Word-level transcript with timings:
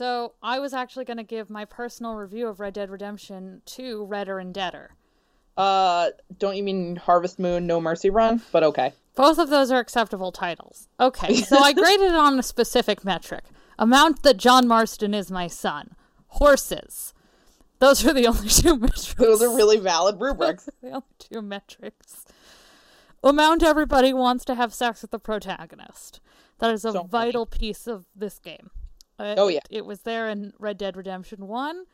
So 0.00 0.32
I 0.42 0.60
was 0.60 0.72
actually 0.72 1.04
going 1.04 1.18
to 1.18 1.22
give 1.22 1.50
my 1.50 1.66
personal 1.66 2.14
review 2.14 2.48
of 2.48 2.58
Red 2.58 2.72
Dead 2.72 2.88
Redemption 2.88 3.60
to 3.66 4.02
Redder 4.06 4.38
and 4.38 4.54
Deader. 4.54 4.92
Uh, 5.58 6.08
don't 6.38 6.56
you 6.56 6.62
mean 6.62 6.96
Harvest 6.96 7.38
Moon 7.38 7.66
No 7.66 7.82
Mercy 7.82 8.08
Run? 8.08 8.40
But 8.50 8.62
okay. 8.62 8.94
Both 9.14 9.38
of 9.38 9.50
those 9.50 9.70
are 9.70 9.78
acceptable 9.78 10.32
titles. 10.32 10.88
Okay, 10.98 11.34
so 11.34 11.58
I 11.58 11.74
graded 11.74 12.12
it 12.12 12.14
on 12.14 12.38
a 12.38 12.42
specific 12.42 13.04
metric. 13.04 13.44
Amount 13.78 14.22
that 14.22 14.38
John 14.38 14.66
Marston 14.66 15.12
is 15.12 15.30
my 15.30 15.48
son. 15.48 15.94
Horses. 16.28 17.12
Those 17.78 18.06
are 18.06 18.14
the 18.14 18.26
only 18.26 18.48
two 18.48 18.78
metrics. 18.78 19.12
Those 19.12 19.42
are 19.42 19.54
really 19.54 19.76
valid 19.76 20.18
rubrics. 20.18 20.66
the 20.82 20.92
only 20.92 21.02
two 21.18 21.42
metrics. 21.42 22.24
Amount 23.22 23.62
everybody 23.62 24.14
wants 24.14 24.46
to 24.46 24.54
have 24.54 24.72
sex 24.72 25.02
with 25.02 25.10
the 25.10 25.18
protagonist. 25.18 26.20
That 26.58 26.72
is 26.72 26.86
a 26.86 26.92
funny. 26.94 27.06
vital 27.06 27.44
piece 27.44 27.86
of 27.86 28.06
this 28.16 28.38
game. 28.38 28.70
Uh, 29.20 29.34
Oh, 29.36 29.48
it- 29.48 29.54
yeah. 29.54 29.60
It, 29.70 29.84
was 29.86 30.02
there 30.02 30.28
in 30.28 30.52
Red 30.58 30.78
Dead 30.78 30.96
Redemption 30.96 31.46
1, 31.46 31.84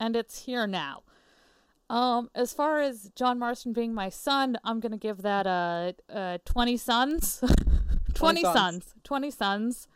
and 0.00 0.16
it's 0.16 0.44
here 0.44 0.66
now. 0.66 1.02
Um, 1.88 2.30
as 2.34 2.52
far 2.52 2.80
as 2.80 3.12
John 3.14 3.38
Marston 3.38 3.72
being 3.72 3.94
my 3.94 4.08
son, 4.08 4.58
I'm 4.64 4.80
gonna 4.80 4.96
give 4.96 5.22
that 5.22 5.46
uh, 5.46 5.92
uh 6.12 6.38
20 6.44 6.76
sons. 6.76 7.44
20 8.14 8.42
sons. 8.42 8.54
sons. 8.54 8.94
20 9.04 9.30
sons. 9.30 9.88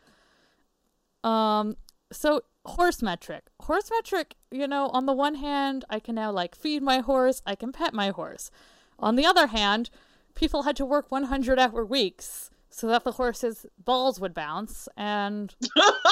Um, 1.23 1.75
so 2.11 2.41
horse 2.65 3.01
metric. 3.01 3.43
Horse 3.61 3.89
metric, 3.91 4.35
you 4.51 4.67
know, 4.67 4.87
on 4.89 5.05
the 5.05 5.13
one 5.13 5.35
hand, 5.35 5.83
I 5.89 5.99
can 5.99 6.15
now 6.15 6.31
like 6.31 6.55
feed 6.55 6.81
my 6.83 6.99
horse, 6.99 7.41
I 7.45 7.55
can 7.55 7.71
pet 7.71 7.93
my 7.93 8.09
horse. 8.09 8.51
On 8.99 9.15
the 9.15 9.25
other 9.25 9.47
hand, 9.47 9.89
people 10.35 10.63
had 10.63 10.75
to 10.77 10.85
work 10.85 11.11
100 11.11 11.59
hour 11.59 11.83
weeks 11.83 12.50
so 12.71 12.87
that 12.87 13.03
the 13.03 13.13
horse's 13.13 13.65
balls 13.83 14.19
would 14.19 14.33
bounce 14.33 14.87
and 14.97 15.53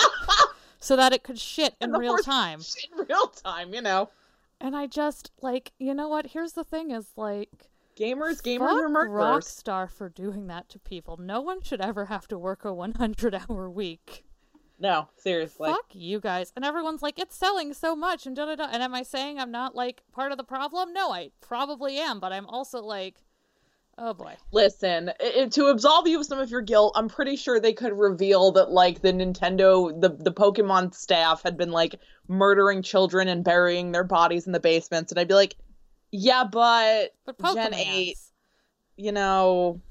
so 0.80 0.96
that 0.96 1.14
it 1.14 1.24
could 1.24 1.40
shit 1.40 1.76
in 1.82 1.92
real 1.92 2.18
time. 2.18 2.62
In 2.92 3.06
real 3.08 3.28
time, 3.28 3.74
you 3.74 3.82
know. 3.82 4.10
And 4.62 4.76
I 4.76 4.88
just 4.88 5.32
like, 5.42 5.72
you 5.80 5.94
know 5.94 6.10
what? 6.10 6.28
Here's 6.28 6.54
the 6.54 6.64
thing 6.64 6.92
is 6.92 7.08
like 7.16 7.70
Gamers, 8.00 8.42
gamers 8.42 8.82
are 8.82 8.88
murderers. 8.88 9.46
Rockstar 9.46 9.90
for 9.90 10.08
doing 10.08 10.48
that 10.48 10.70
to 10.70 10.80
people. 10.80 11.18
No 11.18 11.42
one 11.42 11.62
should 11.62 11.82
ever 11.82 12.06
have 12.06 12.28
to 12.30 12.38
work 12.38 12.64
a 12.64 12.74
100 12.74 13.36
hour 13.50 13.70
week. 13.70 14.24
No, 14.80 15.10
seriously. 15.18 15.70
Fuck 15.70 15.88
you 15.94 16.22
guys. 16.22 16.54
And 16.56 16.64
everyone's 16.64 17.02
like, 17.02 17.20
it's 17.20 17.36
selling 17.36 17.74
so 17.74 17.98
much 17.98 18.26
and 18.26 18.36
da 18.36 18.46
da 18.46 18.56
da. 18.56 18.70
And 18.72 18.82
am 18.82 18.96
I 18.96 19.04
saying 19.04 19.38
I'm 19.38 19.52
not 19.52 19.76
like 19.76 20.04
part 20.14 20.32
of 20.32 20.38
the 20.38 20.46
problem? 20.46 20.94
No, 20.94 21.12
I 21.12 21.32
probably 21.42 21.98
am, 21.98 22.22
but 22.22 22.32
I'm 22.32 22.46
also 22.46 22.82
like, 22.82 23.26
oh 24.00 24.14
boy. 24.14 24.36
Listen, 24.52 25.10
i- 25.22 25.42
i- 25.44 25.48
to 25.50 25.68
absolve 25.68 26.08
you 26.08 26.20
of 26.20 26.26
some 26.26 26.40
of 26.40 26.50
your 26.50 26.62
guilt, 26.62 26.94
I'm 26.96 27.08
pretty 27.10 27.36
sure 27.36 27.60
they 27.60 27.74
could 27.74 27.94
reveal 27.94 28.52
that 28.54 28.72
like 28.72 29.02
the 29.02 29.12
Nintendo, 29.14 30.00
the 30.00 30.10
the 30.10 30.32
Pokemon 30.32 30.94
staff 30.96 31.44
had 31.44 31.58
been 31.58 31.72
like 31.72 32.00
murdering 32.28 32.82
children 32.82 33.28
and 33.28 33.44
burying 33.44 33.92
their 33.92 34.04
bodies 34.04 34.46
in 34.48 34.54
the 34.54 34.60
basements, 34.60 35.12
and 35.12 35.20
I'd 35.20 35.28
be 35.28 35.34
like, 35.34 35.56
yeah, 36.12 36.44
but 36.44 37.14
But 37.26 37.38
Gen 37.40 37.72
Pokemon. 37.72 37.76
eight. 37.76 38.18
you 38.98 39.12
know. 39.12 39.82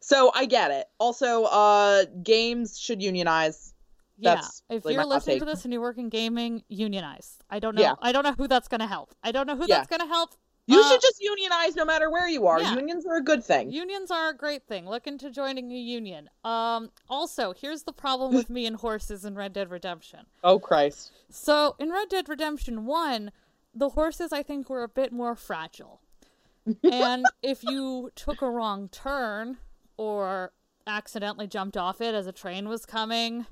So 0.00 0.30
I 0.34 0.44
get 0.46 0.70
it. 0.70 0.86
Also, 0.98 1.44
uh, 1.44 2.04
games 2.22 2.78
should 2.78 3.02
unionize. 3.02 3.72
Yeah. 4.18 4.36
That's 4.36 4.62
If 4.70 4.84
really 4.84 4.94
you're 4.94 5.04
listening 5.04 5.40
to 5.40 5.44
this 5.44 5.64
and 5.64 5.72
you 5.74 5.80
work 5.80 5.98
in 5.98 6.08
gaming, 6.08 6.62
unionize. 6.68 7.38
I 7.50 7.58
don't 7.58 7.74
know. 7.74 7.82
Yeah. 7.82 7.94
I 8.00 8.12
don't 8.12 8.22
know 8.24 8.32
who 8.32 8.46
that's 8.48 8.68
gonna 8.68 8.86
help. 8.86 9.14
I 9.22 9.32
don't 9.32 9.46
know 9.46 9.56
who 9.56 9.66
Yeah. 9.68 9.78
that's 9.78 9.88
gonna 9.88 10.06
help. 10.06 10.30
You 10.68 10.80
Uh, 10.80 10.88
should 10.90 11.00
just 11.00 11.20
unionize 11.22 11.76
no 11.76 11.84
matter 11.84 12.10
where 12.10 12.28
you 12.28 12.46
are. 12.46 12.60
yeah. 12.60 12.74
Unions 12.74 13.06
are 13.06 13.16
a 13.16 13.22
good 13.22 13.44
thing. 13.44 13.70
Unions 13.70 14.10
are 14.10 14.30
a 14.30 14.34
great 14.36 14.66
thing. 14.66 14.88
Look 14.88 15.06
into 15.06 15.30
joining 15.30 15.70
a 15.70 15.76
union. 15.76 16.28
Um 16.44 16.90
also, 17.08 17.52
here's 17.52 17.84
the 17.84 17.92
problem 17.92 18.34
with 18.34 18.50
me 18.50 18.66
and 18.66 18.76
horses 18.76 19.24
in 19.24 19.34
Red 19.36 19.52
Dead 19.52 19.70
Redemption. 19.70 20.26
oh 20.44 20.58
Christ. 20.58 21.12
So 21.30 21.76
in 21.78 21.90
Red 21.90 22.08
Dead 22.08 22.28
Redemption 22.28 22.84
1, 22.86 23.30
the 23.74 23.90
horses 23.90 24.32
I 24.32 24.42
think 24.42 24.68
were 24.68 24.82
a 24.82 24.88
bit 24.88 25.12
more 25.12 25.36
fragile. 25.36 26.00
and 26.82 27.24
if 27.42 27.62
you 27.62 28.10
took 28.16 28.42
a 28.42 28.50
wrong 28.50 28.88
turn 28.88 29.58
or 29.96 30.52
accidentally 30.86 31.46
jumped 31.46 31.76
off 31.76 32.00
it 32.00 32.14
as 32.14 32.26
a 32.26 32.32
train 32.32 32.68
was 32.68 32.84
coming 32.86 33.46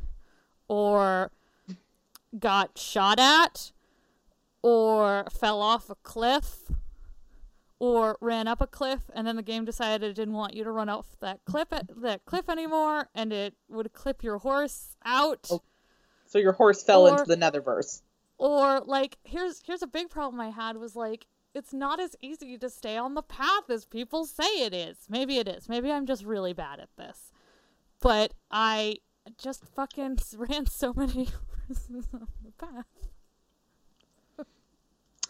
or 0.67 1.31
got 2.39 2.77
shot 2.77 3.21
at 3.21 3.71
or 4.63 5.25
fell 5.31 5.61
off 5.63 5.91
a 5.91 5.95
cliff 5.97 6.63
or 7.85 8.17
ran 8.21 8.49
up 8.49 8.61
a 8.63 8.67
cliff 8.67 9.03
and 9.15 9.27
then 9.27 9.37
the 9.37 9.43
game 9.43 9.65
decided 9.65 10.03
it 10.11 10.15
didn't 10.15 10.35
want 10.35 10.55
you 10.55 10.65
to 10.65 10.71
run 10.71 10.89
off 10.89 11.17
that 11.21 11.41
cliff 11.45 11.69
that 11.71 12.25
cliff 12.25 12.49
anymore 12.49 13.09
and 13.15 13.33
it 13.33 13.55
would 13.69 13.93
clip 13.93 14.23
your 14.23 14.39
horse 14.39 14.97
out 15.05 15.47
Oh. 15.51 15.63
So 16.27 16.39
your 16.39 16.53
horse 16.53 16.83
fell 16.83 17.07
Or- 17.07 17.11
into 17.13 17.25
the 17.25 17.37
netherverse. 17.37 18.03
or 18.39 18.81
like 18.81 19.19
here's 19.25 19.61
here's 19.67 19.83
a 19.83 19.87
big 19.87 20.09
problem 20.09 20.41
i 20.41 20.51
had 20.51 20.77
was 20.79 20.97
like 20.97 21.27
it's 21.55 21.73
not 21.73 22.01
as 22.01 22.17
easy 22.21 22.59
to 22.59 22.69
stay 22.71 22.97
on 22.97 23.15
the 23.15 23.23
path 23.23 23.69
as 23.71 23.85
people 23.85 24.25
say 24.25 24.51
it 24.67 24.75
is 24.75 24.97
maybe 25.09 25.39
it 25.39 25.47
is 25.47 25.69
maybe 25.69 25.93
i'm 25.93 26.07
just 26.07 26.25
really 26.25 26.53
bad 26.53 26.81
at 26.81 26.89
this 26.97 27.31
but 28.01 28.35
i 28.51 28.97
just 29.39 29.65
fucking 29.77 30.19
ran 30.37 30.67
so 30.67 30.93
many 30.95 31.29
horses 31.69 32.09
on 32.15 32.27
the 32.45 32.53
path 32.67 32.87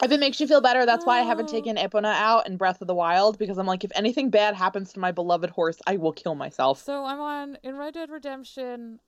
If 0.05 0.13
it 0.13 0.21
makes 0.21 0.39
you 0.41 0.47
feel 0.47 0.61
better, 0.61 0.85
that's 0.87 1.07
why 1.07 1.19
I 1.19 1.23
haven't 1.23 1.49
Oh. 1.49 1.53
taken 1.53 1.77
Epona 1.77 2.15
out 2.15 2.47
in 2.47 2.57
Breath 2.57 2.81
of 2.83 2.87
the 2.89 2.95
Wild 2.95 3.39
because 3.39 3.57
I'm 3.59 3.67
like, 3.67 3.85
if 3.85 3.91
anything 3.95 4.29
bad 4.31 4.55
happens 4.55 4.93
to 4.93 5.01
my 5.01 5.13
beloved 5.13 5.51
horse, 5.51 5.79
I 5.87 5.97
will 5.97 6.13
kill 6.13 6.35
myself. 6.35 6.83
so 6.83 7.05
i'm 7.05 7.21
on 7.21 7.57
in 7.63 7.77
red 7.77 7.95
dead 7.95 8.11
redemption 8.11 9.01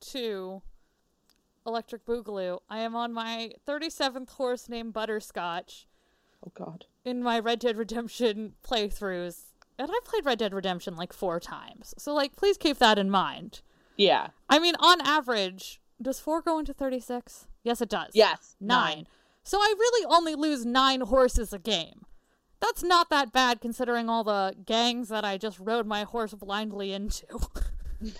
2 0.00 0.60
electric 1.66 2.04
boogaloo 2.04 2.58
i 2.68 2.78
am 2.80 2.94
on 2.96 3.12
my 3.12 3.52
37th 3.66 4.30
horse 4.30 4.68
named 4.68 4.92
butterscotch 4.92 5.86
Oh 6.44 6.50
God. 6.54 6.86
in 7.04 7.22
my 7.22 7.38
Red 7.38 7.60
Dead 7.60 7.76
Redemption 7.76 8.54
playthroughs, 8.64 9.52
and 9.78 9.88
I've 9.90 10.04
played 10.04 10.24
Red 10.24 10.38
Dead 10.40 10.52
Redemption 10.52 10.96
like 10.96 11.12
four 11.12 11.38
times. 11.38 11.94
So, 11.98 12.12
like, 12.12 12.34
please 12.34 12.56
keep 12.58 12.78
that 12.78 12.98
in 12.98 13.08
mind. 13.10 13.60
Yeah. 13.96 14.28
I 14.50 14.58
mean, 14.58 14.74
on 14.80 15.00
average, 15.02 15.80
does 16.00 16.18
four 16.18 16.42
go 16.42 16.58
into 16.58 16.74
36? 16.74 17.46
Yes, 17.62 17.80
it 17.80 17.88
does. 17.88 18.10
Yes. 18.14 18.56
Nine. 18.60 19.06
So, 19.44 19.58
I 19.58 19.74
really 19.78 20.06
only 20.08 20.34
lose 20.34 20.64
nine 20.64 21.00
horses 21.02 21.52
a 21.52 21.58
game. 21.58 22.02
That's 22.60 22.84
not 22.84 23.10
that 23.10 23.32
bad 23.32 23.60
considering 23.60 24.08
all 24.08 24.22
the 24.22 24.54
gangs 24.64 25.08
that 25.08 25.24
I 25.24 25.36
just 25.36 25.58
rode 25.58 25.86
my 25.86 26.04
horse 26.04 26.32
blindly 26.32 26.92
into. 26.92 27.26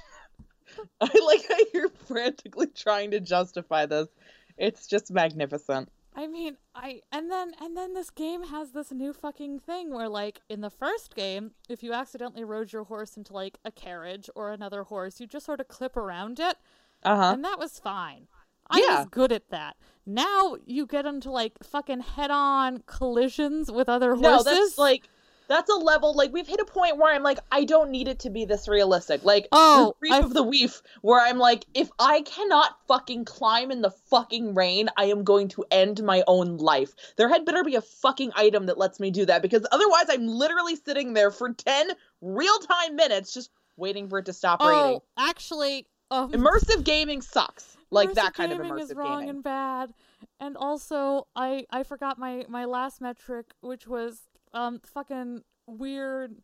I 1.01 1.11
like 1.27 1.45
how 1.49 1.57
you're 1.75 1.91
frantically 2.07 2.67
trying 2.69 3.11
to 3.13 3.21
justify 3.21 3.87
this. 3.87 4.09
It's 4.57 4.87
just 4.87 5.11
magnificent. 5.13 5.91
I 6.15 6.27
mean, 6.27 6.57
I 6.75 7.01
and 7.11 7.31
then 7.31 7.53
and 7.61 7.77
then 7.77 7.95
this 7.95 8.11
game 8.11 8.45
has 8.45 8.73
this 8.73 8.91
new 8.93 9.13
fucking 9.13 9.61
thing 9.61 9.95
where 9.95 10.09
like 10.09 10.41
in 10.49 10.61
the 10.61 10.71
first 10.71 11.15
game, 11.15 11.53
if 11.69 11.83
you 11.83 11.93
accidentally 11.93 12.45
rode 12.45 12.73
your 12.73 12.85
horse 12.85 13.17
into 13.17 13.33
like 13.33 13.59
a 13.65 13.71
carriage 13.71 14.29
or 14.35 14.51
another 14.51 14.83
horse, 14.85 15.21
you 15.21 15.27
just 15.27 15.47
sort 15.47 15.61
of 15.61 15.69
clip 15.69 15.97
around 15.97 16.39
it, 16.39 16.57
Uh 17.03 17.17
huh. 17.17 17.31
and 17.35 17.45
that 17.45 17.59
was 17.59 17.79
fine. 17.79 18.27
I 18.73 18.79
Yeah. 18.81 18.99
was 19.01 19.09
good 19.11 19.33
at 19.33 19.49
that. 19.51 19.77
Now 20.07 20.57
you 20.67 20.87
get 20.87 21.07
into 21.07 21.31
like 21.31 21.53
fucking 21.63 22.01
head-on 22.01 22.83
collisions 22.87 23.71
with 23.71 23.89
other 23.89 24.15
horses. 24.17 24.23
No, 24.23 24.43
that's 24.43 24.79
like 24.79 25.09
that's 25.49 25.71
a 25.71 25.75
level 25.75 26.15
like 26.15 26.33
we've 26.33 26.47
hit 26.47 26.61
a 26.61 26.65
point 26.65 26.97
where 26.97 27.13
I'm 27.15 27.23
like 27.23 27.39
I 27.53 27.65
don't 27.65 27.91
need 27.91 28.09
it 28.09 28.21
to 28.21 28.31
be 28.31 28.45
this 28.47 28.67
realistic. 28.69 29.23
Like 29.25 29.49
Oh, 29.53 29.95
the 30.01 30.09
Reef 30.09 30.13
I've- 30.13 30.25
of 30.25 30.35
the 30.35 30.45
Weef, 30.45 30.81
where 31.03 31.21
I'm 31.21 31.39
like, 31.39 31.67
if 31.75 31.91
I 31.99 32.23
cannot 32.23 32.77
fucking 32.89 33.27
climb 33.27 33.71
in 33.71 33.83
the 33.83 33.91
fucking 33.91 34.55
rain, 34.55 34.89
I 34.97 35.07
am 35.07 35.25
going 35.25 35.49
to 35.49 35.65
end 35.71 36.03
my 36.03 36.25
own 36.27 36.57
life. 36.57 36.95
There 37.17 37.29
had 37.29 37.45
better 37.45 37.63
be 37.63 37.75
a 37.75 37.83
fucking 37.83 38.33
item 38.35 38.67
that 38.67 38.79
lets 38.79 38.99
me 38.99 39.11
do 39.11 39.27
that 39.27 39.43
because 39.43 39.67
otherwise 39.71 40.07
I'm 40.09 40.27
literally 40.27 40.77
sitting 40.77 41.13
there 41.13 41.31
for 41.31 41.53
ten 41.53 41.91
real 42.23 42.59
time 42.61 42.97
minutes 42.97 43.35
just 43.35 43.51
waiting 43.77 44.09
for 44.09 44.19
it 44.21 44.27
to 44.27 44.33
stop 44.33 44.61
raining. 44.61 44.75
oh, 44.97 45.03
actually, 45.19 45.87
um, 46.11 46.33
Immersive 46.33 46.83
gaming 46.85 47.21
sucks. 47.23 47.77
Like 47.93 48.11
immersive 48.11 48.15
that 48.15 48.35
kind 48.35 48.53
of 48.53 48.59
gaming 48.59 48.73
immersive 48.73 48.83
is 48.83 48.95
wrong 48.95 49.19
gaming. 49.21 49.29
and 49.31 49.45
bad. 49.45 49.95
And 50.41 50.57
also, 50.57 51.29
I 51.37 51.67
I 51.71 51.83
forgot 51.83 52.19
my 52.19 52.45
my 52.49 52.65
last 52.65 53.01
metric, 53.01 53.53
which 53.61 53.87
was 53.87 54.23
um 54.53 54.81
fucking 54.85 55.43
weird 55.67 56.37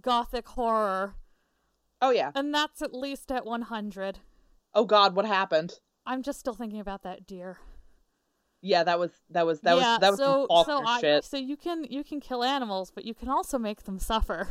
gothic 0.00 0.48
horror, 0.48 1.14
Oh 2.00 2.10
yeah. 2.10 2.30
and 2.34 2.54
that's 2.54 2.80
at 2.82 2.94
least 2.94 3.30
at 3.32 3.44
100. 3.44 4.20
Oh 4.72 4.84
god, 4.84 5.14
what 5.16 5.26
happened? 5.26 5.80
I'm 6.06 6.22
just 6.22 6.38
still 6.40 6.54
thinking 6.54 6.80
about 6.80 7.02
that 7.02 7.26
deer. 7.26 7.58
Yeah, 8.62 8.84
that 8.84 8.98
was 8.98 9.10
that 9.30 9.46
was 9.46 9.60
that 9.62 9.76
yeah, 9.76 9.92
was 9.94 9.98
that 10.00 10.10
was 10.10 10.18
so 10.18 10.46
so 10.66 10.84
I 10.86 11.00
shit. 11.00 11.24
so 11.24 11.36
you 11.36 11.56
can 11.56 11.84
you 11.84 12.04
can 12.04 12.20
kill 12.20 12.44
animals, 12.44 12.90
but 12.94 13.04
you 13.04 13.14
can 13.14 13.28
also 13.28 13.58
make 13.58 13.82
them 13.84 13.98
suffer. 13.98 14.50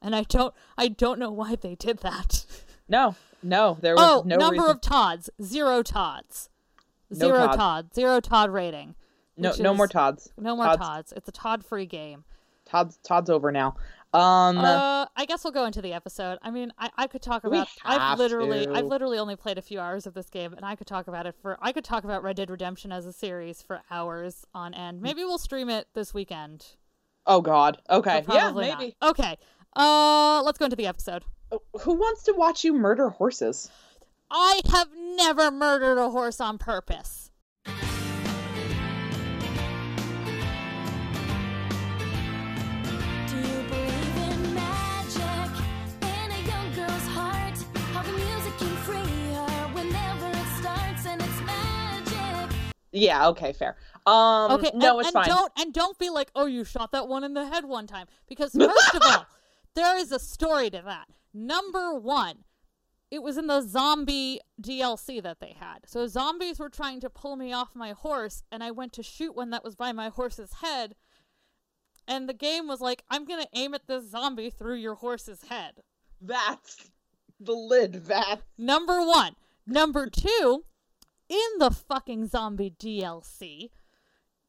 And 0.00 0.14
I 0.16 0.22
don't 0.24 0.54
I 0.76 0.88
don't 0.88 1.18
know 1.18 1.30
why 1.30 1.56
they 1.56 1.74
did 1.74 1.98
that. 1.98 2.44
No, 2.88 3.16
no, 3.42 3.78
there 3.80 3.94
was 3.94 4.04
oh, 4.04 4.22
no 4.26 4.36
number 4.36 4.62
reason. 4.62 4.70
of 4.70 4.80
Todds, 4.80 5.30
zero 5.42 5.82
Todds, 5.82 6.50
No 7.10 7.18
zero 7.18 7.46
Todd. 7.46 7.56
Todd, 7.56 7.94
zero 7.94 8.20
Todd 8.20 8.50
rating. 8.50 8.94
no 9.36 9.52
no 9.58 9.74
more 9.74 9.88
Todds. 9.88 10.32
No 10.38 10.56
more 10.56 10.66
Todds. 10.66 10.78
Todds. 10.80 11.12
It's 11.16 11.28
a 11.28 11.32
Todd 11.32 11.64
free 11.64 11.86
game. 11.86 12.24
Todd's 12.66 12.98
Todd's 13.02 13.30
over 13.30 13.50
now. 13.52 13.76
Um, 14.14 14.58
Uh, 14.58 15.06
I 15.16 15.24
guess 15.24 15.42
we'll 15.42 15.54
go 15.54 15.64
into 15.64 15.80
the 15.80 15.94
episode. 15.94 16.38
I 16.42 16.50
mean, 16.50 16.70
I, 16.78 16.90
I 16.98 17.06
could 17.06 17.22
talk 17.22 17.44
about. 17.44 17.66
I've 17.82 18.18
literally, 18.18 18.66
to. 18.66 18.72
I've 18.74 18.84
literally 18.84 19.18
only 19.18 19.36
played 19.36 19.56
a 19.56 19.62
few 19.62 19.80
hours 19.80 20.06
of 20.06 20.12
this 20.12 20.28
game, 20.28 20.52
and 20.52 20.66
I 20.66 20.76
could 20.76 20.86
talk 20.86 21.08
about 21.08 21.26
it 21.26 21.34
for. 21.40 21.56
I 21.62 21.72
could 21.72 21.84
talk 21.84 22.04
about 22.04 22.22
Red 22.22 22.36
Dead 22.36 22.50
Redemption 22.50 22.92
as 22.92 23.06
a 23.06 23.12
series 23.12 23.62
for 23.62 23.80
hours 23.90 24.44
on 24.54 24.74
end. 24.74 25.00
Maybe 25.00 25.24
we'll 25.24 25.38
stream 25.38 25.70
it 25.70 25.88
this 25.94 26.12
weekend. 26.12 26.76
oh 27.26 27.40
God. 27.40 27.80
Okay. 27.88 28.16
Yeah, 28.16 28.20
probably 28.20 28.68
not. 28.68 28.78
maybe. 28.78 28.96
Okay. 29.02 29.38
Uh, 29.74 30.42
let's 30.44 30.58
go 30.58 30.66
into 30.66 30.76
the 30.76 30.86
episode. 30.86 31.24
Who 31.80 31.94
wants 31.94 32.22
to 32.24 32.32
watch 32.32 32.64
you 32.64 32.72
murder 32.72 33.10
horses? 33.10 33.70
I 34.30 34.60
have 34.70 34.88
never 35.16 35.50
murdered 35.50 35.98
a 35.98 36.08
horse 36.10 36.40
on 36.40 36.56
purpose. 36.58 37.30
Do 37.66 37.72
you 43.36 43.62
believe 43.68 44.16
in 44.16 44.54
magic 44.54 45.50
in 46.00 46.30
a 46.30 46.42
young 46.46 46.74
girl's 46.74 47.06
heart? 47.08 47.58
How 47.92 48.02
the 48.02 48.12
music 48.12 48.56
can 48.58 48.76
free 48.76 49.34
her 49.34 49.68
whenever 49.74 50.28
it 50.28 50.46
starts, 50.58 51.06
and 51.06 51.20
it's 51.20 51.40
magic. 51.42 52.56
Yeah. 52.92 53.28
Okay. 53.28 53.52
Fair. 53.52 53.76
Um. 54.06 54.52
Okay, 54.52 54.70
No, 54.74 54.98
and, 54.98 55.06
it's 55.06 55.14
and 55.14 55.24
fine. 55.24 55.28
Don't 55.28 55.52
and 55.58 55.74
don't 55.74 55.98
be 55.98 56.08
like, 56.08 56.30
oh, 56.34 56.46
you 56.46 56.64
shot 56.64 56.92
that 56.92 57.08
one 57.08 57.24
in 57.24 57.34
the 57.34 57.46
head 57.46 57.66
one 57.66 57.86
time. 57.86 58.06
Because 58.26 58.52
first 58.52 58.94
of 58.94 59.02
all, 59.04 59.26
there 59.74 59.96
is 59.98 60.10
a 60.12 60.18
story 60.18 60.70
to 60.70 60.80
that. 60.86 61.06
Number 61.34 61.94
one, 61.94 62.44
it 63.10 63.22
was 63.22 63.36
in 63.36 63.46
the 63.46 63.60
zombie 63.62 64.40
DLC 64.60 65.22
that 65.22 65.40
they 65.40 65.54
had. 65.58 65.80
So 65.86 66.06
zombies 66.06 66.58
were 66.58 66.68
trying 66.68 67.00
to 67.00 67.10
pull 67.10 67.36
me 67.36 67.52
off 67.52 67.74
my 67.74 67.92
horse, 67.92 68.42
and 68.50 68.62
I 68.62 68.70
went 68.70 68.92
to 68.94 69.02
shoot 69.02 69.36
one 69.36 69.50
that 69.50 69.64
was 69.64 69.76
by 69.76 69.92
my 69.92 70.08
horse's 70.08 70.54
head. 70.54 70.94
And 72.08 72.28
the 72.28 72.34
game 72.34 72.66
was 72.66 72.80
like, 72.80 73.04
I'm 73.10 73.24
gonna 73.24 73.46
aim 73.54 73.74
at 73.74 73.86
this 73.86 74.10
zombie 74.10 74.50
through 74.50 74.76
your 74.76 74.96
horse's 74.96 75.42
head. 75.48 75.82
That's 76.20 76.90
the 77.38 77.52
lid. 77.52 78.06
That. 78.06 78.42
Number 78.56 79.04
one. 79.04 79.36
Number 79.66 80.08
two, 80.08 80.64
in 81.28 81.58
the 81.58 81.70
fucking 81.70 82.28
zombie 82.28 82.74
DLC, 82.78 83.70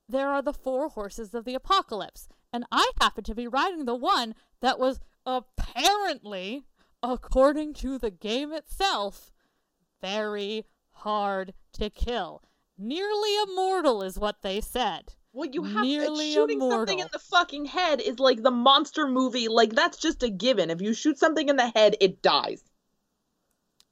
there 0.10 0.30
are 0.30 0.42
the 0.42 0.54
four 0.54 0.90
horses 0.90 1.34
of 1.34 1.46
the 1.46 1.56
apocalypse. 1.56 2.28
And 2.52 2.66
I 2.72 2.92
happened 3.00 3.26
to 3.28 3.36
be 3.36 3.48
riding 3.48 3.86
the 3.86 3.96
one 3.96 4.36
that 4.62 4.80
was 4.80 5.00
apparently, 5.26 6.64
according 7.04 7.74
to 7.74 8.00
the 8.00 8.10
game 8.10 8.54
itself, 8.54 9.32
very 10.02 10.66
hard 10.92 11.54
to 11.74 11.90
kill. 11.90 12.42
Nearly 12.78 13.36
immortal 13.44 14.02
is 14.02 14.18
what 14.18 14.42
they 14.42 14.62
said. 14.62 15.14
Well, 15.34 15.50
you 15.52 15.64
have 15.64 15.84
Nearly 15.84 16.32
shooting 16.34 16.60
something 16.60 17.00
in 17.00 17.08
the 17.12 17.20
fucking 17.20 17.66
head 17.66 18.02
is 18.02 18.20
like 18.20 18.42
the 18.42 18.52
monster 18.52 19.08
movie. 19.08 19.48
Like 19.48 19.74
that's 19.74 19.98
just 19.98 20.24
a 20.24 20.30
given. 20.30 20.70
If 20.70 20.82
you 20.82 20.94
shoot 20.94 21.18
something 21.20 21.50
in 21.50 21.56
the 21.56 21.72
head, 21.76 21.96
it 22.00 22.22
dies. 22.22 22.64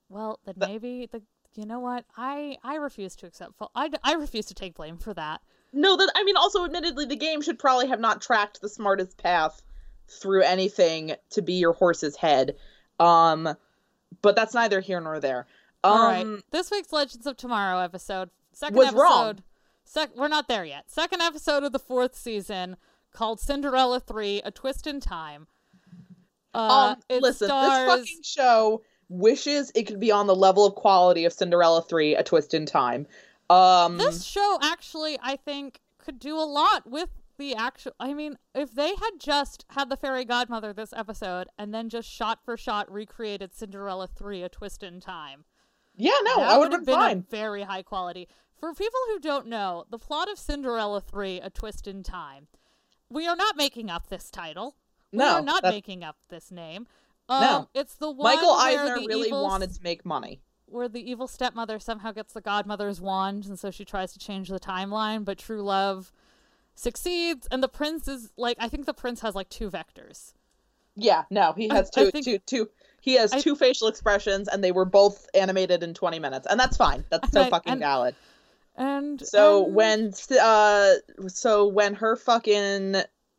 Well, 0.09 0.39
then 0.45 0.55
But- 0.57 0.69
maybe 0.69 1.07
the. 1.11 1.21
You 1.53 1.65
know 1.65 1.79
what? 1.79 2.05
I 2.15 2.57
I 2.63 2.75
refuse 2.75 3.13
to 3.17 3.25
accept. 3.25 3.51
I 3.75 3.89
I 4.05 4.13
refuse 4.13 4.45
to 4.45 4.53
take 4.53 4.75
blame 4.75 4.97
for 4.97 5.13
that. 5.15 5.41
No, 5.73 5.97
that 5.97 6.09
I 6.15 6.23
mean, 6.23 6.37
also, 6.37 6.63
admittedly, 6.63 7.05
the 7.05 7.17
game 7.17 7.41
should 7.41 7.59
probably 7.59 7.87
have 7.87 7.99
not 7.99 8.21
tracked 8.21 8.61
the 8.61 8.69
smartest 8.69 9.17
path 9.17 9.61
through 10.07 10.43
anything 10.43 11.15
to 11.31 11.41
be 11.41 11.53
your 11.55 11.73
horse's 11.73 12.15
head. 12.15 12.55
Um, 13.01 13.55
but 14.21 14.35
that's 14.35 14.53
neither 14.53 14.79
here 14.79 15.01
nor 15.01 15.19
there. 15.19 15.47
Um, 15.83 15.91
All 15.91 16.07
right. 16.07 16.43
This 16.51 16.69
week's 16.71 16.93
Legends 16.93 17.25
of 17.25 17.37
Tomorrow 17.37 17.79
episode, 17.79 18.29
second 18.53 18.77
was 18.77 18.87
episode. 18.87 19.01
wrong. 19.01 19.39
Sec- 19.83 20.15
we're 20.15 20.27
not 20.27 20.47
there 20.47 20.63
yet. 20.63 20.89
Second 20.91 21.21
episode 21.21 21.63
of 21.63 21.71
the 21.71 21.79
fourth 21.79 22.15
season 22.15 22.77
called 23.11 23.39
Cinderella 23.39 23.99
3 23.99 24.41
A 24.45 24.51
Twist 24.51 24.87
in 24.87 24.99
Time. 24.99 25.47
Uh, 26.53 26.95
um, 27.09 27.19
listen, 27.21 27.47
stars 27.47 27.87
this 27.87 28.09
fucking 28.09 28.23
show 28.23 28.81
wishes 29.09 29.71
it 29.75 29.83
could 29.83 29.99
be 29.99 30.11
on 30.11 30.27
the 30.27 30.35
level 30.35 30.65
of 30.65 30.75
quality 30.75 31.25
of 31.25 31.33
Cinderella 31.33 31.81
3, 31.81 32.15
A 32.15 32.23
Twist 32.23 32.53
in 32.53 32.65
Time. 32.65 33.07
Um, 33.49 33.97
this 33.97 34.23
show 34.23 34.59
actually 34.61 35.19
I 35.21 35.35
think 35.35 35.81
could 35.97 36.19
do 36.19 36.37
a 36.37 36.45
lot 36.45 36.89
with 36.89 37.09
the 37.41 37.55
actual 37.55 37.91
I 37.99 38.13
mean, 38.13 38.37
if 38.55 38.71
they 38.73 38.89
had 38.89 39.11
just 39.19 39.65
had 39.71 39.89
the 39.89 39.97
fairy 39.97 40.23
godmother 40.25 40.71
this 40.73 40.93
episode 40.95 41.47
and 41.57 41.73
then 41.73 41.89
just 41.89 42.07
shot 42.09 42.39
for 42.45 42.55
shot 42.55 42.91
recreated 42.91 43.53
Cinderella 43.53 44.07
3 44.07 44.43
A 44.43 44.49
Twist 44.49 44.83
in 44.83 44.99
Time. 45.01 45.43
yeah, 45.95 46.11
no, 46.23 46.37
that 46.37 46.49
I 46.51 46.57
would 46.57 46.71
have 46.71 46.85
been, 46.85 46.95
fine. 46.95 47.25
very 47.29 47.63
high 47.63 47.81
quality. 47.83 48.27
For 48.59 48.73
people 48.73 48.99
who 49.07 49.19
don't 49.19 49.47
know, 49.47 49.85
the 49.89 49.97
plot 49.97 50.29
of 50.31 50.37
Cinderella 50.37 51.01
3, 51.01 51.41
A 51.41 51.49
Twist 51.49 51.87
in 51.87 52.03
Time. 52.03 52.47
We 53.09 53.27
are 53.27 53.35
not 53.35 53.57
making 53.57 53.89
up 53.89 54.07
this 54.07 54.29
title. 54.29 54.75
We 55.11 55.17
No, 55.17 55.33
are 55.37 55.41
not 55.41 55.63
that's- 55.63 55.73
making 55.75 56.03
up 56.03 56.17
this 56.29 56.51
name. 56.51 56.87
Um, 57.27 57.41
No. 57.41 57.69
It's 57.73 57.95
the 57.95 58.09
one 58.11 58.35
Michael 58.35 58.51
Eisner 58.53 58.95
really 59.07 59.27
evil, 59.27 59.43
wanted 59.43 59.73
to 59.73 59.81
make 59.83 60.05
money. 60.05 60.41
where 60.67 60.87
the 60.87 61.01
evil 61.09 61.27
stepmother 61.27 61.79
somehow 61.79 62.11
gets 62.13 62.31
the 62.33 62.39
godmother's 62.41 63.01
wand, 63.01 63.45
and 63.45 63.59
so 63.59 63.71
she 63.71 63.83
tries 63.83 64.13
to 64.13 64.19
change 64.19 64.47
the 64.47 64.59
timeline, 64.59 65.25
but 65.25 65.37
true 65.37 65.61
love 65.61 66.13
succeeds, 66.81 67.47
and 67.51 67.61
the 67.63 67.67
prince 67.67 68.07
is 68.07 68.31
like, 68.37 68.57
I 68.59 68.67
think 68.67 68.85
the 68.85 68.93
prince 68.93 69.21
has 69.21 69.35
like 69.35 69.49
two 69.49 69.69
vectors. 69.69 70.33
Yeah, 70.95 71.23
no, 71.29 71.53
he 71.53 71.67
has 71.69 71.89
I 71.95 72.01
two, 72.05 72.11
think- 72.11 72.25
two, 72.25 72.39
two. 72.39 72.69
He 73.01 73.13
has 73.15 73.33
I- 73.33 73.39
two 73.39 73.55
facial 73.55 73.87
expressions, 73.87 74.47
and 74.47 74.63
they 74.63 74.71
were 74.71 74.85
both 74.85 75.27
animated 75.33 75.81
in 75.83 75.93
20 75.93 76.19
minutes, 76.19 76.45
and 76.49 76.59
that's 76.59 76.77
fine. 76.77 77.03
That's 77.09 77.31
so 77.31 77.41
I- 77.43 77.49
fucking 77.49 77.73
and- 77.73 77.81
valid. 77.81 78.15
And 78.77 79.19
So 79.25 79.65
and- 79.65 79.75
when 79.75 80.13
uh 80.41 80.93
so 81.27 81.67
when 81.67 81.93
her 81.95 82.15
fucking 82.15 82.95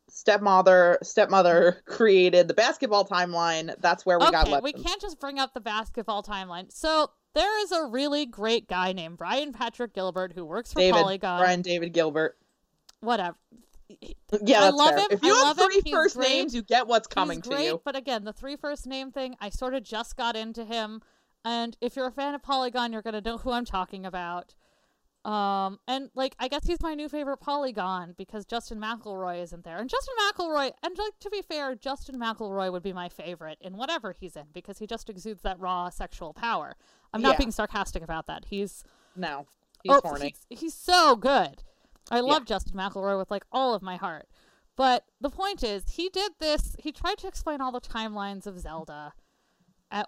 stepmother 0.09 0.99
stepmother 1.01 1.81
created 1.85 2.47
the 2.47 2.53
basketball 2.53 3.05
timeline, 3.05 3.73
that's 3.81 4.05
where 4.05 4.19
we 4.19 4.29
got 4.31 4.43
okay, 4.43 4.51
left. 4.53 4.63
we 4.63 4.73
can't 4.73 5.01
just 5.01 5.19
bring 5.19 5.39
up 5.39 5.53
the 5.53 5.59
basketball 5.59 6.21
timeline. 6.23 6.71
So 6.71 7.09
there 7.33 7.61
is 7.63 7.71
a 7.71 7.85
really 7.85 8.25
great 8.27 8.67
guy 8.67 8.93
named 8.93 9.17
Brian 9.17 9.53
Patrick 9.53 9.93
Gilbert 9.93 10.33
who 10.33 10.45
works 10.45 10.71
for 10.73 10.79
David 10.79 10.99
Polygon. 10.99 11.39
Brian 11.39 11.61
David 11.63 11.93
Gilbert. 11.93 12.37
Whatever. 13.03 13.37
Yeah, 14.43 14.63
I 14.63 14.69
love 14.69 14.91
fair. 14.91 14.99
him. 14.99 15.07
If 15.11 15.23
you 15.23 15.33
I 15.35 15.45
have 15.47 15.57
him. 15.57 15.65
three 15.65 15.81
He's 15.83 15.93
first 15.93 16.15
great. 16.15 16.29
names, 16.29 16.55
you 16.55 16.61
get 16.63 16.87
what's 16.87 17.07
coming 17.07 17.37
He's 17.39 17.43
to 17.43 17.49
great, 17.49 17.65
you. 17.65 17.81
but 17.83 17.95
again, 17.95 18.23
the 18.23 18.33
three 18.33 18.55
first 18.55 18.87
name 18.87 19.11
thing, 19.11 19.35
I 19.39 19.49
sort 19.49 19.73
of 19.73 19.83
just 19.83 20.15
got 20.17 20.35
into 20.35 20.63
him. 20.63 21.01
And 21.45 21.77
if 21.81 21.95
you're 21.95 22.07
a 22.07 22.11
fan 22.11 22.33
of 22.33 22.41
Polygon, 22.41 22.93
you're 22.93 23.01
gonna 23.01 23.21
know 23.21 23.37
who 23.37 23.51
I'm 23.51 23.65
talking 23.65 24.05
about. 24.05 24.55
Um, 25.25 25.79
and 25.87 26.09
like, 26.15 26.35
I 26.39 26.47
guess 26.49 26.65
he's 26.65 26.81
my 26.81 26.95
new 26.95 27.07
favorite 27.07 27.37
Polygon 27.37 28.13
because 28.17 28.45
Justin 28.45 28.79
McElroy 28.79 29.41
isn't 29.43 29.63
there. 29.63 29.77
And 29.77 29.89
Justin 29.89 30.15
McElroy, 30.29 30.71
and 30.81 30.97
like 30.97 31.19
to 31.19 31.29
be 31.29 31.41
fair, 31.41 31.75
Justin 31.75 32.19
McElroy 32.19 32.71
would 32.71 32.83
be 32.83 32.93
my 32.93 33.09
favorite 33.09 33.57
in 33.61 33.77
whatever 33.77 34.13
he's 34.17 34.35
in 34.35 34.45
because 34.53 34.79
he 34.79 34.87
just 34.87 35.09
exudes 35.09 35.41
that 35.43 35.59
raw 35.59 35.89
sexual 35.89 36.33
power. 36.33 36.75
I'm 37.13 37.21
not 37.21 37.33
Yeah. 37.33 37.37
being 37.37 37.51
sarcastic 37.51 38.03
about 38.03 38.25
that. 38.27 38.45
He's 38.45 38.83
No, 39.15 39.45
he's 39.83 39.93
oh, 39.93 40.01
horny. 40.03 40.33
He's, 40.49 40.59
he's 40.59 40.73
so 40.73 41.15
good. 41.15 41.63
I 42.11 42.19
love 42.19 42.45
Justin 42.45 42.75
McElroy 42.77 43.17
with 43.17 43.31
like 43.31 43.45
all 43.51 43.73
of 43.73 43.81
my 43.81 43.95
heart. 43.95 44.27
But 44.75 45.05
the 45.21 45.29
point 45.29 45.63
is, 45.63 45.83
he 45.87 46.09
did 46.09 46.31
this. 46.39 46.75
He 46.79 46.91
tried 46.91 47.17
to 47.19 47.27
explain 47.27 47.61
all 47.61 47.71
the 47.71 47.81
timelines 47.81 48.47
of 48.47 48.59
Zelda 48.59 49.13
at 49.91 50.07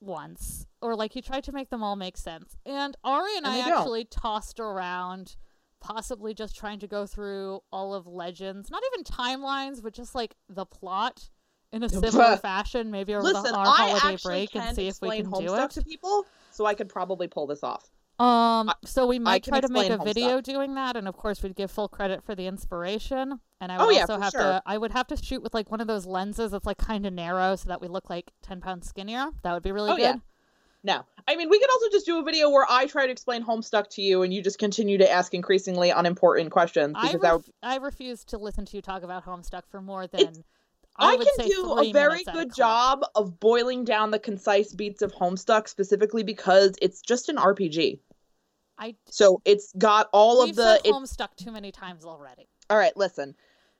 once, 0.00 0.66
or 0.80 0.94
like 0.94 1.12
he 1.12 1.20
tried 1.20 1.44
to 1.44 1.52
make 1.52 1.70
them 1.70 1.82
all 1.82 1.96
make 1.96 2.16
sense. 2.16 2.56
And 2.64 2.96
Ari 3.02 3.36
and, 3.36 3.46
And 3.46 3.54
I 3.54 3.56
they 3.62 3.70
don't. 3.70 3.78
actually 3.80 4.04
tossed 4.04 4.60
around, 4.60 5.36
possibly 5.80 6.32
just 6.32 6.56
trying 6.56 6.78
to 6.80 6.86
go 6.86 7.06
through 7.06 7.60
all 7.72 7.92
of 7.94 8.06
Legends, 8.06 8.70
not 8.70 8.82
even 8.92 9.04
timelines, 9.04 9.82
but 9.82 9.92
just 9.92 10.14
like 10.14 10.36
the 10.48 10.64
plot 10.64 11.28
in 11.72 11.82
a 11.82 11.88
similar 11.88 12.36
fashion, 12.36 12.92
maybe 12.92 13.14
over 13.16 13.24
Listen, 13.24 13.42
the, 13.42 13.54
our 13.58 13.66
I 13.66 13.98
holiday 13.98 14.16
break, 14.22 14.54
and 14.54 14.76
see 14.76 14.86
if 14.86 15.02
we 15.02 15.22
can 15.22 15.30
do 15.30 15.54
it. 15.56 15.70
to 15.72 15.82
people, 15.82 16.24
so 16.52 16.66
I 16.66 16.74
could 16.74 16.88
probably 16.88 17.26
pull 17.26 17.48
this 17.48 17.64
off. 17.64 17.90
Um, 18.18 18.70
so 18.84 19.06
we 19.06 19.18
might 19.18 19.42
try 19.42 19.60
to 19.60 19.68
make 19.68 19.90
a 19.90 19.98
video 19.98 20.38
Homestuck. 20.38 20.44
doing 20.44 20.74
that, 20.76 20.96
and 20.96 21.08
of 21.08 21.16
course 21.16 21.42
we'd 21.42 21.56
give 21.56 21.70
full 21.70 21.88
credit 21.88 22.22
for 22.22 22.34
the 22.34 22.46
inspiration. 22.46 23.40
And 23.60 23.72
I 23.72 23.78
would 23.78 23.86
Oh, 23.86 23.90
yeah, 23.90 24.02
also 24.02 24.20
have 24.20 24.30
sure. 24.30 24.40
to, 24.40 24.62
I 24.64 24.78
would 24.78 24.92
have 24.92 25.06
to 25.08 25.16
shoot 25.16 25.42
with 25.42 25.52
like 25.54 25.70
one 25.70 25.80
of 25.80 25.86
those 25.88 26.06
lenses 26.06 26.52
that's 26.52 26.66
like 26.66 26.78
kind 26.78 27.06
of 27.06 27.12
narrow, 27.12 27.56
so 27.56 27.68
that 27.68 27.80
we 27.80 27.88
look 27.88 28.08
like 28.10 28.30
ten 28.42 28.60
pounds 28.60 28.88
skinnier. 28.88 29.26
That 29.42 29.52
would 29.52 29.62
be 29.64 29.72
really 29.72 29.90
Oh, 29.92 29.96
good. 29.96 30.02
yeah. 30.02 30.14
No, 30.86 31.02
I 31.26 31.34
mean 31.36 31.48
we 31.48 31.58
could 31.58 31.70
also 31.70 31.86
just 31.90 32.04
do 32.04 32.18
a 32.18 32.22
video 32.22 32.50
where 32.50 32.66
I 32.68 32.84
try 32.86 33.06
to 33.06 33.10
explain 33.10 33.42
Homestuck 33.42 33.88
to 33.92 34.02
you, 34.02 34.22
and 34.22 34.32
you 34.34 34.42
just 34.42 34.58
continue 34.58 34.98
to 34.98 35.10
ask 35.10 35.32
increasingly 35.34 35.88
unimportant 35.90 36.50
questions 36.50 36.94
I 36.96 37.06
because 37.06 37.20
that 37.22 37.32
would 37.32 37.46
ref- 37.46 37.54
I 37.62 37.76
refuse 37.78 38.22
to 38.26 38.38
listen 38.38 38.66
to 38.66 38.76
you 38.76 38.82
talk 38.82 39.02
about 39.02 39.24
Homestuck 39.24 39.62
for 39.70 39.80
more 39.80 40.06
than 40.06 40.44
I, 40.96 41.14
I, 41.14 41.16
can 41.16 41.48
do 41.48 41.78
a 41.78 41.92
very 41.92 42.22
good 42.24 42.54
job 42.54 43.04
of 43.14 43.40
boiling 43.40 43.84
down 43.84 44.10
the 44.10 44.18
concise 44.18 44.72
beats 44.72 45.02
of 45.02 45.12
Homestuck 45.12 45.68
specifically 45.68 46.22
because 46.22 46.76
it's 46.80 47.00
just 47.00 47.28
an 47.28 47.36
RPG. 47.36 47.98
I 48.78 48.94
So 49.06 49.40
it's 49.44 49.72
got 49.76 50.08
all 50.12 50.42
of 50.42 50.54
the 50.54 50.80
it, 50.84 50.92
Homestuck 50.92 51.36
too 51.36 51.52
many 51.52 51.72
times 51.72 52.04
already. 52.04 52.48
All 52.70 52.76
right, 52.76 52.96
listen. 52.96 53.34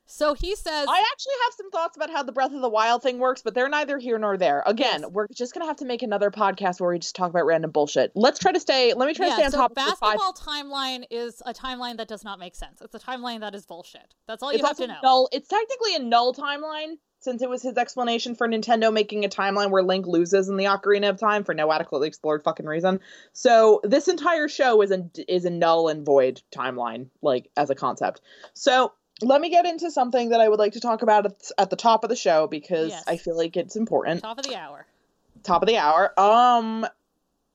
So 0.07 0.33
he 0.35 0.55
says, 0.55 0.87
I 0.89 1.03
actually 1.11 1.33
have 1.45 1.53
some 1.57 1.71
thoughts 1.71 1.97
about 1.97 2.09
how 2.11 2.23
the 2.23 2.31
Breath 2.31 2.53
of 2.53 2.61
the 2.61 2.69
Wild 2.69 3.01
thing 3.01 3.17
works, 3.19 3.41
but 3.41 3.53
they're 3.55 3.69
neither 3.69 3.97
here 3.97 4.17
nor 4.19 4.37
there. 4.37 4.63
Again, 4.65 5.01
Yes. 5.01 5.11
we're 5.11 5.27
just 5.33 5.53
going 5.53 5.63
to 5.63 5.67
have 5.67 5.77
to 5.77 5.85
make 5.85 6.03
another 6.03 6.29
podcast 6.29 6.79
where 6.79 6.91
we 6.91 6.99
just 6.99 7.15
talk 7.15 7.29
about 7.29 7.45
random 7.45 7.71
bullshit. 7.71 8.11
Let's 8.15 8.39
try 8.39 8.51
to 8.51 8.59
stay 8.59 8.93
let 8.93 9.07
me 9.07 9.13
try 9.13 9.27
to 9.27 9.31
stay 9.33 9.41
yeah, 9.41 9.45
on 9.47 9.51
so 9.51 9.57
top 9.57 9.71
of 9.71 9.75
the 9.75 9.81
five 9.99 10.17
basketball 10.17 10.33
timeline 10.33 11.05
is 11.09 11.41
a 11.45 11.53
timeline 11.53 11.97
that 11.97 12.07
does 12.07 12.23
not 12.23 12.39
make 12.39 12.55
sense. 12.55 12.81
It's 12.81 12.93
a 12.95 12.99
timeline 12.99 13.39
that 13.39 13.55
is 13.55 13.65
bullshit. 13.65 14.13
That's 14.27 14.43
all 14.43 14.49
It's 14.49 14.59
you 14.59 14.65
have 14.65 14.77
to 14.77 14.87
know. 14.87 14.97
null. 15.03 15.29
It's 15.31 15.47
technically 15.47 15.95
a 15.95 15.99
null 15.99 16.33
timeline. 16.33 16.97
since 17.19 17.41
it 17.41 17.49
was 17.49 17.63
his 17.63 17.75
explanation 17.75 18.35
for 18.35 18.47
Nintendo 18.47 18.93
making 18.93 19.25
a 19.25 19.29
timeline 19.29 19.71
where 19.71 19.81
Link 19.81 20.05
loses 20.05 20.47
in 20.47 20.57
the 20.57 20.65
Ocarina 20.65 21.09
of 21.09 21.19
Time 21.19 21.43
for 21.43 21.55
no 21.55 21.71
adequately 21.71 22.07
explored 22.07 22.43
fucking 22.43 22.67
reason. 22.67 22.99
So 23.33 23.81
this 23.83 24.07
entire 24.07 24.47
show 24.47 24.83
is 24.83 24.91
a 24.91 25.09
is 25.27 25.45
a 25.45 25.49
null 25.49 25.87
and 25.87 26.05
void 26.05 26.43
timeline, 26.55 27.07
like 27.23 27.49
as 27.57 27.71
a 27.71 27.75
concept. 27.75 28.21
So 28.53 28.93
let 29.21 29.39
me 29.41 29.49
get 29.49 29.65
into 29.65 29.89
something 29.91 30.29
that 30.29 30.41
I 30.41 30.49
would 30.49 30.59
like 30.59 30.73
to 30.73 30.79
talk 30.79 31.01
about 31.01 31.25
at, 31.25 31.51
at 31.57 31.69
the 31.69 31.75
top 31.75 32.03
of 32.03 32.09
the 32.09 32.15
show 32.15 32.47
because 32.47 32.89
Yes. 32.89 33.03
I 33.07 33.17
feel 33.17 33.37
like 33.37 33.55
it's 33.55 33.75
important. 33.75 34.21
Top 34.21 34.37
of 34.37 34.45
the 34.45 34.55
hour. 34.55 34.85
Top 35.43 35.61
of 35.61 35.67
the 35.67 35.77
hour. 35.77 36.19
Um 36.19 36.85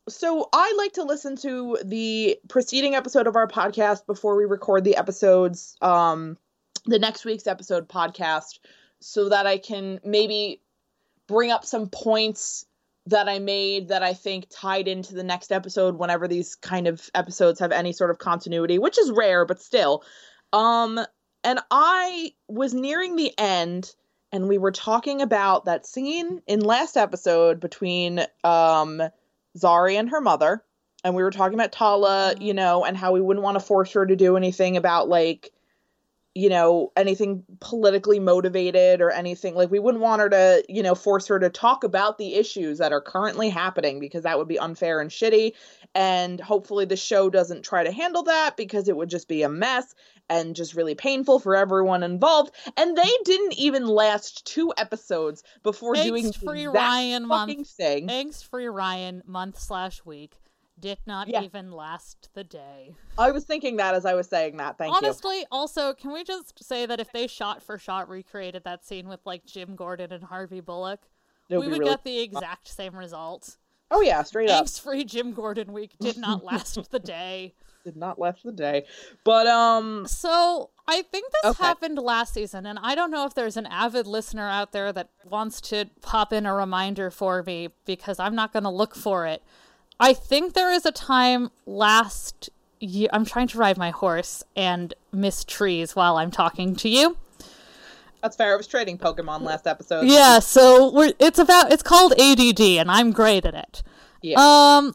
so 0.09 0.49
I 0.53 0.75
like 0.79 0.93
to 0.95 1.03
listen 1.05 1.37
to 1.37 1.79
the 1.85 2.39
preceding 2.49 2.95
episode 2.95 3.27
of 3.27 3.37
our 3.37 3.47
podcast 3.47 4.07
before 4.07 4.37
we 4.37 4.45
record 4.45 4.85
the 4.85 4.97
episodes 4.97 5.77
um 5.83 6.39
the 6.87 6.99
next 6.99 7.25
week's 7.27 7.47
episode 7.47 7.89
podcast 7.89 8.59
so 9.01 9.29
that 9.29 9.47
I 9.47 9.59
can 9.59 10.01
maybe 10.05 10.63
bring 11.27 11.51
up 11.51 11.65
some 11.65 11.89
points 11.89 12.65
that 13.07 13.29
I 13.29 13.39
made 13.39 13.89
that 13.89 14.03
I 14.03 14.15
think 14.15 14.47
tied 14.51 14.89
into 14.89 15.15
the 15.15 15.23
next 15.23 15.53
episode 15.53 15.97
whenever 15.97 16.27
these 16.27 16.55
kind 16.55 16.87
of 16.87 17.09
episodes 17.15 17.61
have 17.61 17.73
any 17.73 17.93
sort 17.93 18.11
of 18.11 18.19
continuity, 18.19 18.79
which 18.79 18.99
is 18.99 19.11
rare 19.11 19.45
but 19.45 19.61
still. 19.61 20.03
Um 20.53 21.01
and 21.45 21.61
I 21.71 22.33
was 22.49 22.75
nearing 22.75 23.17
the 23.17 23.33
end 23.39 23.95
and 24.33 24.49
we 24.49 24.59
were 24.59 24.73
talking 24.73 25.23
about 25.23 25.65
that 25.65 25.87
scene 25.87 26.41
in 26.47 26.61
last 26.61 26.97
episode 26.97 27.61
between 27.61 28.21
um 28.45 29.03
Zari 29.59 29.95
and 29.99 30.11
her 30.11 30.21
mother 30.21 30.65
and 31.03 31.15
we 31.15 31.23
were 31.23 31.31
talking 31.31 31.55
about 31.55 31.73
Tala, 31.73 32.35
Mhm. 32.37 32.43
you 32.43 32.55
know, 32.55 32.85
and 32.85 32.97
how 32.97 33.13
we 33.13 33.23
wouldn't 33.23 33.43
want 33.43 33.59
to 33.59 33.65
force 33.65 33.93
her 33.93 34.05
to 34.05 34.17
do 34.17 34.37
anything 34.37 34.77
about 34.77 35.09
like 35.09 35.51
you 36.35 36.49
know 36.49 36.93
anything 36.97 37.43
politically 37.61 38.21
motivated 38.21 39.01
or 39.01 39.11
anything 39.11 39.57
like 39.57 39.69
we 39.69 39.81
wouldn't 39.81 40.03
want 40.03 40.21
her 40.23 40.29
to 40.29 40.65
you 40.69 40.81
know 40.81 40.95
force 40.95 41.27
her 41.27 41.41
to 41.41 41.51
talk 41.51 41.83
about 41.83 42.19
the 42.19 42.37
issues 42.37 42.79
that 42.79 42.93
are 42.93 43.01
currently 43.01 43.49
happening 43.49 43.99
because 43.99 44.23
that 44.23 44.39
would 44.39 44.47
be 44.47 44.59
unfair 44.59 45.01
and 45.01 45.11
shitty 45.11 45.53
and 45.93 46.41
hopefully 46.41 46.85
the 46.85 46.97
show 46.97 47.31
doesn't 47.31 47.65
try 47.65 47.83
to 47.83 47.91
handle 47.91 48.23
that 48.23 48.57
because 48.57 48.89
it 48.89 48.97
would 48.97 49.11
just 49.11 49.27
be 49.27 49.43
a 49.43 49.49
mess 49.49 49.93
and 50.31 50.55
just 50.57 50.75
really 50.75 50.95
painful 50.95 51.39
for 51.41 51.55
everyone 51.57 52.03
involved 52.03 52.55
and 52.77 52.97
they 52.97 53.11
didn't 53.25 53.53
even 53.59 53.85
last 53.87 54.47
two 54.47 54.73
episodes 54.79 55.43
before 55.63 55.95
doing 55.95 56.33
free 56.33 56.65
that 56.67 56.73
Ryan 56.73 57.29
fucking 57.29 57.57
month. 57.59 57.69
thing 57.69 58.09
Angst 58.09 58.45
free 58.49 58.69
Ryan 58.69 59.23
month 59.27 59.59
slash 59.59 60.03
week 60.05 60.37
did 60.79 60.99
not 61.05 61.29
Yeah. 61.29 61.43
even 61.43 61.73
last 61.73 62.31
the 62.33 62.45
day. 62.45 62.95
i 63.19 63.31
was 63.33 63.45
thinking 63.45 63.77
that 63.77 63.95
as 63.95 64.07
i 64.07 64.15
was 64.15 64.29
saying 64.29 64.57
that 64.59 64.79
thank 64.79 64.93
you 64.93 64.97
Honestly, 64.97 65.45
also, 65.53 65.93
can 65.93 66.13
we 66.13 66.25
just 66.25 66.65
say 66.65 66.87
that 66.87 67.01
if 67.01 67.13
they 67.13 67.27
shot 67.27 67.63
for 67.63 67.77
shot 67.77 68.09
recreated 68.09 68.65
that 68.65 68.87
scene 68.87 69.07
with 69.09 69.21
like 69.27 69.45
Jim 69.45 69.77
Gordon 69.77 70.13
and 70.13 70.25
Harvey 70.25 70.61
Bullock, 70.61 71.01
It 71.51 71.57
would 71.59 71.67
we 71.67 71.73
would 71.73 71.79
really- 71.81 71.91
get 71.91 72.05
the 72.05 72.21
exact 72.21 72.69
same 72.69 72.97
result. 72.97 73.57
Oh 73.91 74.01
yeah 74.01 74.23
straight 74.23 74.49
up 74.51 74.65
Angst 74.67 74.81
free 74.81 75.05
Jim 75.05 75.33
Gordon 75.33 75.73
week 75.73 75.93
did 76.01 76.17
not 76.17 76.45
last 76.51 76.91
the 76.91 76.99
day. 76.99 77.55
did 77.85 77.97
not 77.97 78.19
last 78.19 78.43
the 78.45 78.53
day 78.53 78.85
but 79.25 79.47
um 79.47 80.07
So 80.07 80.71
I 80.87 81.03
think 81.03 81.31
this 81.43 81.53
Okay. 81.53 81.65
happened 81.65 81.99
last 81.99 82.35
season, 82.35 82.67
and 82.67 82.77
I 82.83 82.97
don't 82.97 83.13
know 83.13 83.25
if 83.25 83.33
there's 83.33 83.57
an 83.57 83.67
avid 83.67 84.09
listener 84.09 84.49
out 84.49 84.73
there 84.73 84.93
that 84.93 85.09
wants 85.25 85.61
to 85.63 85.85
pop 86.03 86.33
in 86.33 86.47
a 86.47 86.53
reminder 86.55 87.13
for 87.13 87.45
me 87.45 87.69
because 87.87 88.19
I'm 88.19 88.35
not 88.35 88.53
going 88.53 88.65
to 88.65 88.71
look 88.71 88.97
for 88.97 89.25
it. 89.25 89.41
I 90.01 90.13
think 90.15 90.55
there 90.55 90.73
is 90.73 90.85
a 90.85 90.91
time 90.91 91.51
last 91.65 92.51
year. 92.81 93.09
I'm 93.13 93.25
trying 93.25 93.47
to 93.49 93.59
ride 93.59 93.79
my 93.79 93.91
horse 93.91 94.43
and 94.57 94.93
miss 95.13 95.45
trees 95.45 95.95
while 95.95 96.17
I'm 96.17 96.33
talking 96.33 96.75
to 96.77 96.89
you. 96.89 97.17
That's 98.23 98.37
fair. 98.37 98.53
I 98.53 98.57
was 98.57 98.67
trading 98.67 98.99
Pokemon 98.99 99.43
last 99.43 99.67
episode. 99.67 100.07
Yeah, 100.07 100.39
so 100.41 100.93
we're, 100.93 101.13
it's 101.19 101.39
about 101.39 101.73
it's 101.73 101.83
called 101.83 102.13
ADD, 102.21 102.61
and 102.61 102.91
I'm 102.91 103.13
great 103.13 103.45
at 103.47 103.55
it. 103.55 103.83
Yeah. 104.23 104.37
Um, 104.39 104.95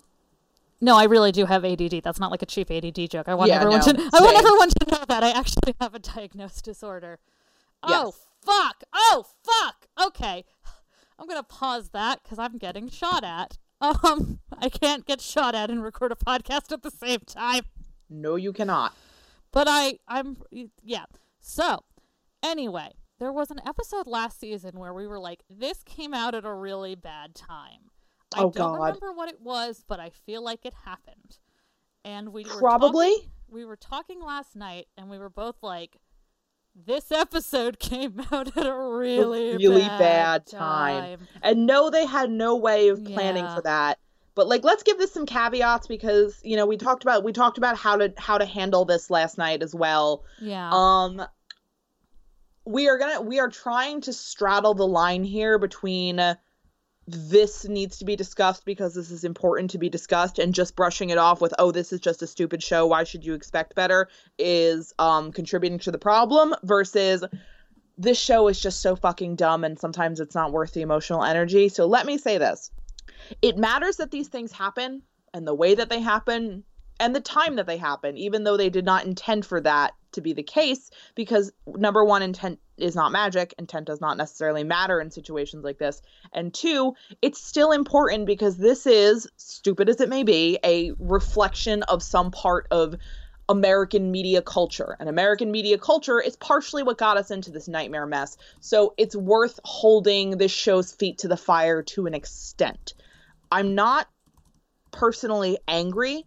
no, 0.82 0.96
I 0.98 1.06
really 1.06 1.32
do 1.32 1.46
have 1.46 1.66
ADD. 1.66 2.02
That's 2.04 2.20
not 2.20 2.30
like 2.32 2.42
a 2.42 2.46
cheap 2.46 2.70
ADD 2.70 3.10
joke. 3.10 3.28
I 3.28 3.34
want 3.34 3.50
Yeah, 3.50 3.56
everyone 3.58 3.80
no, 3.80 3.94
to. 3.94 4.10
I 4.14 4.22
want 4.22 4.38
everyone 4.38 4.70
to 4.70 4.92
know 4.92 5.04
that 5.08 5.24
I 5.24 5.32
actually 5.32 5.74
have 5.82 5.96
a 5.96 6.00
diagnosed 6.00 6.64
disorder. 6.66 7.20
Oh 7.82 8.14
fuck! 8.44 8.84
Oh 8.94 9.26
fuck! 9.44 9.88
Okay, 10.08 10.44
I'm 11.18 11.28
gonna 11.28 11.44
pause 11.44 11.90
that 11.90 12.22
because 12.24 12.38
I'm 12.40 12.58
getting 12.58 12.90
shot 12.90 13.24
at. 13.24 13.58
Um, 13.82 14.40
I 14.60 14.70
can't 14.70 15.06
get 15.06 15.22
shot 15.22 15.56
at 15.56 15.70
and 15.72 15.84
record 15.84 16.12
a 16.12 16.16
podcast 16.16 16.72
at 16.72 16.84
the 16.84 16.92
same 16.92 17.20
time. 17.26 17.64
no, 18.10 18.36
you 18.36 18.54
cannot. 18.54 18.94
But 19.52 19.68
I, 19.70 20.00
I'm, 20.08 20.38
yeah. 20.84 21.06
So, 21.40 21.84
anyway, 22.44 22.92
there 23.26 23.34
was 23.34 23.50
an 23.50 23.60
episode 23.66 24.06
last 24.06 24.40
season 24.40 24.78
where 24.78 24.94
we 24.94 25.08
were 25.08 25.18
like, 25.18 25.40
this 25.50 25.82
came 25.84 26.14
out 26.14 26.36
at 26.36 26.46
a 26.46 26.54
really 26.54 26.94
bad 26.94 27.34
time. 27.34 27.90
I 28.36 28.42
Oh, 28.42 28.52
don't 28.52 28.78
God. 28.78 28.82
remember 28.84 29.14
what 29.14 29.30
it 29.30 29.42
was, 29.42 29.84
but 29.88 30.00
I 30.00 30.12
feel 30.12 30.44
like 30.44 30.64
it 30.64 30.76
happened. 30.86 31.40
And 32.04 32.32
we 32.32 32.44
were 32.44 32.60
Probably. 32.60 33.16
talking- 33.16 33.32
we 33.50 33.66
were 33.66 33.78
talking 33.78 34.22
last 34.22 34.56
night, 34.56 34.90
and 34.96 35.10
we 35.10 35.18
were 35.18 35.30
both 35.32 35.56
like, 35.64 35.98
this 36.76 37.12
episode 37.12 37.80
came 37.80 38.22
out 38.32 38.56
at 38.56 38.68
a 38.68 38.78
really, 38.78 39.58
really 39.58 39.82
bad, 39.82 39.98
bad 40.00 40.46
time. 40.48 41.28
And 41.42 41.66
no, 41.66 41.90
they 41.90 42.06
had 42.06 42.30
no 42.30 42.56
way 42.56 42.90
of 42.90 43.04
planning 43.06 43.46
Yeah. 43.46 43.56
for 43.56 43.62
that. 43.64 43.98
But 44.36 44.48
like, 44.48 44.64
let's 44.64 44.84
give 44.84 45.00
this 45.00 45.14
some 45.14 45.26
caveats 45.26 45.88
because 45.88 46.40
you 46.44 46.58
know 46.58 46.66
we 46.68 46.76
talked 46.78 47.02
about 47.04 47.24
we 47.24 47.32
talked 47.32 47.58
about 47.58 47.76
how 47.78 47.96
to 47.96 48.14
how 48.18 48.38
to 48.38 48.46
handle 48.46 48.84
this 48.86 49.10
last 49.10 49.38
night 49.40 49.64
as 49.64 49.74
well. 49.74 50.26
Yeah. 50.42 50.70
Um, 50.74 51.26
we 52.66 52.90
are 52.90 52.98
gonna 52.98 53.22
we 53.22 53.40
are 53.40 53.50
trying 53.50 54.02
to 54.02 54.14
straddle 54.14 54.74
the 54.74 54.88
line 54.88 55.24
here 55.24 55.58
between 55.60 56.20
uh, 56.20 56.36
this 57.08 57.66
needs 57.66 58.00
to 58.00 58.06
be 58.06 58.16
discussed 58.16 58.66
because 58.66 58.96
this 58.96 59.12
is 59.12 59.24
important 59.24 59.70
to 59.72 59.78
be 59.78 59.90
discussed 59.90 60.40
and 60.40 60.56
just 60.56 60.76
brushing 60.76 61.12
it 61.12 61.20
off 61.20 61.40
with 61.40 61.54
oh 61.60 61.72
this 61.72 61.94
is 61.94 62.00
just 62.00 62.24
a 62.24 62.28
stupid 62.28 62.64
show. 62.64 62.88
Why 62.88 63.04
should 63.04 63.24
you 63.24 63.36
expect 63.36 63.76
better? 63.76 64.10
Is 64.40 64.94
um 64.98 65.32
contributing 65.32 65.80
to 65.80 65.92
the 65.92 66.00
problem 66.00 66.56
versus 66.64 67.24
this 67.98 68.20
show 68.20 68.48
is 68.48 68.60
just 68.60 68.82
so 68.82 68.96
fucking 68.96 69.36
dumb 69.36 69.64
and 69.64 69.80
sometimes 69.80 70.20
it's 70.20 70.36
not 70.36 70.52
worth 70.52 70.74
the 70.74 70.82
emotional 70.82 71.24
energy. 71.24 71.70
So 71.70 71.86
let 71.86 72.06
me 72.06 72.18
say 72.18 72.38
this. 72.38 72.72
It 73.42 73.58
matters 73.58 73.98
that 73.98 74.12
these 74.12 74.28
things 74.28 74.52
happen 74.52 75.04
and 75.34 75.48
the 75.48 75.54
way 75.54 75.76
that 75.76 75.90
they 75.90 76.02
happen 76.02 76.64
and 77.00 77.16
the 77.16 77.22
time 77.22 77.56
that 77.56 77.68
they 77.68 77.78
happen, 77.78 78.18
even 78.18 78.44
though 78.44 78.58
they 78.58 78.70
did 78.70 78.86
not 78.86 79.06
intend 79.06 79.46
for 79.46 79.60
that 79.62 79.94
to 80.14 80.22
be 80.22 80.34
the 80.34 80.44
case, 80.44 80.90
because 81.14 81.52
number 81.68 82.04
one, 82.06 82.22
intent 82.22 82.60
is 82.78 82.96
not 82.96 83.12
magic. 83.12 83.54
Intent 83.60 83.88
does 83.88 84.02
not 84.02 84.18
necessarily 84.18 84.64
matter 84.64 85.02
in 85.02 85.12
situations 85.12 85.64
like 85.64 85.78
this. 85.78 86.02
And 86.34 86.54
two, 86.54 86.94
it's 87.22 87.42
still 87.42 87.72
important 87.72 88.26
because 88.26 88.58
this 88.58 88.88
is, 88.88 89.28
stupid 89.38 89.90
as 89.90 90.00
it 90.00 90.10
may 90.10 90.24
be, 90.24 90.58
a 90.64 90.92
reflection 91.00 91.84
of 91.84 92.02
some 92.02 92.32
part 92.32 92.68
of 92.72 92.96
American 93.48 94.12
media 94.12 94.42
culture. 94.42 94.96
And 95.00 95.08
American 95.08 95.52
media 95.52 95.78
culture 95.78 96.20
is 96.20 96.36
partially 96.38 96.82
what 96.82 96.98
got 96.98 97.18
us 97.18 97.30
into 97.30 97.52
this 97.52 97.68
nightmare 97.68 98.08
mess. 98.08 98.38
So 98.60 98.94
it's 98.98 99.16
worth 99.16 99.60
holding 99.64 100.38
this 100.38 100.52
show's 100.52 100.94
feet 100.94 101.20
to 101.20 101.28
the 101.28 101.38
fire 101.38 101.84
to 101.84 102.08
an 102.08 102.14
extent. 102.14 102.94
I'm 103.52 103.76
not 103.76 104.08
personally 104.92 105.58
angry 105.68 106.26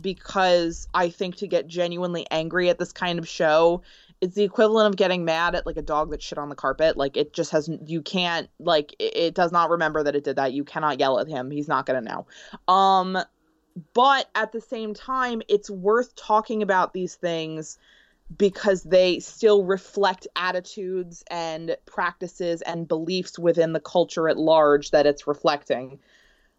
because 0.00 0.88
I 0.94 1.08
think 1.08 1.36
to 1.36 1.46
get 1.46 1.66
genuinely 1.66 2.26
angry 2.30 2.68
at 2.68 2.78
this 2.78 2.92
kind 2.92 3.18
of 3.18 3.28
show 3.28 3.82
is 4.20 4.34
the 4.34 4.44
equivalent 4.44 4.88
of 4.88 4.96
getting 4.96 5.24
mad 5.24 5.54
at 5.54 5.66
like 5.66 5.76
a 5.76 5.82
dog 5.82 6.10
that 6.10 6.22
shit 6.22 6.38
on 6.38 6.48
the 6.48 6.54
carpet. 6.54 6.96
Like 6.96 7.16
it 7.16 7.32
just 7.32 7.50
has 7.50 7.68
you 7.84 8.02
can't 8.02 8.48
like 8.58 8.94
it, 8.98 9.16
it 9.16 9.34
does 9.34 9.52
not 9.52 9.70
remember 9.70 10.02
that 10.02 10.16
it 10.16 10.24
did 10.24 10.36
that. 10.36 10.52
You 10.52 10.64
cannot 10.64 11.00
yell 11.00 11.18
at 11.18 11.28
him. 11.28 11.50
He's 11.50 11.68
not 11.68 11.86
gonna 11.86 12.00
know. 12.00 12.26
Um 12.72 13.18
but 13.92 14.30
at 14.34 14.52
the 14.52 14.60
same 14.60 14.94
time, 14.94 15.42
it's 15.48 15.68
worth 15.68 16.16
talking 16.16 16.62
about 16.62 16.94
these 16.94 17.14
things 17.14 17.78
because 18.36 18.82
they 18.82 19.20
still 19.20 19.64
reflect 19.64 20.26
attitudes 20.34 21.22
and 21.30 21.76
practices 21.86 22.62
and 22.62 22.88
beliefs 22.88 23.38
within 23.38 23.72
the 23.72 23.80
culture 23.80 24.28
at 24.28 24.38
large 24.38 24.90
that 24.90 25.06
it's 25.06 25.26
reflecting. 25.26 25.98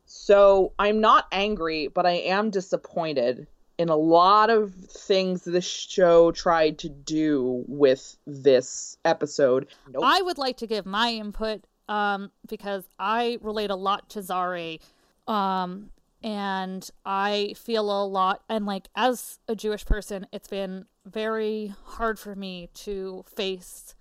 So 0.08 0.74
I'm 0.80 1.02
not 1.02 1.28
angry, 1.32 1.88
but 1.88 2.06
I 2.06 2.14
am 2.14 2.50
disappointed 2.50 3.48
in 3.78 3.90
a 3.90 3.96
lot 3.96 4.50
of 4.50 4.74
things 4.74 5.44
this 5.44 5.68
show 5.68 6.32
tried 6.32 6.80
to 6.80 6.90
do 6.90 7.64
with 7.68 8.18
this 8.26 8.98
episode. 9.06 9.68
Nope. 9.92 10.04
I 10.04 10.22
would 10.22 10.38
like 10.38 10.58
to 10.58 10.68
give 10.68 10.86
my 10.86 11.12
input 11.12 11.66
um, 11.88 12.32
because 12.48 12.86
I 12.98 13.38
relate 13.42 13.70
a 13.70 13.76
lot 13.76 14.10
to 14.12 14.20
Zari. 14.20 14.80
Um, 15.28 15.92
and 16.24 16.90
I 17.06 17.54
feel 17.56 17.84
a 17.92 18.06
lot, 18.06 18.44
and 18.50 18.66
like 18.66 18.88
as 18.96 19.40
a 19.48 19.56
Jewish 19.56 19.86
person, 19.86 20.26
it's 20.32 20.48
been 20.48 20.86
very 21.06 21.76
hard 21.84 22.18
for 22.18 22.36
me 22.36 22.70
to 22.74 23.24
face 23.36 23.94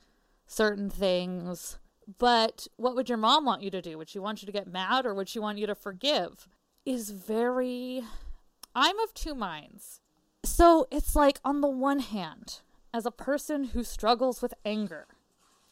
certain 0.47 0.89
things. 0.89 1.79
But 2.19 2.69
what 2.77 2.95
would 2.95 3.09
your 3.09 3.19
mom 3.19 3.45
want 3.45 3.63
you 3.63 3.71
to 3.71 3.83
do? 3.83 3.99
Would 3.99 4.09
she 4.09 4.19
want 4.19 4.43
you 4.43 4.47
to 4.47 4.53
get 4.53 4.69
mad 4.71 5.07
or 5.07 5.15
would 5.15 5.29
she 5.29 5.39
want 5.39 5.59
you 5.59 5.67
to 5.67 5.75
forgive? 5.75 6.49
Is 6.85 7.11
very. 7.11 8.03
I'm 8.75 8.99
of 9.01 9.13
two 9.15 9.35
minds. 9.35 10.01
So 10.45 10.87
it's 10.93 11.17
like, 11.17 11.41
on 11.45 11.61
the 11.61 11.69
one 11.69 11.99
hand, 11.99 12.61
as 12.95 13.05
a 13.07 13.11
person 13.11 13.65
who 13.65 13.83
struggles 13.83 14.41
with 14.41 14.55
anger, 14.65 15.07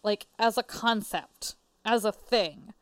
like 0.03 0.26
as 0.38 0.59
a 0.59 0.62
concept, 0.62 1.57
as 1.85 2.05
a 2.05 2.12
thing. 2.12 2.75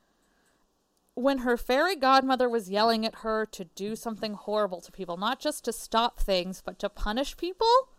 When 1.14 1.38
her 1.38 1.58
fairy 1.58 1.94
godmother 1.94 2.48
was 2.48 2.70
yelling 2.70 3.04
at 3.04 3.16
her 3.16 3.44
to 3.46 3.64
do 3.64 3.94
something 3.94 4.32
horrible 4.32 4.80
to 4.80 4.90
people, 4.90 5.18
not 5.18 5.38
just 5.40 5.64
to 5.66 5.72
stop 5.72 6.18
things, 6.18 6.62
but 6.64 6.78
to 6.78 6.88
punish 6.88 7.36
people, 7.36 7.90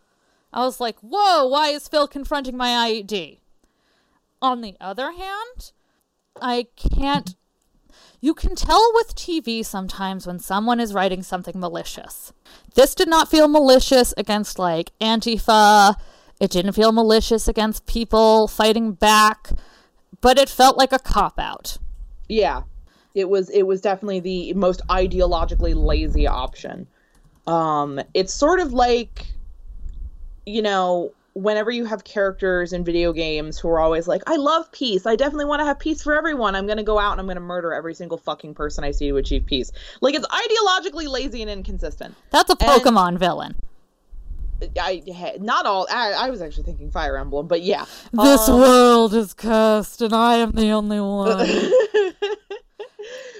I 0.51 0.65
was 0.65 0.79
like, 0.79 0.97
whoa, 0.99 1.45
why 1.45 1.69
is 1.69 1.87
Phil 1.87 2.07
confronting 2.07 2.57
my 2.57 2.69
IED? 2.89 3.37
On 4.43 4.59
the 4.59 4.75
other 4.81 5.13
hand, 5.13 5.71
I 6.41 6.67
can't. 6.75 7.33
You 8.19 8.33
can 8.33 8.55
tell 8.55 8.91
with 8.93 9.15
TV 9.15 9.65
sometimes 9.65 10.27
when 10.27 10.37
someone 10.37 10.81
is 10.81 10.93
writing 10.93 11.23
something 11.23 11.57
malicious. 11.57 12.33
This 12.75 12.93
did 12.93 13.07
not 13.07 13.31
feel 13.31 13.47
malicious 13.47 14.13
against 14.17 14.59
like 14.59 14.91
Antifa. 14.99 15.95
It 16.41 16.51
didn't 16.51 16.73
feel 16.73 16.91
malicious 16.91 17.47
against 17.47 17.85
people 17.85 18.49
fighting 18.49 18.91
back, 18.91 19.51
but 20.19 20.37
it 20.37 20.49
felt 20.49 20.77
like 20.77 20.91
a 20.91 20.99
cop 20.99 21.39
out. 21.39 21.77
Yeah. 22.27 22.63
It 23.15 23.29
was 23.29 23.49
it 23.49 23.63
was 23.63 23.79
definitely 23.79 24.19
the 24.19 24.53
most 24.55 24.85
ideologically 24.89 25.73
lazy 25.73 26.27
option. 26.27 26.85
Um 27.47 28.01
it's 28.13 28.33
sort 28.33 28.59
of 28.59 28.73
like 28.73 29.25
you 30.45 30.61
know, 30.61 31.13
whenever 31.33 31.71
you 31.71 31.85
have 31.85 32.03
characters 32.03 32.73
in 32.73 32.83
video 32.83 33.11
games 33.11 33.57
who 33.57 33.67
are 33.69 33.79
always 33.79 34.07
like, 34.07 34.21
I 34.27 34.35
love 34.35 34.71
peace. 34.71 35.05
I 35.05 35.15
definitely 35.15 35.45
want 35.45 35.61
to 35.61 35.65
have 35.65 35.79
peace 35.79 36.03
for 36.03 36.15
everyone. 36.15 36.55
I'm 36.55 36.65
going 36.65 36.77
to 36.77 36.83
go 36.83 36.99
out 36.99 37.13
and 37.13 37.19
I'm 37.19 37.25
going 37.25 37.37
to 37.37 37.41
murder 37.41 37.73
every 37.73 37.95
single 37.95 38.17
fucking 38.17 38.53
person 38.53 38.83
I 38.83 38.91
see 38.91 39.09
to 39.09 39.17
achieve 39.17 39.45
peace. 39.45 39.71
Like, 40.01 40.15
it's 40.15 40.27
ideologically 40.27 41.07
lazy 41.07 41.41
and 41.41 41.49
inconsistent. 41.49 42.15
That's 42.29 42.51
a 42.51 42.55
Pokemon 42.55 43.17
villain. 43.17 43.55
I 44.79 45.03
not 45.41 45.65
all. 45.65 45.87
I, 45.89 46.13
I 46.13 46.29
was 46.29 46.41
actually 46.41 46.63
thinking 46.63 46.89
Fire 46.89 47.17
Emblem, 47.17 47.47
but 47.47 47.63
yeah. 47.63 47.85
This 48.13 48.47
Um, 48.47 48.61
world 48.61 49.13
is 49.13 49.33
cursed, 49.33 50.01
and 50.01 50.13
I 50.13 50.35
am 50.35 50.51
the 50.51 50.69
only 50.69 51.01
one. 51.01 51.37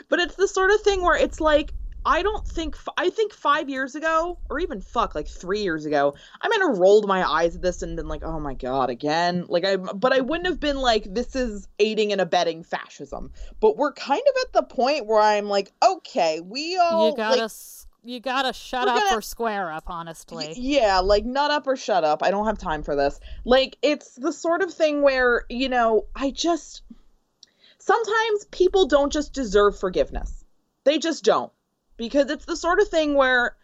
but 0.09 0.19
it's 0.19 0.35
the 0.35 0.47
sort 0.47 0.71
of 0.71 0.81
thing 0.81 1.01
where 1.01 1.15
it's 1.15 1.39
like 1.39 1.73
I 2.05 2.21
don't 2.23 2.45
think 2.47 2.75
f- 2.75 2.93
I 2.97 3.09
think 3.09 3.33
five 3.33 3.69
years 3.69 3.95
ago, 3.95 4.37
or 4.49 4.59
even 4.59 4.81
fuck, 4.81 5.15
like 5.15 5.27
three 5.27 5.61
years 5.61 5.85
ago, 5.85 6.15
I 6.41 6.47
might 6.47 6.61
have 6.61 6.77
rolled 6.77 7.07
my 7.07 7.23
eyes 7.29 7.55
at 7.55 7.61
this 7.61 7.81
and 7.81 7.95
been 7.95 8.07
like, 8.07 8.23
"Oh 8.23 8.39
my 8.39 8.53
god, 8.53 8.89
again!" 8.89 9.45
Like 9.47 9.65
I, 9.65 9.77
but 9.77 10.11
I 10.13 10.19
wouldn't 10.21 10.47
have 10.47 10.59
been 10.59 10.77
like, 10.77 11.05
"This 11.13 11.35
is 11.35 11.67
aiding 11.79 12.11
and 12.11 12.19
abetting 12.21 12.63
fascism." 12.63 13.31
But 13.59 13.77
we're 13.77 13.93
kind 13.93 14.21
of 14.21 14.41
at 14.45 14.53
the 14.53 14.63
point 14.75 15.05
where 15.05 15.21
I'm 15.21 15.47
like, 15.47 15.71
"Okay, 15.83 16.39
we 16.41 16.77
all 16.77 17.09
you 17.11 17.15
gotta, 17.15 17.41
like, 17.43 17.51
you 18.03 18.19
gotta 18.19 18.51
shut 18.51 18.87
up 18.87 18.97
gonna- 19.01 19.17
or 19.17 19.21
square 19.21 19.71
up. 19.71 19.83
Honestly, 19.87 20.47
Y- 20.47 20.53
Yeah, 20.57 20.99
like 20.99 21.23
nut 21.25 21.51
up 21.51 21.65
or 21.67 21.77
shut 21.77 22.03
up. 22.03 22.21
I 22.21 22.31
don't 22.31 22.45
have 22.47 22.57
time 22.57 22.83
for 22.83 22.95
this. 22.95 23.19
Like 23.45 23.77
it's 23.81 24.15
the 24.15 24.33
sort 24.33 24.61
of 24.61 24.73
thing 24.73 25.01
where, 25.03 25.45
you 25.49 25.69
know, 25.69 26.07
I 26.15 26.31
just 26.31 26.81
sometimes 27.77 28.45
people 28.51 28.85
don't 28.87 29.11
just 29.11 29.33
deserve 29.33 29.77
forgiveness. 29.79 30.43
They 30.83 30.97
just 30.99 31.23
don't. 31.23 31.51
Because 31.97 32.29
it's 32.29 32.45
the 32.45 32.57
sort 32.57 32.79
of 32.79 32.87
thing 32.87 33.15
where 33.15 33.55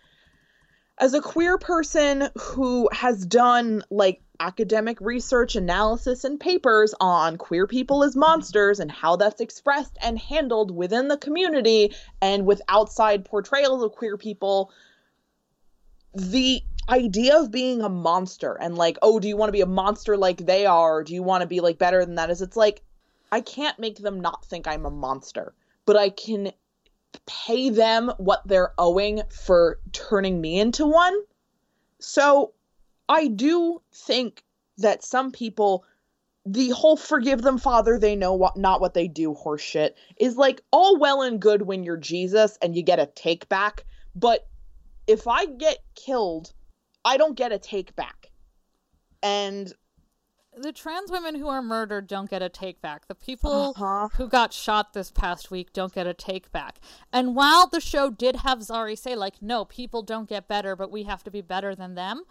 as 1.00 1.14
a 1.14 1.22
queer 1.22 1.58
person 1.58 2.30
who 2.38 2.90
has 2.92 3.26
done 3.26 3.84
like 3.90 4.22
academic 4.40 5.00
research 5.02 5.56
analysis 5.56 6.24
and 6.24 6.40
papers 6.40 6.94
on 7.00 7.38
queer 7.38 7.68
people 7.68 8.04
as 8.04 8.16
monsters 8.16 8.80
and 8.80 8.92
how 8.92 9.16
that's 9.16 9.42
expressed 9.42 9.98
and 10.02 10.18
handled 10.18 10.72
within 10.72 11.08
the 11.08 11.18
community 11.18 11.94
and 12.22 12.46
with 12.46 12.62
outside 12.70 13.26
portrayals 13.26 13.84
of 13.84 13.92
queer 13.92 14.18
people 14.18 14.72
the 16.14 16.62
idea 16.90 17.38
of 17.38 17.52
being 17.52 17.82
a 17.82 17.90
monster 17.90 18.58
and 18.60 18.78
like 18.78 18.98
oh 19.02 19.20
do 19.20 19.28
you 19.28 19.38
want 19.38 19.50
to 19.50 19.54
be 19.54 19.62
a 19.62 19.66
monster 19.66 20.18
like 20.18 20.38
they 20.46 20.66
are? 20.66 21.04
Do 21.04 21.14
you 21.14 21.24
want 21.24 21.42
to 21.42 21.48
be 21.48 21.60
like 21.60 21.78
better 21.78 22.04
than 22.06 22.16
that? 22.16 22.30
Is 22.30 22.42
it's 22.42 22.58
like 22.58 22.82
i 23.32 23.42
can't 23.42 23.78
make 23.78 23.98
them 23.98 24.20
not 24.20 24.44
think 24.46 24.68
i'm 24.68 24.86
a 24.86 24.92
monster 24.92 25.54
but 25.86 25.96
i 25.96 26.10
can 26.10 26.52
pay 27.26 27.70
them 27.70 28.12
what 28.18 28.42
they're 28.46 28.74
owing 28.78 29.22
for 29.30 29.80
turning 29.92 30.40
me 30.42 30.60
into 30.60 30.86
one 30.86 31.16
so 32.00 32.54
i 33.08 33.28
do 33.28 33.82
think 33.94 34.44
that 34.78 35.04
some 35.04 35.32
people 35.32 35.84
the 36.46 36.70
whole 36.70 36.98
forgive 36.98 37.42
them 37.42 37.58
father 37.58 38.00
they 38.00 38.16
know 38.16 38.34
what 38.34 38.56
not 38.56 38.82
what 38.82 38.94
they 38.94 39.08
do 39.08 39.34
horseshit 39.34 39.92
is 40.18 40.38
like 40.38 40.62
all 40.72 40.98
well 40.98 41.22
and 41.22 41.40
good 41.40 41.64
when 41.64 41.84
you're 41.84 41.98
jesus 41.98 42.58
and 42.62 42.76
you 42.76 42.84
get 42.84 43.00
a 43.00 43.06
take 43.16 43.48
back 43.50 43.86
but 44.16 44.48
if 45.10 45.28
I 45.28 45.48
get 45.48 45.80
killed, 45.96 46.54
I 47.04 47.18
don't 47.18 47.36
get 47.36 47.52
a 47.52 47.58
take 47.58 47.96
back. 47.96 48.30
And 49.24 49.74
the 50.62 50.72
trans 50.72 51.10
women 51.12 51.36
who 51.36 51.48
are 51.48 51.62
murdered 51.62 52.08
don't 52.08 52.30
get 52.30 52.42
a 52.42 52.50
take 52.50 52.82
back. 52.82 53.08
The 53.08 53.16
people 53.16 53.74
Uh-huh. 53.78 54.10
who 54.14 54.28
got 54.28 54.52
shot 54.54 54.94
this 54.94 55.12
past 55.12 55.50
week 55.52 55.72
don't 55.74 55.94
get 55.94 56.06
a 56.08 56.14
take 56.14 56.52
back. 56.52 56.80
And 57.14 57.36
while 57.36 57.68
the 57.68 57.80
show 57.80 58.10
did 58.10 58.38
have 58.38 58.60
Zari 58.60 58.98
say, 58.98 59.16
like, 59.16 59.42
no, 59.42 59.66
people 59.66 60.02
don't 60.04 60.28
get 60.28 60.48
better, 60.48 60.76
but 60.76 60.92
we 60.92 61.04
have 61.04 61.24
to 61.24 61.32
be 61.32 61.42
better 61.42 61.76
than 61.76 61.96
them, 61.96 62.24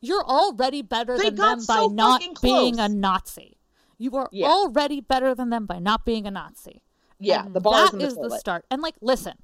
you're 0.00 0.24
already 0.24 0.82
better 0.82 1.16
They 1.16 1.30
than 1.30 1.34
them 1.36 1.64
by 1.66 1.86
not 1.90 2.22
being 2.40 2.78
a 2.78 2.88
Nazi. 2.88 3.58
You 3.96 4.14
are 4.16 4.28
Yeah. 4.30 4.46
already 4.46 5.00
better 5.00 5.34
than 5.34 5.50
them 5.50 5.66
by 5.66 5.80
not 5.80 6.04
being 6.04 6.26
a 6.26 6.30
Nazi. 6.30 6.82
yeah, 7.18 7.46
And 7.46 7.54
the 7.56 7.60
bar's 7.60 7.90
that 7.90 7.94
in 7.94 7.98
the 7.98 8.06
is 8.06 8.14
the 8.14 8.30
start. 8.38 8.64
And 8.70 8.80
like, 8.80 8.94
listen, 9.00 9.34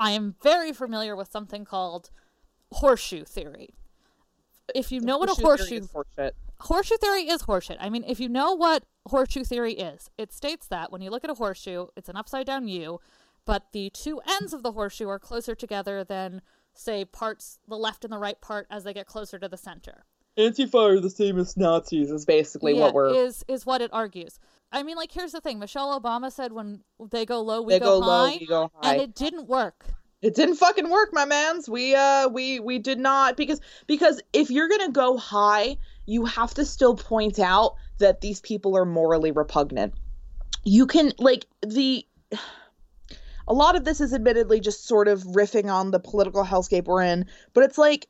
I 0.00 0.10
am 0.12 0.34
very 0.42 0.72
familiar 0.72 1.14
with 1.14 1.30
something 1.30 1.64
called 1.64 2.10
horseshoe 2.72 3.24
theory. 3.24 3.70
If 4.74 4.90
you 4.90 5.00
know 5.00 5.18
what 5.18 5.28
a 5.30 5.40
horseshoe 5.40 5.76
is 5.76 5.88
horseshit. 5.92 6.32
Horseshoe 6.60 6.96
theory 7.00 7.28
is 7.28 7.42
horseshit. 7.42 7.76
I 7.80 7.90
mean, 7.90 8.04
if 8.06 8.20
you 8.20 8.28
know 8.28 8.54
what 8.54 8.84
horseshoe 9.08 9.44
theory 9.44 9.74
is, 9.74 10.10
it 10.18 10.32
states 10.32 10.66
that 10.68 10.92
when 10.92 11.02
you 11.02 11.10
look 11.10 11.24
at 11.24 11.30
a 11.30 11.34
horseshoe, 11.34 11.86
it's 11.96 12.08
an 12.08 12.16
upside 12.16 12.46
down 12.46 12.68
U, 12.68 13.00
but 13.44 13.72
the 13.72 13.90
two 13.90 14.20
ends 14.28 14.52
of 14.52 14.62
the 14.62 14.72
horseshoe 14.72 15.08
are 15.08 15.18
closer 15.18 15.54
together 15.54 16.04
than, 16.04 16.42
say, 16.74 17.04
parts, 17.04 17.58
the 17.66 17.76
left 17.76 18.04
and 18.04 18.12
the 18.12 18.18
right 18.18 18.40
part 18.40 18.66
as 18.70 18.84
they 18.84 18.94
get 18.94 19.06
closer 19.06 19.38
to 19.38 19.48
the 19.48 19.56
center. 19.56 20.04
Antifa 20.38 20.74
are 20.74 21.00
the 21.00 21.10
same 21.10 21.38
as 21.38 21.56
Nazis 21.56 22.10
is 22.10 22.24
basically 22.24 22.74
yeah, 22.74 22.82
what 22.82 22.94
we're 22.94 23.14
is 23.14 23.44
is 23.48 23.66
what 23.66 23.82
it 23.82 23.90
argues. 23.92 24.38
I 24.72 24.84
mean, 24.84 24.96
like, 24.96 25.10
here's 25.10 25.32
the 25.32 25.40
thing: 25.40 25.58
Michelle 25.58 25.98
Obama 26.00 26.30
said, 26.30 26.52
"When 26.52 26.82
they 27.10 27.26
go 27.26 27.40
low, 27.42 27.62
we 27.62 27.74
they 27.74 27.80
go, 27.80 28.00
go, 28.00 28.06
low, 28.06 28.28
we 28.28 28.46
go 28.46 28.70
high. 28.76 28.92
and 28.94 29.02
it 29.02 29.14
didn't 29.14 29.48
work. 29.48 29.86
it 30.22 30.34
didn't 30.34 30.56
fucking 30.56 30.88
work, 30.88 31.10
my 31.12 31.24
mans. 31.24 31.68
We 31.68 31.94
uh 31.94 32.28
we 32.28 32.60
we 32.60 32.78
did 32.78 32.98
not 32.98 33.36
because 33.36 33.60
because 33.86 34.20
if 34.32 34.50
you're 34.50 34.68
gonna 34.68 34.92
go 34.92 35.16
high, 35.16 35.76
you 36.10 36.24
have 36.24 36.52
to 36.54 36.64
still 36.64 36.96
point 36.96 37.38
out 37.38 37.76
that 37.98 38.20
these 38.20 38.40
people 38.40 38.76
are 38.76 38.84
morally 38.84 39.30
repugnant. 39.30 39.94
You 40.64 40.84
can 40.84 41.12
like 41.20 41.46
the 41.64 42.04
a 43.46 43.54
lot 43.54 43.76
of 43.76 43.84
this 43.84 44.00
is 44.00 44.12
admittedly 44.12 44.58
just 44.58 44.88
sort 44.88 45.06
of 45.06 45.22
riffing 45.22 45.72
on 45.72 45.92
the 45.92 46.00
political 46.00 46.44
hellscape 46.44 46.86
we're 46.86 47.02
in, 47.02 47.26
but 47.54 47.62
it's 47.62 47.78
like 47.78 48.08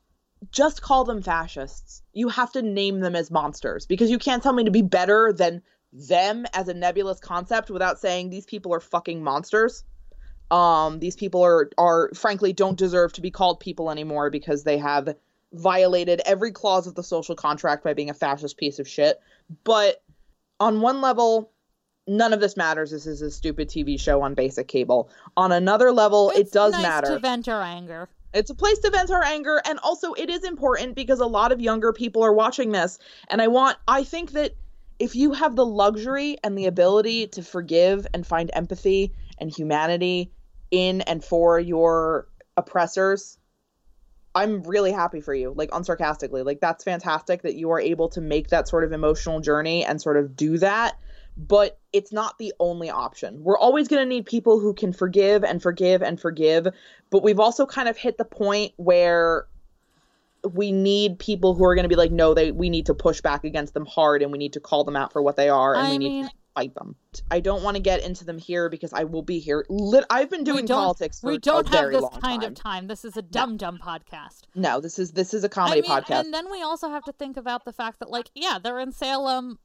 just 0.51 0.81
call 0.81 1.05
them 1.05 1.21
fascists. 1.21 2.01
You 2.15 2.31
have 2.31 2.51
to 2.53 2.63
name 2.63 3.01
them 3.01 3.15
as 3.15 3.31
monsters 3.31 3.85
because 3.85 4.11
you 4.11 4.19
can't 4.19 4.43
tell 4.43 4.55
me 4.55 4.65
to 4.65 4.71
be 4.71 4.83
better 4.83 5.31
than 5.31 5.61
them 5.93 6.47
as 6.55 6.69
a 6.69 6.75
nebulous 6.75 7.21
concept 7.21 7.69
without 7.69 7.99
saying 7.99 8.31
these 8.31 8.47
people 8.47 8.73
are 8.73 8.81
fucking 8.81 9.23
monsters. 9.23 9.85
Um, 10.51 11.01
these 11.01 11.17
people 11.17 11.45
are 11.45 11.69
are 11.77 12.11
frankly 12.15 12.55
don't 12.55 12.79
deserve 12.79 13.13
to 13.13 13.21
be 13.21 13.31
called 13.31 13.61
people 13.61 13.91
anymore 13.91 14.31
because 14.31 14.65
they 14.65 14.79
have 14.79 15.15
violated 15.53 16.21
every 16.25 16.53
clause 16.53 16.87
of 16.87 16.95
the 16.95 17.03
social 17.03 17.35
contract 17.35 17.83
by 17.85 17.95
being 17.95 18.11
a 18.11 18.15
fascist 18.15 18.57
piece 18.57 18.79
of 18.79 18.87
shit. 18.89 19.21
But 19.65 20.03
on 20.59 20.81
one 20.81 21.01
level, 21.01 21.51
none 22.07 22.33
of 22.33 22.41
this 22.41 22.57
matters. 22.57 22.91
This 22.91 23.07
is 23.07 23.23
a 23.23 23.31
stupid 23.31 23.69
TV 23.69 23.99
show 23.99 24.23
on 24.23 24.35
basic 24.35 24.69
cable. 24.69 25.11
On 25.37 25.53
another 25.53 25.93
level, 25.93 26.31
It's 26.31 26.51
it 26.51 26.53
does 26.53 26.73
nice 26.73 26.83
matter. 26.83 27.09
to 27.09 27.19
vent 27.19 27.49
our 27.49 27.63
anger. 27.63 28.09
It's 28.33 28.51
a 28.51 28.55
place 28.55 28.79
to 28.81 28.91
vent 28.91 29.11
our 29.11 29.25
anger, 29.25 29.61
and 29.65 29.81
also 29.81 30.13
it 30.13 30.31
is 30.31 30.45
important 30.45 30.95
because 30.95 31.19
a 31.19 31.27
lot 31.27 31.51
of 31.51 31.61
younger 31.61 31.93
people 31.93 32.23
are 32.23 32.33
watching 32.33 32.71
this. 32.71 32.99
And 33.29 33.43
I 33.43 33.49
want, 33.49 33.77
I 33.89 34.05
think 34.05 34.33
that 34.33 34.53
if 35.01 35.17
you 35.17 35.33
have 35.33 35.57
the 35.57 35.67
luxury 35.67 36.37
and 36.45 36.57
the 36.57 36.67
ability 36.67 37.27
to 37.29 37.43
forgive 37.43 38.07
and 38.15 38.25
find 38.25 38.51
empathy 38.53 39.13
and 39.39 39.51
humanity 39.51 40.31
in 40.71 41.01
and 41.03 41.25
for 41.25 41.59
your 41.59 42.29
oppressors, 42.57 43.37
I'm 44.35 44.63
really 44.63 44.93
happy 44.93 45.21
for 45.21 45.35
you, 45.35 45.53
like 45.57 45.71
unsarcastically. 45.71 46.45
Like 46.45 46.61
that's 46.61 46.85
fantastic 46.85 47.43
that 47.43 47.57
you 47.57 47.71
are 47.71 47.81
able 47.81 48.09
to 48.11 48.21
make 48.21 48.49
that 48.49 48.69
sort 48.69 48.85
of 48.85 48.93
emotional 48.93 49.41
journey 49.41 49.85
and 49.85 50.01
sort 50.01 50.17
of 50.17 50.37
do 50.37 50.59
that. 50.59 50.99
But 51.37 51.79
it's 51.93 52.13
not 52.13 52.39
the 52.39 52.53
only 52.61 52.91
option. 52.91 53.43
We're 53.43 53.59
always 53.59 53.89
going 53.89 54.03
to 54.03 54.09
need 54.09 54.27
people 54.27 54.61
who 54.61 54.75
can 54.75 54.93
forgive 54.93 55.43
and 55.43 55.63
forgive 55.63 56.03
and 56.03 56.21
forgive. 56.21 56.69
But 57.09 57.23
we've 57.23 57.41
also 57.41 57.67
kind 57.67 57.89
of 57.89 57.97
hit 57.97 58.19
the 58.19 58.25
point 58.25 58.73
where 58.77 59.47
we 60.53 60.73
need 60.73 61.19
people 61.19 61.55
who 61.55 61.65
are 61.65 61.75
going 61.75 61.85
to 61.85 61.89
be 61.89 61.97
like, 61.97 62.11
no, 62.11 62.35
they 62.35 62.51
we 62.51 62.71
need 62.71 62.87
to 62.87 62.95
push 62.95 63.21
back 63.21 63.45
against 63.45 63.75
them 63.75 63.87
hard, 63.87 64.23
and 64.23 64.33
we 64.33 64.39
need 64.39 64.55
to 64.55 64.61
call 64.61 64.85
them 64.85 64.97
out 64.97 65.13
for 65.13 65.23
what 65.23 65.37
they 65.37 65.49
are, 65.49 65.75
and 65.75 65.87
I 65.87 65.91
we 65.91 65.99
need 65.99 66.09
mean, 66.09 66.25
to 66.25 66.33
fight 66.55 66.75
them. 66.75 66.97
I 67.31 67.41
don't 67.41 67.63
want 67.63 67.77
to 67.77 67.83
get 67.83 68.03
into 68.05 68.25
them 68.25 68.39
here 68.39 68.69
because 68.69 68.93
I 68.93 69.05
will 69.05 69.23
be 69.23 69.39
here. 69.39 69.65
Lit- 69.69 70.05
I've 70.11 70.31
been 70.31 70.45
doing 70.45 70.63
we 70.63 70.69
don't, 70.69 70.79
politics 70.79 71.21
for 71.21 71.31
we 71.31 71.39
don't 71.39 71.69
have 71.69 71.81
very 71.81 71.95
this 71.95 72.09
kind 72.21 72.43
time. 72.43 72.53
of 72.53 72.55
time. 72.55 72.87
This 72.87 73.05
is 73.05 73.17
a 73.17 73.23
dumb 73.23 73.57
dumb 73.57 73.79
podcast. 73.79 74.43
No, 74.55 74.81
this 74.81 74.99
is 74.99 75.13
this 75.13 75.35
is 75.35 75.45
a 75.45 75.49
comedy 75.49 75.81
I 75.81 75.83
mean, 75.83 75.91
podcast. 75.91 76.21
And 76.21 76.35
then 76.35 76.51
we 76.51 76.63
also 76.63 76.89
have 76.89 77.05
to 77.05 77.13
think 77.13 77.37
about 77.37 77.65
the 77.65 77.73
fact 77.73 78.01
that, 78.01 78.11
like, 78.11 78.31
yeah, 78.35 78.59
they're 78.63 78.81
in 78.81 78.93
Salem 78.93 79.59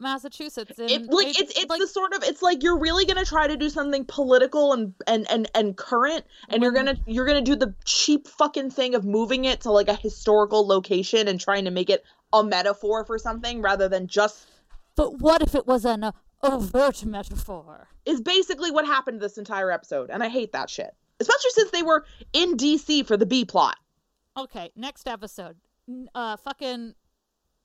Massachusetts. 0.00 0.78
In, 0.78 0.88
it, 0.88 1.12
like 1.12 1.38
it's 1.38 1.58
it's 1.58 1.78
the 1.78 1.86
sort 1.86 2.14
of 2.14 2.22
it's 2.22 2.42
like 2.42 2.62
you're 2.62 2.78
really 2.78 3.04
gonna 3.04 3.24
try 3.24 3.46
to 3.46 3.56
do 3.56 3.68
something 3.68 4.04
political 4.04 4.72
and 4.72 4.94
and 5.06 5.28
and, 5.30 5.50
and 5.54 5.76
current 5.76 6.24
and 6.48 6.62
you're 6.62 6.72
gonna 6.72 6.96
you're 7.06 7.26
gonna 7.26 7.40
do 7.40 7.56
the 7.56 7.74
cheap 7.84 8.28
fucking 8.28 8.70
thing 8.70 8.94
of 8.94 9.04
moving 9.04 9.44
it 9.44 9.62
to 9.62 9.72
like 9.72 9.88
a 9.88 9.94
historical 9.94 10.66
location 10.66 11.26
and 11.26 11.40
trying 11.40 11.64
to 11.64 11.70
make 11.70 11.90
it 11.90 12.04
a 12.32 12.44
metaphor 12.44 13.04
for 13.04 13.18
something 13.18 13.60
rather 13.60 13.88
than 13.88 14.06
just 14.06 14.46
But 14.94 15.18
what 15.18 15.42
if 15.42 15.54
it 15.54 15.66
was 15.66 15.84
an 15.84 16.04
uh, 16.04 16.12
overt 16.42 17.04
metaphor? 17.04 17.88
is 18.06 18.20
basically 18.20 18.70
what 18.70 18.86
happened 18.86 19.20
this 19.20 19.38
entire 19.38 19.70
episode 19.72 20.10
and 20.10 20.22
i 20.22 20.28
hate 20.28 20.52
that 20.52 20.70
shit 20.70 20.94
especially 21.20 21.50
since 21.50 21.70
they 21.70 21.82
were 21.82 22.04
in 22.32 22.56
dc 22.56 23.04
for 23.06 23.16
the 23.16 23.26
b 23.26 23.44
plot 23.44 23.76
Okay, 24.36 24.70
next 24.76 25.08
episode. 25.08 25.56
Uh, 26.14 26.36
fucking 26.36 26.94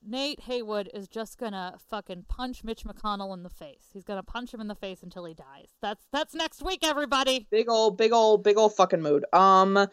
Nate 0.04 0.40
Heywood 0.40 0.90
is 0.92 1.08
just 1.08 1.38
gonna 1.38 1.76
fucking 1.88 2.26
punch 2.28 2.64
Mitch 2.64 2.84
McConnell 2.84 3.32
in 3.36 3.44
the 3.44 3.50
face. 3.50 3.90
He's 3.94 4.04
gonna 4.04 4.24
punch 4.24 4.52
him 4.52 4.60
in 4.60 4.68
the 4.68 4.74
face 4.74 5.04
until 5.04 5.24
he 5.26 5.36
dies. 5.36 5.68
That's 5.84 6.04
that's 6.12 6.34
next 6.34 6.64
week, 6.64 6.80
everybody. 6.84 7.48
big 7.52 7.70
old 7.70 7.96
big 7.96 8.12
old 8.12 8.44
big 8.44 8.58
old 8.58 8.74
fucking 8.76 9.04
mood 9.04 9.24
um 9.34 9.88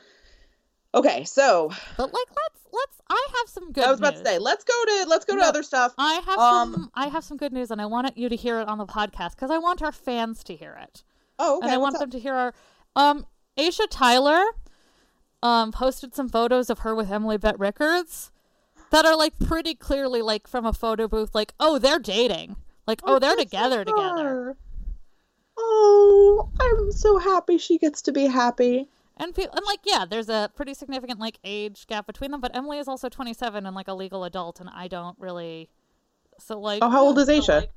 okay 0.94 1.24
so 1.24 1.70
But 1.96 2.12
like, 2.12 2.26
let's 2.28 2.60
let's. 2.72 2.96
I 3.08 3.26
have 3.38 3.48
some 3.48 3.72
good. 3.72 3.84
i 3.84 3.90
was 3.90 3.98
about 4.00 4.14
news. 4.14 4.22
to 4.22 4.28
say 4.28 4.38
let's 4.38 4.64
go 4.64 4.84
to 4.86 5.06
let's 5.08 5.24
go 5.24 5.36
to 5.36 5.42
other 5.42 5.62
stuff 5.62 5.94
I 5.98 6.14
have 6.26 6.38
Um, 6.38 6.72
some. 6.72 6.90
I 6.94 7.08
have 7.08 7.24
some 7.24 7.36
good 7.36 7.52
news, 7.52 7.70
and 7.70 7.80
I 7.80 7.86
want 7.86 8.16
you 8.16 8.28
to 8.28 8.36
hear 8.36 8.60
it 8.60 8.68
on 8.68 8.78
the 8.78 8.86
podcast 8.86 9.30
because 9.36 9.50
I 9.50 9.58
want 9.58 9.82
our 9.82 9.92
fans 9.92 10.42
to 10.44 10.54
hear 10.54 10.78
it, 10.82 11.02
oh 11.38 11.58
okay 11.58 11.66
and 11.66 11.74
I 11.74 11.78
what's 11.78 11.82
want 11.94 11.94
up? 11.96 12.00
them 12.02 12.10
to 12.10 12.18
hear 12.20 12.34
our. 12.34 12.54
Um, 12.96 13.26
Aisha 13.58 13.86
Tyler, 13.90 14.42
um, 15.42 15.70
posted 15.72 16.14
some 16.14 16.28
photos 16.28 16.70
of 16.70 16.80
her 16.80 16.94
with 16.94 17.10
Emily 17.10 17.36
Bett 17.38 17.58
Rickards, 17.58 18.30
that 18.90 19.04
are 19.06 19.16
like 19.16 19.38
pretty 19.38 19.74
clearly 19.74 20.22
like 20.22 20.46
from 20.48 20.64
a 20.66 20.72
photo 20.72 21.06
booth. 21.08 21.34
Like, 21.34 21.54
oh, 21.60 21.78
they're 21.78 21.98
dating. 22.00 22.56
Like, 22.86 23.00
oh, 23.04 23.18
they're 23.18 23.36
good 23.36 23.38
for 23.38 23.44
together 23.44 23.84
together. 23.84 24.56
Oh, 25.58 26.48
I'm 26.60 26.90
so 26.92 27.18
happy 27.18 27.58
she 27.58 27.78
gets 27.78 28.02
to 28.02 28.12
be 28.12 28.26
happy. 28.26 28.88
And 29.20 29.36
and 29.36 29.66
like, 29.66 29.80
yeah, 29.84 30.06
there's 30.08 30.30
a 30.30 30.50
pretty 30.56 30.72
significant 30.72 31.20
like 31.20 31.38
age 31.44 31.86
gap 31.86 32.06
between 32.06 32.30
them. 32.30 32.40
But 32.40 32.56
Emily 32.56 32.78
is 32.78 32.88
also 32.88 33.08
27 33.08 33.66
and 33.66 33.76
like 33.76 33.86
a 33.86 33.94
legal 33.94 34.24
adult, 34.24 34.60
and 34.60 34.70
I 34.72 34.88
don't 34.88 35.16
really. 35.18 35.68
So 36.38 36.58
like, 36.58 36.82
Oh, 36.82 36.88
how 36.88 37.02
old 37.04 37.18
is 37.18 37.28
Aisha? 37.28 37.68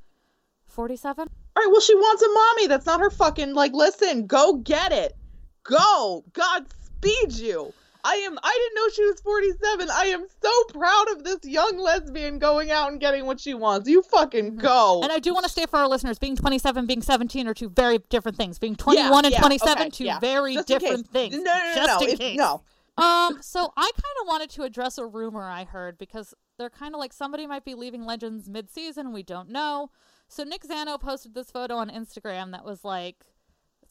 47. 0.66 1.28
All 1.56 1.62
right, 1.62 1.70
well, 1.70 1.80
she 1.80 1.94
wants 1.94 2.22
a 2.22 2.28
mommy. 2.28 2.66
That's 2.66 2.86
not 2.86 3.00
her 3.00 3.10
fucking 3.10 3.54
like. 3.54 3.72
Listen, 3.74 4.26
go 4.26 4.54
get 4.54 4.90
it. 4.90 5.14
Go. 5.62 6.24
God 6.32 6.64
speed 6.84 7.32
you. 7.32 7.72
I 8.04 8.16
am. 8.16 8.38
I 8.42 8.52
didn't 8.52 8.74
know 8.74 8.88
she 8.90 9.06
was 9.06 9.20
47. 9.20 9.88
I 9.90 10.04
am 10.06 10.26
so 10.42 10.64
proud 10.78 11.06
of 11.12 11.24
this 11.24 11.38
young 11.44 11.78
lesbian 11.78 12.38
going 12.38 12.70
out 12.70 12.92
and 12.92 13.00
getting 13.00 13.24
what 13.24 13.40
she 13.40 13.54
wants. 13.54 13.88
You 13.88 14.02
fucking 14.02 14.56
go. 14.56 15.00
And 15.02 15.10
I 15.10 15.18
do 15.18 15.32
want 15.32 15.44
to 15.44 15.50
state 15.50 15.70
for 15.70 15.78
our 15.78 15.88
listeners, 15.88 16.18
being 16.18 16.36
27, 16.36 16.84
being 16.84 17.00
17 17.00 17.48
are 17.48 17.54
two 17.54 17.70
very 17.70 17.98
different 18.10 18.36
things. 18.36 18.58
Being 18.58 18.76
21 18.76 19.24
and 19.24 19.32
yeah, 19.32 19.40
27, 19.40 19.78
okay, 19.80 19.90
two 19.90 20.04
yeah. 20.04 20.18
very 20.20 20.54
Just 20.54 20.68
different 20.68 21.08
things. 21.08 21.34
No, 21.34 21.42
no, 21.42 21.52
no, 21.52 21.74
Just 21.74 22.00
no. 22.00 22.06
in 22.06 22.18
case. 22.18 22.36
no. 22.36 22.62
um, 22.98 23.38
so 23.40 23.72
I 23.74 23.90
kind 23.90 24.16
of 24.20 24.28
wanted 24.28 24.50
to 24.50 24.64
address 24.64 24.98
a 24.98 25.06
rumor 25.06 25.42
I 25.42 25.64
heard 25.64 25.96
because 25.96 26.34
they're 26.58 26.70
kind 26.70 26.94
of 26.94 26.98
like 27.00 27.14
somebody 27.14 27.46
might 27.46 27.64
be 27.64 27.74
leaving 27.74 28.04
Legends 28.04 28.50
mid-season. 28.50 29.14
We 29.14 29.22
don't 29.22 29.48
know. 29.48 29.90
So 30.28 30.44
Nick 30.44 30.62
Zano 30.64 31.00
posted 31.00 31.34
this 31.34 31.50
photo 31.50 31.76
on 31.76 31.88
Instagram 31.88 32.52
that 32.52 32.64
was 32.66 32.84
like, 32.84 33.24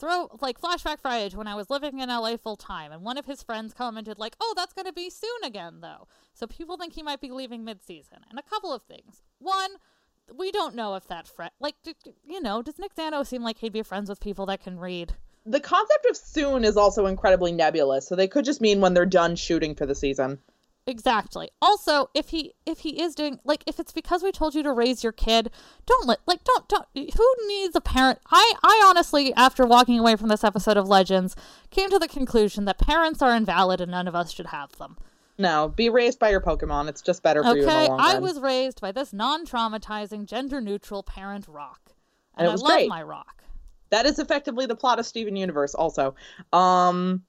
throw 0.04 0.28
like 0.42 0.60
flashback 0.60 1.00
Friday 1.00 1.30
to 1.30 1.38
when 1.38 1.48
I 1.48 1.56
was 1.56 1.70
living 1.70 2.00
in 2.00 2.10
LA 2.10 2.36
full 2.36 2.58
time, 2.58 2.92
and 2.92 3.04
one 3.04 3.18
of 3.18 3.26
his 3.26 3.42
friends 3.42 3.74
commented 3.74 4.20
like, 4.20 4.36
"Oh, 4.42 4.54
that's 4.56 4.74
gonna 4.74 4.92
be 4.92 5.10
soon 5.10 5.44
again, 5.46 5.80
though." 5.80 6.08
So 6.34 6.46
people 6.46 6.76
think 6.76 6.94
he 6.94 7.04
might 7.04 7.22
be 7.22 7.32
leaving 7.32 7.64
mid-season, 7.64 8.20
and 8.30 8.38
a 8.38 8.44
couple 8.44 8.74
of 8.74 8.84
things. 8.84 9.24
One, 9.40 9.78
we 10.36 10.52
don't 10.52 10.76
know 10.76 10.96
if 10.96 11.08
that 11.08 11.28
friend, 11.28 11.52
like, 11.62 11.76
d- 11.84 11.96
you 12.26 12.42
know, 12.42 12.62
does 12.62 12.80
Nick 12.80 12.96
Zano 12.96 13.26
seem 13.26 13.44
like 13.44 13.60
he'd 13.60 13.72
be 13.72 13.82
friends 13.82 14.10
with 14.10 14.20
people 14.20 14.46
that 14.48 14.62
can 14.62 14.78
read? 14.78 15.14
The 15.46 15.62
concept 15.62 16.06
of 16.10 16.18
soon 16.18 16.66
is 16.66 16.76
also 16.76 17.06
incredibly 17.06 17.54
nebulous, 17.54 18.06
so 18.06 18.16
they 18.16 18.28
could 18.28 18.44
just 18.44 18.62
mean 18.62 18.82
when 18.82 18.94
they're 18.94 19.06
done 19.06 19.38
shooting 19.38 19.74
for 19.74 19.86
the 19.86 19.96
season. 19.96 20.40
Exactly. 20.86 21.50
Also, 21.62 22.10
if 22.14 22.30
he 22.30 22.54
if 22.66 22.80
he 22.80 23.02
is 23.02 23.16
doing 23.16 23.40
like 23.46 23.64
if 23.66 23.80
it's 23.80 23.94
because 23.94 24.22
we 24.22 24.32
told 24.34 24.54
you 24.54 24.64
to 24.64 24.74
raise 24.74 25.02
your 25.02 25.14
kid, 25.14 25.50
don't 25.86 26.06
let 26.06 26.20
like 26.28 26.44
don't 26.44 26.68
don't 26.68 26.86
who 26.94 27.36
needs 27.48 27.76
a 27.76 27.82
parent? 27.82 28.20
I 28.30 28.54
I 28.64 28.84
honestly 28.88 29.34
after 29.36 29.66
walking 29.66 29.98
away 29.98 30.18
from 30.18 30.28
this 30.28 30.44
episode 30.44 30.76
of 30.76 30.90
Legends 30.90 31.38
came 31.70 31.90
to 31.90 32.00
the 32.00 32.08
conclusion 32.08 32.66
that 32.66 32.80
parents 32.80 33.22
are 33.22 33.34
invalid 33.34 33.80
and 33.80 33.92
none 33.92 34.10
of 34.10 34.16
us 34.16 34.32
should 34.32 34.48
have 34.48 34.74
them. 34.78 34.98
No, 35.38 35.70
be 35.70 35.90
raised 35.90 36.20
by 36.20 36.30
your 36.30 36.42
Pokemon. 36.42 36.90
It's 36.90 37.02
just 37.02 37.24
better 37.24 37.44
for 37.44 37.56
you 37.56 37.64
Okay, 37.64 37.88
I 37.90 38.20
was 38.20 38.40
raised 38.40 38.80
by 38.82 38.92
this 38.92 39.14
non-traumatizing 39.14 40.26
gender-neutral 40.26 41.02
parent 41.04 41.48
rock. 41.48 41.94
And 42.38 42.48
And, 42.48 42.60
it 42.60 42.62
I 42.62 42.68
love 42.68 42.78
great. 42.78 42.90
my 42.90 43.02
rock. 43.02 43.44
That 43.90 44.06
is 44.06 44.20
effectively 44.20 44.66
the 44.66 44.76
plot 44.76 45.00
of 45.00 45.06
Steven 45.06 45.36
Universe. 45.36 45.74
Also, 45.74 46.14
um, 46.52 47.24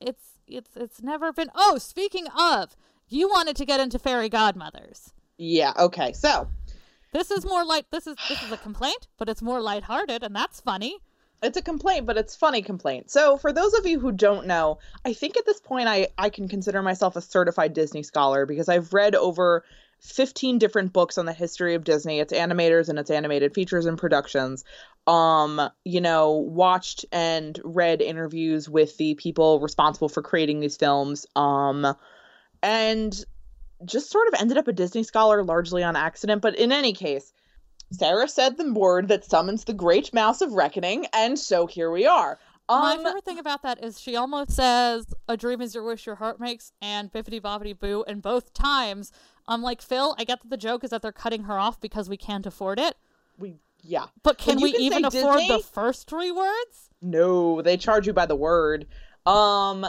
It's 0.00 0.38
it's 0.46 0.76
it's 0.76 1.02
never 1.02 1.32
been 1.32 1.50
Oh, 1.54 1.78
speaking 1.78 2.26
of, 2.38 2.76
you 3.08 3.28
wanted 3.28 3.56
to 3.56 3.64
get 3.64 3.80
into 3.80 3.98
fairy 3.98 4.28
godmothers. 4.28 5.12
yeah. 5.38 5.72
Okay, 5.78 6.12
so 6.12 6.48
This 7.12 7.30
is 7.30 7.44
more 7.44 7.64
like 7.64 7.90
this 7.90 8.06
is 8.06 8.16
this 8.28 8.42
is 8.42 8.50
a 8.52 8.56
complaint, 8.56 9.08
but 9.18 9.28
it's 9.28 9.42
more 9.42 9.60
lighthearted 9.60 10.22
and 10.22 10.34
that's 10.34 10.60
funny. 10.60 10.98
it's 11.42 11.56
a 11.58 11.62
complaint, 11.62 12.06
but 12.06 12.16
it's 12.16 12.34
funny 12.34 12.62
complaint. 12.62 13.10
So 13.10 13.36
for 13.36 13.52
those 13.52 13.74
of 13.74 13.86
you 13.86 14.00
who 14.00 14.12
don't 14.12 14.46
know, 14.46 14.78
I 15.04 15.12
think 15.12 15.36
at 15.36 15.44
this 15.46 15.60
point 15.60 15.88
I 15.88 16.08
I 16.18 16.28
can 16.30 16.48
consider 16.48 16.82
myself 16.82 17.16
a 17.16 17.20
certified 17.20 17.72
Disney 17.74 18.02
scholar 18.02 18.46
because 18.46 18.68
I've 18.68 18.92
read 18.92 19.14
over 19.14 19.64
15 20.00 20.58
different 20.58 20.92
books 20.92 21.16
on 21.16 21.24
the 21.24 21.32
history 21.32 21.74
of 21.74 21.84
Disney, 21.84 22.20
its 22.20 22.32
animators 22.32 22.88
and 22.90 22.98
its 22.98 23.10
animated 23.10 23.54
features 23.54 23.86
and 23.86 23.96
productions. 23.96 24.62
Um, 25.06 25.60
you 25.84 26.00
know, 26.00 26.32
watched 26.32 27.04
and 27.12 27.58
read 27.64 28.02
interviews 28.02 28.68
with 28.68 28.96
the 28.98 29.14
people 29.14 29.60
responsible 29.60 30.08
for 30.10 30.20
creating 30.22 30.60
these 30.60 30.76
films. 30.76 31.26
Um, 31.36 31.94
and 32.64 33.24
just 33.84 34.10
sort 34.10 34.26
of 34.28 34.34
ended 34.40 34.56
up 34.56 34.66
a 34.66 34.72
Disney 34.72 35.02
scholar 35.02 35.44
largely 35.44 35.84
on 35.84 35.94
accident. 35.94 36.40
But 36.42 36.56
in 36.56 36.72
any 36.72 36.94
case, 36.94 37.32
Sarah 37.92 38.26
said 38.26 38.56
the 38.56 38.72
word 38.72 39.08
that 39.08 39.24
summons 39.24 39.64
the 39.64 39.74
great 39.74 40.12
mouse 40.14 40.40
of 40.40 40.54
reckoning, 40.54 41.06
and 41.12 41.38
so 41.38 41.66
here 41.66 41.90
we 41.90 42.06
are. 42.06 42.38
My 42.68 42.94
Um, 42.94 43.04
favorite 43.04 43.24
thing 43.26 43.38
about 43.38 43.60
that 43.62 43.84
is 43.84 44.00
she 44.00 44.16
almost 44.16 44.52
says 44.52 45.12
"A 45.28 45.36
dream 45.36 45.60
is 45.60 45.74
your 45.74 45.84
wish, 45.84 46.06
your 46.06 46.14
heart 46.16 46.40
makes" 46.40 46.72
and 46.80 47.12
"Bippity 47.12 47.40
boppity 47.40 47.78
boo," 47.78 48.02
and 48.08 48.22
both 48.22 48.54
times 48.54 49.12
I'm 49.46 49.60
like, 49.60 49.82
Phil, 49.82 50.16
I 50.18 50.24
get 50.24 50.40
that 50.40 50.48
the 50.48 50.56
joke 50.56 50.82
is 50.82 50.88
that 50.90 51.02
they're 51.02 51.12
cutting 51.12 51.42
her 51.44 51.58
off 51.58 51.78
because 51.78 52.08
we 52.08 52.16
can't 52.16 52.46
afford 52.46 52.78
it, 52.80 52.96
we 53.36 53.56
yeah. 53.82 54.06
but 54.22 54.38
can 54.38 54.58
you 54.58 54.64
we 54.64 54.72
can 54.72 54.80
even 54.80 55.04
afford 55.04 55.40
Disney- 55.40 55.56
the 55.58 55.62
first 55.62 56.08
three 56.08 56.32
words? 56.32 56.88
No, 57.02 57.60
they 57.60 57.76
charge 57.76 58.06
you 58.06 58.14
by 58.14 58.24
the 58.24 58.34
word. 58.36 58.86
Um, 59.26 59.86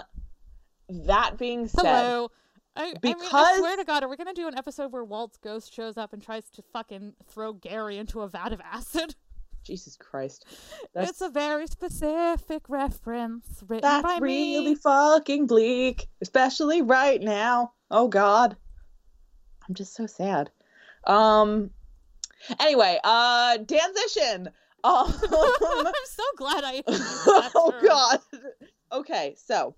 that 0.90 1.38
being 1.38 1.68
said, 1.68 1.82
Hello. 1.86 2.32
I, 2.76 2.82
I 2.82 2.86
mean, 2.86 2.96
I 2.96 3.00
Because- 3.24 3.58
swear 3.60 3.78
to 3.78 3.84
God, 3.86 4.04
are 4.04 4.10
we 4.10 4.18
gonna 4.18 4.34
do 4.34 4.48
an 4.48 4.58
episode 4.58 4.92
where 4.92 5.04
Walt's 5.04 5.38
ghost 5.38 5.74
shows 5.74 5.98
up 5.98 6.14
and 6.14 6.22
tries 6.22 6.50
to 6.52 6.62
fucking 6.74 7.14
throw 7.28 7.54
Gary 7.54 7.98
into 7.98 8.22
a 8.22 8.28
vat 8.28 8.52
of 8.54 8.62
acid? 8.62 9.16
Jesus 9.64 9.98
Christ, 9.98 10.46
that's 10.94 11.10
It's 11.10 11.22
a 11.22 11.30
very 11.30 11.66
specific 11.68 12.70
reference 12.70 13.64
written 13.68 13.82
by 13.90 14.02
that's 14.04 14.22
really 14.22 14.72
me. 14.72 14.76
fucking 14.76 15.48
bleak, 15.48 16.08
especially 16.22 16.84
right 16.84 17.20
now. 17.20 17.74
Oh 17.90 18.08
God, 18.08 18.56
I'm 19.68 19.74
just 19.74 19.96
so 19.96 20.06
sad. 20.06 20.52
Um. 21.08 21.72
Anyway, 22.60 23.00
uh, 23.04 23.58
transition. 23.60 24.50
Um. 24.84 25.12
I'm 25.12 25.94
so 26.06 26.24
glad 26.38 26.64
I. 26.64 26.84
oh 26.88 27.74
god 27.84 28.20
okay 28.92 29.34
so 29.36 29.74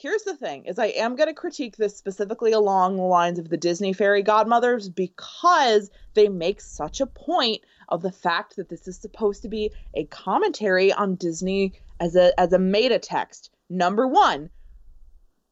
here's 0.00 0.22
the 0.22 0.36
thing 0.36 0.64
is 0.64 0.78
i 0.78 0.86
am 0.86 1.16
going 1.16 1.28
to 1.28 1.34
critique 1.34 1.76
this 1.76 1.96
specifically 1.96 2.52
along 2.52 2.96
the 2.96 3.02
lines 3.02 3.38
of 3.38 3.48
the 3.48 3.56
disney 3.56 3.92
fairy 3.92 4.22
godmothers 4.22 4.88
because 4.88 5.90
they 6.14 6.28
make 6.28 6.60
such 6.60 7.00
a 7.00 7.06
point 7.06 7.62
of 7.88 8.02
the 8.02 8.12
fact 8.12 8.56
that 8.56 8.68
this 8.68 8.86
is 8.86 8.96
supposed 8.96 9.42
to 9.42 9.48
be 9.48 9.70
a 9.94 10.04
commentary 10.04 10.92
on 10.92 11.14
disney 11.16 11.72
as 12.00 12.16
a 12.16 12.38
as 12.38 12.52
a 12.52 12.58
meta 12.58 12.98
text 12.98 13.50
number 13.68 14.06
one 14.06 14.50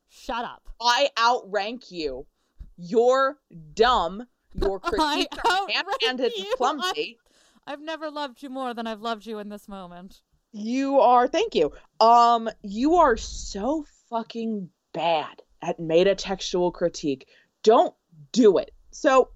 Shut 0.09 0.45
up. 0.45 0.63
i 0.81 1.09
outrank 1.19 1.91
you 1.91 2.27
you're 2.77 3.39
dumb 3.75 4.27
your 4.55 4.81
outrank 4.87 5.29
hand-handed 5.43 6.33
clumsy 6.57 7.19
I've 7.67 7.81
never 7.81 8.11
loved 8.11 8.43
you 8.43 8.51
more 8.51 8.75
than 8.75 8.87
I've 8.87 9.01
loved 9.01 9.27
you 9.27 9.41
in 9.41 9.49
this 9.49 9.67
moment. 9.67 10.21
You 10.53 11.01
are, 11.01 11.27
thank 11.27 11.55
you. 11.55 11.73
Um, 12.01 12.49
you 12.63 12.97
are 12.97 13.17
so 13.17 13.85
fucking 14.11 14.71
bad 14.93 15.43
at 15.63 15.79
metatextual 15.79 16.73
critique. 16.73 17.29
Don't 17.63 17.95
do 18.33 18.59
it. 18.59 18.73
So, 18.91 19.31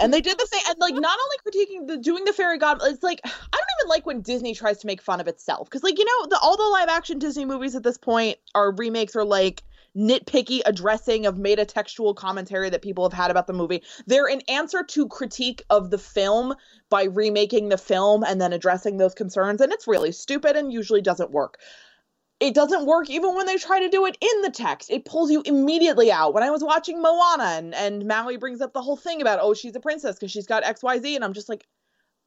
and 0.00 0.12
they 0.12 0.20
did 0.20 0.38
the 0.38 0.46
same 0.46 0.62
and 0.68 0.78
like 0.78 0.94
not 0.94 1.18
only 1.18 1.66
critiquing 1.66 1.86
the 1.86 1.96
doing 1.96 2.24
the 2.24 2.32
fairy 2.32 2.58
god, 2.58 2.78
it's 2.82 3.02
like 3.02 3.20
I 3.24 3.28
don't 3.28 3.80
even 3.80 3.88
like 3.88 4.06
when 4.06 4.20
Disney 4.20 4.54
tries 4.54 4.78
to 4.78 4.86
make 4.86 5.00
fun 5.00 5.20
of 5.20 5.28
itself 5.28 5.68
because 5.68 5.82
like 5.82 5.98
you 5.98 6.04
know 6.04 6.26
the 6.26 6.38
all 6.40 6.56
the 6.56 6.62
live 6.64 6.88
action 6.88 7.18
Disney 7.18 7.44
movies 7.44 7.74
at 7.74 7.82
this 7.82 7.98
point 7.98 8.38
are 8.54 8.72
remakes 8.72 9.16
or 9.16 9.24
like 9.24 9.62
nitpicky 9.96 10.60
addressing 10.66 11.26
of 11.26 11.38
meta 11.38 11.64
textual 11.64 12.14
commentary 12.14 12.70
that 12.70 12.82
people 12.82 13.04
have 13.04 13.12
had 13.12 13.30
about 13.30 13.46
the 13.46 13.52
movie. 13.52 13.82
They're 14.06 14.28
an 14.28 14.40
answer 14.48 14.82
to 14.82 15.08
critique 15.08 15.62
of 15.70 15.90
the 15.90 15.98
film 15.98 16.54
by 16.88 17.04
remaking 17.04 17.68
the 17.68 17.78
film 17.78 18.22
and 18.22 18.40
then 18.40 18.52
addressing 18.52 18.98
those 18.98 19.14
concerns, 19.14 19.60
and 19.60 19.72
it's 19.72 19.88
really 19.88 20.12
stupid 20.12 20.56
and 20.56 20.72
usually 20.72 21.00
doesn't 21.00 21.30
work. 21.30 21.58
It 22.40 22.54
doesn't 22.54 22.86
work 22.86 23.10
even 23.10 23.34
when 23.34 23.44
they 23.46 23.56
try 23.58 23.80
to 23.80 23.88
do 23.88 24.06
it 24.06 24.16
in 24.20 24.42
the 24.42 24.50
text. 24.50 24.90
It 24.90 25.04
pulls 25.04 25.30
you 25.30 25.42
immediately 25.44 26.10
out. 26.10 26.32
When 26.32 26.42
I 26.42 26.50
was 26.50 26.64
watching 26.64 27.00
Moana 27.02 27.44
and, 27.44 27.74
and 27.74 28.06
Maui 28.06 28.38
brings 28.38 28.62
up 28.62 28.72
the 28.72 28.80
whole 28.80 28.96
thing 28.96 29.20
about, 29.20 29.38
oh, 29.42 29.52
she's 29.52 29.76
a 29.76 29.80
princess 29.80 30.16
because 30.16 30.30
she's 30.32 30.46
got 30.46 30.62
XYZ, 30.64 31.14
and 31.14 31.22
I'm 31.22 31.34
just 31.34 31.50
like, 31.50 31.66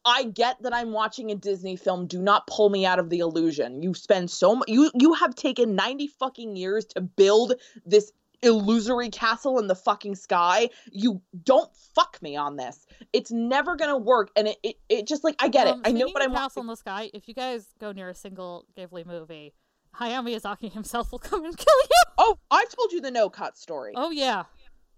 I 0.04 0.24
get 0.24 0.62
that 0.62 0.72
I'm 0.74 0.92
watching 0.92 1.30
a 1.30 1.34
Disney 1.34 1.76
film. 1.76 2.06
Do 2.06 2.20
not 2.22 2.46
pull 2.46 2.68
me 2.70 2.86
out 2.86 2.98
of 2.98 3.10
the 3.10 3.18
illusion. 3.20 3.82
You 3.82 3.94
spend 3.94 4.30
so 4.30 4.54
much. 4.54 4.68
You 4.68 4.90
you 4.94 5.14
have 5.14 5.34
taken 5.34 5.74
90 5.74 6.08
fucking 6.08 6.56
years 6.56 6.84
to 6.86 7.00
build 7.00 7.54
this 7.86 8.12
illusory 8.42 9.08
castle 9.08 9.58
in 9.58 9.66
the 9.66 9.74
fucking 9.74 10.14
sky. 10.14 10.68
You 10.92 11.22
don't 11.42 11.74
fuck 11.94 12.20
me 12.20 12.36
on 12.36 12.56
this. 12.56 12.86
It's 13.14 13.30
never 13.32 13.76
gonna 13.76 13.96
work. 13.96 14.30
And 14.36 14.48
it 14.48 14.58
it, 14.62 14.76
it 14.90 15.06
just 15.06 15.24
like 15.24 15.36
I 15.38 15.48
get 15.48 15.66
Um, 15.66 15.80
it. 15.80 15.88
I 15.88 15.92
know 15.92 16.06
what 16.08 16.22
I'm 16.22 16.34
Castle 16.34 16.60
in 16.60 16.66
the 16.68 16.76
Sky. 16.76 17.10
If 17.14 17.26
you 17.26 17.32
guys 17.34 17.66
go 17.80 17.90
near 17.90 18.10
a 18.10 18.14
single 18.14 18.66
Ghibli 18.76 19.06
movie, 19.06 19.54
Hayao 20.00 20.22
Miyazaki 20.24 20.72
himself 20.72 21.12
will 21.12 21.18
come 21.18 21.44
and 21.44 21.56
kill 21.56 21.66
you. 21.82 22.02
Oh, 22.18 22.38
I've 22.50 22.68
told 22.68 22.92
you 22.92 23.00
the 23.00 23.10
no 23.10 23.28
cut 23.30 23.56
story. 23.58 23.92
Oh 23.96 24.10
yeah. 24.10 24.44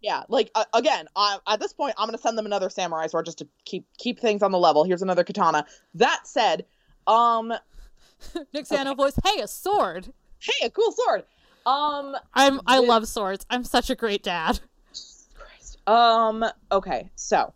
Yeah, 0.03 0.23
like 0.29 0.51
uh, 0.55 0.65
again, 0.75 1.09
I, 1.17 1.39
at 1.49 1.59
this 1.59 1.73
point, 1.73 1.95
I'm 1.99 2.07
gonna 2.07 2.19
send 2.19 2.37
them 2.37 2.47
another 2.47 2.69
samurai 2.71 3.07
sword 3.07 3.25
just 3.27 3.39
to 3.39 3.49
keep 3.65 3.87
keep 3.99 4.21
things 4.21 4.43
on 4.43 4.53
the 4.53 4.59
level. 4.59 4.85
Here's 4.85 5.03
another 5.03 5.25
katana. 5.25 5.65
That 5.95 6.21
said, 6.25 6.67
um, 7.07 7.49
Nick 8.53 8.67
Zano 8.67 8.97
voice. 8.97 9.19
Hey, 9.25 9.41
a 9.41 9.49
sword. 9.49 10.13
hey, 10.39 10.67
a 10.67 10.71
cool 10.71 10.93
sword. 10.93 11.25
Um, 11.65 12.15
I'm. 12.35 12.61
I 12.67 12.81
With- 12.81 12.89
love 12.89 13.09
swords. 13.09 13.47
I'm 13.51 13.65
such 13.65 13.91
a 13.91 13.95
great 13.95 14.23
dad. 14.23 14.61
Christ. 15.35 15.79
Um, 15.89 16.45
okay, 16.71 17.11
so 17.17 17.53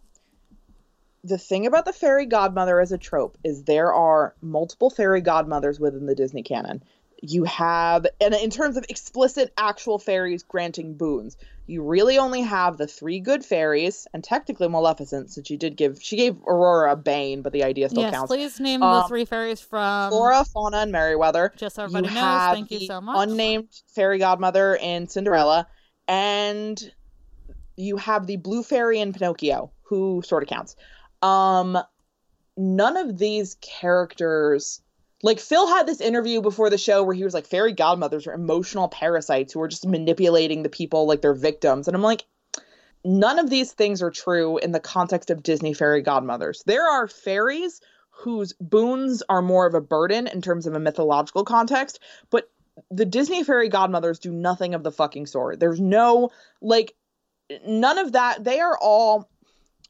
the 1.23 1.39
thing 1.39 1.67
about 1.67 1.85
the 1.85 1.93
fairy 1.93 2.25
godmother 2.27 2.81
as 2.81 2.91
a 2.93 2.99
trope 2.99 3.37
is 3.45 3.65
there 3.65 3.93
are 3.93 4.35
multiple 4.41 4.89
fairy 4.91 5.21
godmothers 5.21 5.79
within 5.79 6.07
the 6.07 6.15
Disney 6.15 6.43
canon. 6.43 6.83
You 7.23 7.45
have, 7.45 8.07
and 8.21 8.35
in 8.35 8.49
terms 8.49 8.79
of 8.79 8.85
explicit 8.89 9.53
actual 9.59 9.99
fairies 9.99 10.43
granting 10.43 10.95
boons, 10.95 11.37
you 11.67 11.83
really 11.83 12.17
only 12.17 12.41
have 12.41 12.79
the 12.79 12.87
three 12.87 13.21
good 13.21 13.45
fairies, 13.45 14.07
and 14.15 14.25
technically 14.25 14.69
Maleficent, 14.69 15.31
since 15.31 15.47
she 15.47 15.57
did 15.59 15.77
give, 15.77 16.03
she 16.03 16.17
gave 16.17 16.37
Aurora 16.47 16.93
a 16.93 16.97
bane, 16.97 17.43
but 17.43 17.53
the 17.53 17.63
idea 17.63 17.91
still 17.91 18.03
yes, 18.05 18.15
counts. 18.15 18.29
please 18.29 18.59
name 18.59 18.81
the 18.81 18.87
Um, 18.87 19.09
three 19.09 19.27
fairies 19.27 19.61
from. 19.61 20.11
Flora, 20.11 20.45
Fauna, 20.47 20.79
and 20.79 20.93
Merryweather. 20.93 21.53
Just 21.57 21.77
so 21.77 21.85
everybody 21.85 22.09
you 22.09 22.15
knows. 22.15 22.55
Thank 22.55 22.71
you 22.71 22.87
so 22.87 23.01
much. 23.03 23.29
Unnamed 23.29 23.69
fairy 23.95 24.19
godmother 24.19 24.77
in 24.77 25.07
Cinderella, 25.07 25.69
and 26.09 26.93
you 27.77 27.99
have 27.99 28.27
the 28.27 28.37
blue 28.37 28.63
fairy 28.63 28.99
in 28.99 29.13
Pinocchio, 29.13 29.71
who 29.83 30.23
sort 30.25 30.43
of 30.43 30.49
counts. 30.49 30.75
Um, 31.21 31.79
none 32.57 32.97
of 32.97 33.19
these 33.19 33.57
characters, 33.61 34.81
like 35.23 35.41
Phil 35.41 35.67
had 35.67 35.87
this 35.87 36.01
interview 36.01 36.41
before 36.41 36.71
the 36.71 36.79
show 36.79 37.03
where 37.03 37.15
he 37.15 37.25
was 37.25 37.35
like, 37.35 37.47
fairy 37.47 37.73
godmothers 37.73 38.27
are 38.27 38.33
emotional 38.33 38.89
parasites 38.89 39.53
who 39.53 39.61
are 39.61 39.69
just 39.69 39.87
manipulating 39.87 40.63
the 40.63 40.69
people 40.69 41.07
like 41.07 41.23
they're 41.23 41.35
victims, 41.35 41.89
and 41.89 41.95
I'm 41.95 42.03
like. 42.03 42.25
None 43.03 43.39
of 43.39 43.49
these 43.49 43.73
things 43.73 44.03
are 44.03 44.11
true 44.11 44.59
in 44.59 44.73
the 44.73 44.79
context 44.79 45.31
of 45.31 45.43
Disney 45.43 45.73
fairy 45.73 46.03
godmothers. 46.03 46.63
There 46.67 46.87
are 46.87 47.09
fairies 47.09 47.81
whose 48.11 48.53
boons 48.61 49.23
are 49.27 49.41
more 49.41 49.67
of 49.67 49.75
a 49.75 49.81
burden 49.81 50.27
in 50.27 50.43
terms 50.43 50.67
of 50.67 50.75
a 50.75 50.81
mythological 50.81 51.45
context, 51.45 51.99
but 52.29 52.51
the 52.91 53.07
Disney 53.07 53.43
fairy 53.43 53.69
godmothers 53.69 54.19
do 54.19 54.31
nothing 54.31 54.75
of 54.75 54.83
the 54.83 54.93
fucking 54.93 55.27
sort. 55.27 55.59
There's 55.59 55.81
no 55.81 56.31
like 56.61 56.95
none 57.67 57.99
of 57.99 58.13
that. 58.13 58.45
They 58.45 58.61
are 58.61 58.79
all 58.79 59.29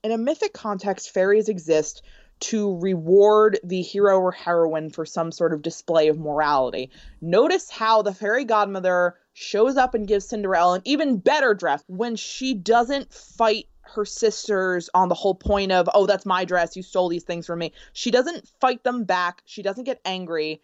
in 0.02 0.12
a 0.12 0.18
mythic 0.18 0.52
context, 0.52 1.10
fairies 1.10 1.48
exist 1.48 2.02
to 2.40 2.78
reward 2.78 3.58
the 3.62 3.82
hero 3.82 4.18
or 4.18 4.32
heroine 4.32 4.90
for 4.90 5.04
some 5.04 5.30
sort 5.30 5.52
of 5.52 5.62
display 5.62 6.08
of 6.08 6.18
morality. 6.18 6.90
Notice 7.20 7.70
how 7.70 8.02
the 8.02 8.14
fairy 8.14 8.44
godmother 8.44 9.16
shows 9.34 9.76
up 9.76 9.94
and 9.94 10.08
gives 10.08 10.26
Cinderella 10.26 10.76
an 10.76 10.82
even 10.84 11.18
better 11.18 11.54
dress 11.54 11.84
when 11.86 12.16
she 12.16 12.54
doesn't 12.54 13.12
fight 13.12 13.66
her 13.82 14.04
sisters 14.04 14.88
on 14.94 15.08
the 15.08 15.14
whole 15.14 15.34
point 15.34 15.72
of, 15.72 15.88
oh, 15.94 16.06
that's 16.06 16.26
my 16.26 16.44
dress, 16.44 16.76
you 16.76 16.82
stole 16.82 17.08
these 17.08 17.24
things 17.24 17.46
from 17.46 17.58
me. 17.58 17.72
She 17.92 18.10
doesn't 18.10 18.48
fight 18.60 18.84
them 18.84 19.04
back, 19.04 19.42
she 19.44 19.62
doesn't 19.62 19.84
get 19.84 20.00
angry. 20.04 20.62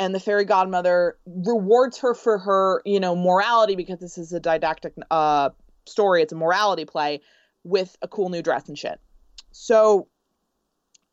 And 0.00 0.14
the 0.14 0.20
fairy 0.20 0.44
godmother 0.44 1.18
rewards 1.24 1.98
her 1.98 2.14
for 2.14 2.38
her, 2.38 2.82
you 2.84 2.98
know, 2.98 3.14
morality 3.14 3.76
because 3.76 4.00
this 4.00 4.18
is 4.18 4.32
a 4.32 4.40
didactic 4.40 4.94
uh, 5.10 5.50
story. 5.86 6.22
It's 6.22 6.32
a 6.32 6.36
morality 6.36 6.84
play 6.84 7.20
with 7.62 7.96
a 8.02 8.08
cool 8.08 8.28
new 8.28 8.42
dress 8.42 8.68
and 8.68 8.76
shit. 8.76 8.98
So 9.52 10.08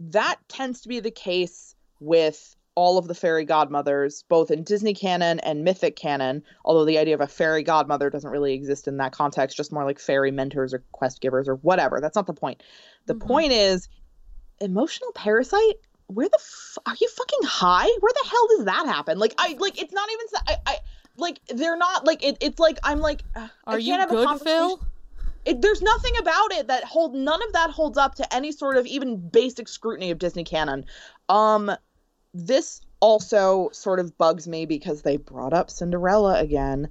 that 0.10 0.38
tends 0.48 0.82
to 0.82 0.90
be 0.90 1.00
the 1.00 1.12
case 1.12 1.76
with 2.00 2.56
all 2.76 2.98
of 2.98 3.08
the 3.08 3.14
fairy 3.14 3.44
godmothers, 3.46 4.24
both 4.30 4.50
in 4.50 4.64
Disney 4.64 4.94
canon 4.94 5.40
and 5.42 5.64
mythic 5.64 5.96
canon, 5.96 6.42
although 6.64 6.86
the 6.86 6.98
idea 6.98 7.14
of 7.14 7.22
a 7.22 7.28
fairy 7.28 7.64
godmother 7.64 8.10
doesn't 8.10 8.32
really 8.32 8.54
exist 8.54 8.88
in 8.88 8.98
that 8.98 9.12
context, 9.12 9.58
just 9.58 9.74
more 9.74 9.84
like 9.84 10.00
fairy 10.00 10.32
mentors 10.32 10.74
or 10.74 10.84
quest 10.94 11.22
givers 11.22 11.48
or 11.48 11.56
whatever. 11.56 12.00
That's 12.00 12.16
not 12.16 12.28
the 12.28 12.34
point. 12.34 12.64
The 13.08 13.14
Mhm. 13.14 13.20
point 13.28 13.52
is 13.52 13.90
emotional 14.60 15.12
parasite 15.14 15.76
where 16.08 16.28
the 16.28 16.40
f- 16.40 16.78
are 16.86 16.96
you 17.00 17.08
fucking 17.08 17.44
high? 17.44 17.88
Where 18.00 18.14
the 18.14 18.30
hell 18.30 18.48
does 18.58 18.66
that 18.66 18.86
happen? 18.86 19.20
Like 19.20 19.34
I 19.38 19.56
like 19.60 19.82
it's 19.82 19.94
not 19.94 20.10
even 20.12 20.26
s- 20.34 20.44
I, 20.48 20.72
I 20.74 20.78
like 21.18 21.40
they're 21.48 21.78
not 21.78 22.06
like 22.06 22.24
it, 22.24 22.38
it's 22.42 22.60
like 22.60 22.80
I'm 22.84 23.00
like 23.00 23.24
uh, 23.36 23.48
I 23.66 23.74
Are 23.74 23.78
can't 23.78 23.84
you 23.86 23.94
have 23.94 24.12
a 24.12 24.16
good, 24.16 24.40
Phil? 24.42 24.80
It, 25.46 25.62
there's 25.62 25.82
nothing 25.82 26.14
about 26.20 26.52
it 26.54 26.68
that 26.68 26.84
hold 26.84 27.14
none 27.16 27.42
of 27.48 27.54
that 27.54 27.70
holds 27.72 27.98
up 27.98 28.16
to 28.16 28.34
any 28.34 28.52
sort 28.52 28.78
of 28.78 28.86
even 28.86 29.18
basic 29.30 29.68
scrutiny 29.68 30.12
of 30.12 30.20
Disney 30.20 30.44
canon. 30.44 30.86
Um 31.30 31.72
this 32.34 32.82
also 33.02 33.70
sort 33.74 34.00
of 34.00 34.18
bugs 34.18 34.48
me 34.48 34.66
because 34.66 35.02
they 35.02 35.18
brought 35.18 35.54
up 35.54 35.70
Cinderella 35.70 36.40
again. 36.40 36.88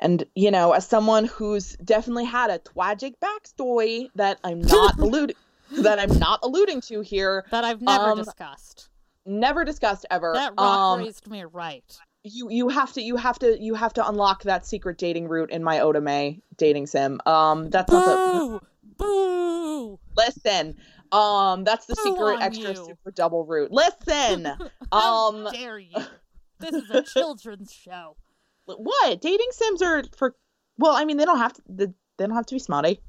And 0.00 0.24
you 0.34 0.50
know, 0.50 0.72
as 0.72 0.86
someone 0.86 1.24
who's 1.26 1.76
definitely 1.84 2.24
had 2.24 2.50
a 2.50 2.58
tragic 2.58 3.14
backstory 3.20 4.08
that 4.14 4.38
I'm 4.44 4.60
not 4.60 4.98
alluding 4.98 5.36
that 5.82 5.98
I'm 5.98 6.18
not 6.18 6.40
alluding 6.42 6.80
to 6.82 7.02
here, 7.02 7.44
That 7.50 7.64
I've 7.64 7.82
never 7.82 8.12
Um, 8.12 8.18
discussed. 8.18 8.88
never 9.26 9.64
discussed 9.64 10.06
ever. 10.10 10.32
That 10.34 10.54
rock 10.58 10.92
um, 10.92 11.00
raised 11.00 11.28
me 11.28 11.44
right. 11.44 11.84
You 12.24 12.48
you 12.50 12.68
have 12.68 12.92
to 12.92 13.02
you 13.02 13.16
have 13.16 13.38
to 13.38 13.60
you 13.60 13.74
have 13.74 13.92
to 13.94 14.06
unlock 14.06 14.42
that 14.42 14.66
secret 14.66 14.98
dating 14.98 15.28
route 15.28 15.50
in 15.50 15.62
my 15.62 15.78
Otome 15.78 16.40
dating 16.56 16.86
sim. 16.86 17.20
Um 17.26 17.70
that's 17.70 17.90
not 17.90 18.04
the 18.04 18.58
Boo! 18.58 18.60
Boo! 18.98 19.98
listen 20.16 20.76
um 21.12 21.64
that's 21.64 21.86
the 21.86 21.94
Boo 21.94 22.02
secret 22.02 22.38
extra 22.42 22.70
you. 22.70 22.74
super 22.86 23.10
double 23.12 23.44
route 23.46 23.70
listen 23.70 24.46
How 24.92 25.28
um 25.28 25.48
dare 25.52 25.78
you? 25.78 25.96
This 26.60 26.74
is 26.74 26.90
a 26.90 27.02
children's 27.02 27.72
show. 27.72 28.16
what 28.66 29.20
dating 29.20 29.46
sims 29.52 29.80
are 29.80 30.02
for 30.16 30.34
well 30.76 30.96
i 30.96 31.04
mean 31.04 31.16
they 31.16 31.24
don't 31.24 31.38
have 31.38 31.52
to 31.52 31.62
they 31.68 31.86
they 32.16 32.26
don't 32.26 32.34
have 32.34 32.46
to 32.46 32.54
be 32.56 32.58
smutty 32.58 33.00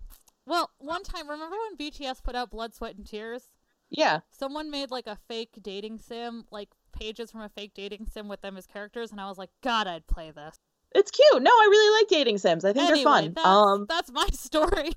Well, 0.45 0.69
one 0.77 1.03
time, 1.03 1.27
remember 1.29 1.55
when 1.57 1.77
BTS 1.77 2.23
put 2.23 2.35
out 2.35 2.49
Blood, 2.51 2.73
Sweat, 2.75 2.95
and 2.95 3.05
Tears? 3.07 3.49
yeah 3.89 4.19
Someone 4.29 4.69
made 4.69 4.91
like 4.91 5.07
a 5.07 5.17
fake 5.27 5.57
dating 5.63 5.97
sim, 5.97 6.45
like 6.51 6.69
pages 6.91 7.31
from 7.31 7.41
a 7.41 7.49
fake 7.49 7.71
dating 7.75 8.07
sim 8.11 8.27
with 8.27 8.41
them 8.41 8.57
as 8.57 8.65
characters, 8.67 9.11
and 9.11 9.19
I 9.21 9.27
was 9.29 9.37
like, 9.37 9.49
God, 9.61 9.87
I'd 9.87 10.07
play 10.07 10.31
this. 10.31 10.55
it's 10.95 11.11
cute 11.11 11.43
no 11.43 11.51
i 11.51 11.67
really 11.69 12.01
like 12.01 12.07
dating 12.09 12.37
sims 12.39 12.65
i 12.65 12.73
think 12.73 12.89
anyway, 12.89 12.95
they're 12.95 13.03
fun 13.03 13.33
That's, 13.35 13.47
um 13.47 13.85
that's 13.87 14.11
my 14.11 14.25
story. 14.33 14.91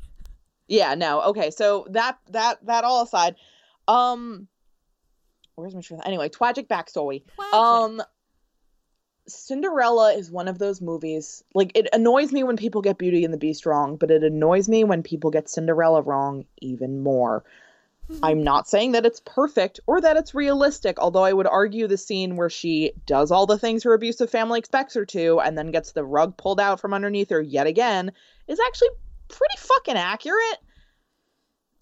yeah 0.67 0.95
no 0.95 1.21
okay 1.23 1.51
so 1.51 1.87
that 1.91 2.19
that 2.31 2.65
that 2.67 2.85
all 2.85 3.03
aside 3.03 3.37
um 3.89 4.49
where's 5.55 5.75
my 5.75 5.83
truth 5.83 6.01
anyway 6.07 6.29
tragic 6.31 6.67
backstory 6.69 7.23
Tragic. 7.37 7.55
Um 7.55 8.03
Cinderella 9.29 10.13
is 10.15 10.31
one 10.33 10.49
of 10.49 10.59
those 10.59 10.81
movies. 10.81 11.45
Like 11.55 11.71
it 11.77 11.89
annoys 11.93 12.33
me 12.33 12.43
when 12.43 12.57
people 12.57 12.83
get 12.83 12.99
Beauty 12.99 13.25
and 13.25 13.33
the 13.33 13.39
Beast 13.39 13.65
wrong, 13.67 13.97
but 13.97 14.11
it 14.11 14.25
annoys 14.25 14.69
me 14.69 14.83
when 14.83 15.03
people 15.03 15.31
get 15.31 15.49
Cinderella 15.49 16.03
wrong 16.03 16.45
even 16.61 17.03
more. 17.03 17.45
I'm 18.23 18.39
mm-hmm. 18.39 18.45
not 18.45 18.69
saying 18.69 18.93
that 18.93 19.07
it's 19.07 19.21
perfect 19.25 19.81
or 19.87 20.01
that 20.01 20.17
it's 20.17 20.35
realistic, 20.35 20.99
although 20.99 21.25
I 21.25 21.33
would 21.33 21.47
argue 21.47 21.87
the 21.87 21.97
scene 21.97 22.37
where 22.37 22.51
she 22.51 22.93
does 23.07 23.31
all 23.31 23.47
the 23.47 23.59
things 23.59 23.85
her 23.85 23.95
abusive 23.95 24.31
family 24.31 24.59
expects 24.59 24.95
her 24.95 25.05
to 25.07 25.41
and 25.41 25.57
then 25.57 25.71
gets 25.71 25.93
the 25.93 26.05
rug 26.05 26.37
pulled 26.37 26.61
out 26.61 26.81
from 26.81 26.95
underneath 26.95 27.31
her 27.31 27.41
yet 27.41 27.67
again 27.67 28.13
is 28.49 28.59
actually 28.61 28.91
pretty 29.29 29.57
fucking 29.59 29.97
accurate. 29.97 30.59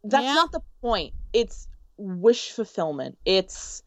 That's 0.04 0.24
Yeah. 0.24 0.34
not 0.34 0.52
the 0.52 0.60
point. 0.82 1.14
It's 1.32 1.66
wish 1.96 2.50
fulfillment. 2.50 3.18
It's 3.24 3.82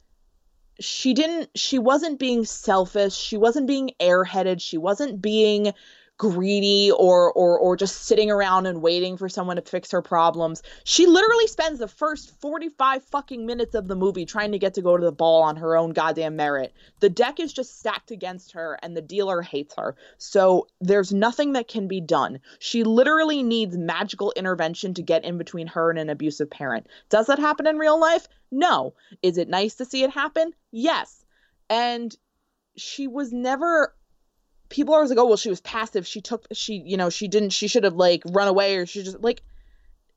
she 0.80 1.14
didn't 1.14 1.50
she 1.56 1.78
wasn't 1.78 2.18
being 2.18 2.46
selfish 2.46 3.14
she 3.14 3.38
wasn't 3.38 3.68
being 3.68 3.92
airheaded 4.00 4.60
she 4.60 4.78
wasn't 4.78 5.22
being 5.22 5.72
greedy 6.18 6.92
or 6.92 7.32
or 7.34 7.58
or 7.58 7.76
just 7.76 8.06
sitting 8.06 8.30
around 8.30 8.66
and 8.66 8.82
waiting 8.82 9.18
for 9.18 9.28
someone 9.28 9.56
to 9.56 9.62
fix 9.62 9.92
her 9.92 10.02
problems. 10.02 10.62
She 10.84 11.06
literally 11.06 11.48
spends 11.48 11.80
the 11.80 11.88
first 11.88 12.40
45 12.40 13.04
fucking 13.04 13.46
minutes 13.46 13.76
of 13.76 13.88
the 13.88 13.96
movie 13.96 14.26
trying 14.26 14.52
to 14.52 14.60
get 14.60 14.76
to 14.76 14.82
go 14.82 14.96
to 14.96 15.04
the 15.04 15.12
ball 15.12 15.44
on 15.44 15.56
her 15.58 15.76
own 15.76 15.92
goddamn 15.92 16.36
merit. 16.36 16.74
The 17.00 17.10
deck 17.10 17.40
is 17.40 17.52
just 17.52 17.80
stacked 17.80 18.12
against 18.12 18.54
her 18.54 18.78
and 18.84 18.96
the 18.96 19.02
dealer 19.02 19.42
hates 19.42 19.76
her. 19.78 19.96
So 20.18 20.68
there's 20.80 21.12
nothing 21.12 21.54
that 21.54 21.68
can 21.68 21.88
be 21.88 22.00
done. 22.00 22.40
She 22.60 22.84
literally 22.84 23.42
needs 23.42 23.78
magical 23.78 24.32
intervention 24.36 24.94
to 24.94 25.02
get 25.02 25.26
in 25.26 25.38
between 25.38 25.68
her 25.68 25.90
and 25.90 26.00
an 26.00 26.10
abusive 26.10 26.50
parent. 26.50 26.88
Does 27.10 27.28
that 27.28 27.40
happen 27.40 27.68
in 27.68 27.78
real 27.78 28.00
life? 28.00 28.28
No. 28.52 28.94
Is 29.22 29.38
it 29.38 29.50
nice 29.50 29.76
to 29.76 29.86
see 29.86 30.04
it 30.04 30.12
happen? 30.12 30.54
Yes. 30.72 31.26
And 31.70 32.16
she 32.76 33.08
was 33.08 33.32
never 33.32 33.96
people 34.74 34.96
always 34.96 35.12
like, 35.12 35.20
oh 35.20 35.28
well, 35.28 35.38
she 35.38 35.50
was 35.50 35.62
passive. 35.62 36.06
She 36.06 36.20
took 36.20 36.48
she 36.52 36.82
you 36.86 36.98
know 36.98 37.10
she 37.10 37.28
didn't 37.28 37.52
she 37.52 37.68
should 37.68 37.84
have 37.84 37.94
like 37.94 38.24
run 38.26 38.48
away 38.48 38.76
or 38.76 38.86
she 38.86 39.04
just 39.04 39.22
like 39.22 39.42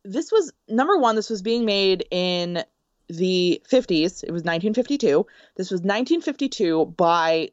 this 0.03 0.33
was 0.33 0.53
number 0.67 0.97
one. 0.97 1.15
This 1.15 1.31
was 1.31 1.43
being 1.43 1.65
made 1.65 2.07
in 2.11 2.65
the 3.09 3.63
50s. 3.71 4.25
It 4.25 4.33
was 4.33 4.43
1952. 4.43 5.27
This 5.57 5.71
was 5.71 5.81
1952 5.83 6.87
by 6.97 7.51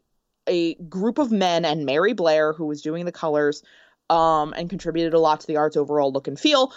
a 0.48 0.76
group 0.76 1.18
of 1.20 1.32
men 1.32 1.66
and 1.66 1.86
Mary 1.86 2.14
Blair 2.14 2.54
who 2.54 2.66
was 2.66 2.82
doing 2.82 3.06
the 3.06 3.12
colors 3.12 3.64
um 4.10 4.54
and 4.58 4.70
contributed 4.70 5.14
a 5.14 5.20
lot 5.20 5.40
to 5.40 5.48
the 5.48 5.56
art's 5.56 5.78
overall 5.78 6.12
look 6.12 6.28
and 6.28 6.38
feel 6.40 6.74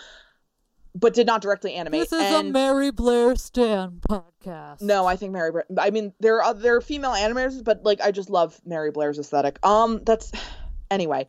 but 0.98 1.14
did 1.14 1.26
not 1.26 1.42
directly 1.42 1.74
animate 1.74 2.09
This 2.09 2.12
is 2.12 2.32
a 2.32 2.42
Mary 2.42 2.90
Blair 2.90 3.37
Stan 3.37 4.00
podcast. 4.09 4.80
no, 4.80 5.06
I 5.06 5.16
think 5.16 5.32
Mary. 5.32 5.62
I 5.78 5.90
mean, 5.90 6.12
there 6.20 6.42
are 6.42 6.54
there 6.54 6.76
are 6.76 6.80
female 6.80 7.12
animators, 7.12 7.62
but 7.62 7.85
like 7.85 8.00
I 8.00 8.11
just 8.11 8.30
love 8.30 8.59
Mary 8.64 8.90
Blair's 8.90 9.18
aesthetic. 9.18 9.64
Um, 9.64 10.00
that's 10.04 10.32
anyway. 10.90 11.26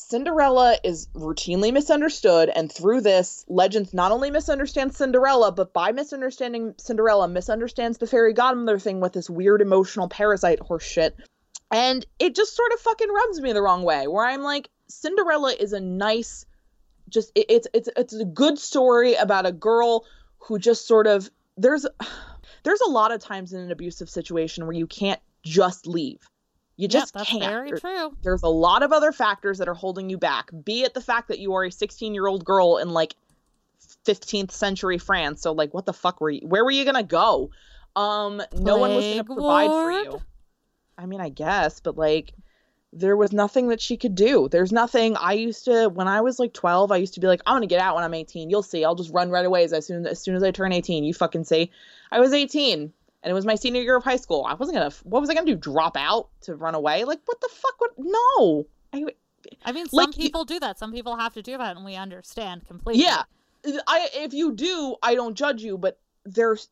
Cinderella 0.00 0.78
is 0.84 1.08
routinely 1.08 1.72
misunderstood, 1.72 2.48
and 2.54 2.70
through 2.70 3.00
this, 3.00 3.44
Legends 3.48 3.92
not 3.92 4.12
only 4.12 4.30
misunderstands 4.30 4.96
Cinderella, 4.96 5.50
but 5.50 5.72
by 5.72 5.90
misunderstanding 5.90 6.74
Cinderella, 6.78 7.26
misunderstands 7.26 7.98
the 7.98 8.06
fairy 8.06 8.32
godmother 8.32 8.78
thing 8.78 9.00
with 9.00 9.12
this 9.12 9.28
weird 9.28 9.60
emotional 9.60 10.08
parasite 10.08 10.60
horse 10.60 10.84
shit. 10.84 11.16
And 11.72 12.06
it 12.20 12.36
just 12.36 12.54
sort 12.54 12.72
of 12.72 12.78
fucking 12.78 13.12
rubs 13.12 13.40
me 13.40 13.52
the 13.52 13.60
wrong 13.60 13.82
way, 13.82 14.06
where 14.06 14.24
I'm 14.24 14.42
like, 14.42 14.70
Cinderella 14.86 15.52
is 15.52 15.72
a 15.72 15.80
nice, 15.80 16.46
just 17.08 17.30
it, 17.34 17.46
it's 17.48 17.66
it's 17.74 17.88
it's 17.96 18.14
a 18.14 18.24
good 18.24 18.58
story 18.58 19.14
about 19.14 19.46
a 19.46 19.52
girl 19.52 20.04
who 20.38 20.58
just 20.58 20.86
sort 20.86 21.06
of 21.06 21.30
there's 21.56 21.86
there's 22.64 22.80
a 22.80 22.90
lot 22.90 23.12
of 23.12 23.20
times 23.20 23.52
in 23.52 23.60
an 23.60 23.70
abusive 23.70 24.08
situation 24.08 24.66
where 24.66 24.76
you 24.76 24.86
can't 24.86 25.20
just 25.42 25.86
leave. 25.86 26.20
You 26.76 26.86
just 26.86 27.12
that's 27.14 27.28
can't. 27.28 27.42
very 27.42 27.70
There- 27.70 27.78
true. 27.78 28.16
There's 28.22 28.42
a 28.44 28.48
lot 28.48 28.82
of 28.82 28.92
other 28.92 29.10
factors 29.10 29.58
that 29.58 29.68
are 29.68 29.74
holding 29.74 30.08
you 30.10 30.16
back. 30.18 30.50
Be 30.64 30.82
it 30.82 30.94
the 30.94 31.00
fact 31.00 31.28
that 31.28 31.40
you 31.40 31.54
are 31.54 31.64
a 31.64 31.72
16 31.72 32.14
year 32.14 32.26
old 32.26 32.44
girl 32.44 32.76
in 32.78 32.90
like 32.90 33.14
15th 34.04 34.50
century 34.52 34.98
France. 34.98 35.42
So 35.42 35.52
like, 35.52 35.74
what 35.74 35.86
the 35.86 35.92
fuck 35.92 36.20
were 36.20 36.30
you? 36.30 36.46
Where 36.46 36.64
were 36.64 36.70
you 36.70 36.84
gonna 36.84 37.02
go? 37.02 37.50
Um, 37.96 38.40
no 38.54 38.76
one 38.76 38.94
was 38.94 39.04
gonna 39.04 39.24
Plague 39.24 39.26
provide 39.26 39.68
for 39.70 39.90
you. 39.92 40.22
I 40.96 41.06
mean, 41.06 41.20
I 41.20 41.28
guess, 41.30 41.80
but 41.80 41.96
like, 41.96 42.32
there 42.92 43.16
was 43.16 43.32
nothing 43.32 43.68
that 43.68 43.80
she 43.80 43.96
could 43.96 44.14
do. 44.14 44.48
There's 44.48 44.72
nothing. 44.72 45.16
I 45.16 45.34
used 45.34 45.64
to 45.66 45.88
when 45.88 46.08
I 46.08 46.20
was 46.20 46.38
like 46.38 46.54
12. 46.54 46.90
I 46.90 46.96
used 46.96 47.14
to 47.14 47.20
be 47.20 47.26
like, 47.26 47.42
I'm 47.46 47.56
gonna 47.56 47.66
get 47.66 47.80
out 47.80 47.94
when 47.94 48.04
I'm 48.04 48.14
18. 48.14 48.48
You'll 48.48 48.62
see. 48.62 48.84
I'll 48.84 48.94
just 48.94 49.12
run 49.12 49.30
right 49.30 49.44
away 49.44 49.64
as 49.64 49.86
soon 49.86 50.06
as 50.06 50.20
soon 50.20 50.34
as 50.36 50.42
I 50.42 50.50
turn 50.50 50.72
18. 50.72 51.04
You 51.04 51.12
fucking 51.12 51.44
see. 51.44 51.70
I 52.10 52.20
was 52.20 52.32
18 52.32 52.92
and 53.22 53.30
it 53.30 53.34
was 53.34 53.44
my 53.44 53.56
senior 53.56 53.82
year 53.82 53.96
of 53.96 54.04
high 54.04 54.16
school. 54.16 54.44
I 54.48 54.54
wasn't 54.54 54.76
gonna. 54.78 54.92
What 55.04 55.20
was 55.20 55.28
I 55.28 55.34
gonna 55.34 55.46
do? 55.46 55.56
Drop 55.56 55.96
out 55.96 56.28
to 56.42 56.54
run 56.54 56.74
away? 56.74 57.04
Like 57.04 57.20
what 57.26 57.40
the 57.40 57.48
fuck? 57.52 57.80
Would 57.80 57.90
no? 57.98 58.66
I, 58.92 59.04
I 59.64 59.72
mean, 59.72 59.86
some 59.88 60.06
Like, 60.06 60.14
people 60.16 60.44
do 60.44 60.58
that. 60.60 60.78
Some 60.78 60.92
people 60.92 61.16
have 61.16 61.34
to 61.34 61.42
do 61.42 61.58
that, 61.58 61.76
and 61.76 61.84
we 61.84 61.94
understand 61.94 62.66
completely. 62.66 63.02
yeah. 63.02 63.22
I 63.86 64.08
if 64.14 64.32
you 64.32 64.52
do, 64.52 64.96
I 65.02 65.14
don't 65.14 65.34
judge 65.34 65.62
you, 65.62 65.76
but 65.76 65.98
there's 66.24 66.68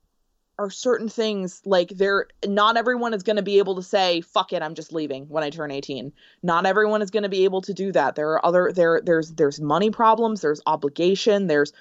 are 0.58 0.70
certain 0.70 1.08
things 1.08 1.62
like 1.64 1.90
there 1.90 2.28
not 2.46 2.76
everyone 2.76 3.12
is 3.14 3.22
going 3.22 3.36
to 3.36 3.42
be 3.42 3.58
able 3.58 3.74
to 3.74 3.82
say 3.82 4.20
fuck 4.22 4.52
it 4.52 4.62
i'm 4.62 4.74
just 4.74 4.92
leaving 4.92 5.24
when 5.28 5.44
i 5.44 5.50
turn 5.50 5.70
18 5.70 6.12
not 6.42 6.64
everyone 6.66 7.02
is 7.02 7.10
going 7.10 7.22
to 7.24 7.28
be 7.28 7.44
able 7.44 7.60
to 7.62 7.74
do 7.74 7.92
that. 7.92 8.14
There 8.14 8.30
are 8.30 8.46
other 8.46 8.72
there 8.72 9.02
there's 9.04 9.32
there's 9.32 9.60
money 9.60 9.90
problems 9.90 10.40
there's 10.40 10.60
obligation 10.66 11.46
there's 11.46 11.72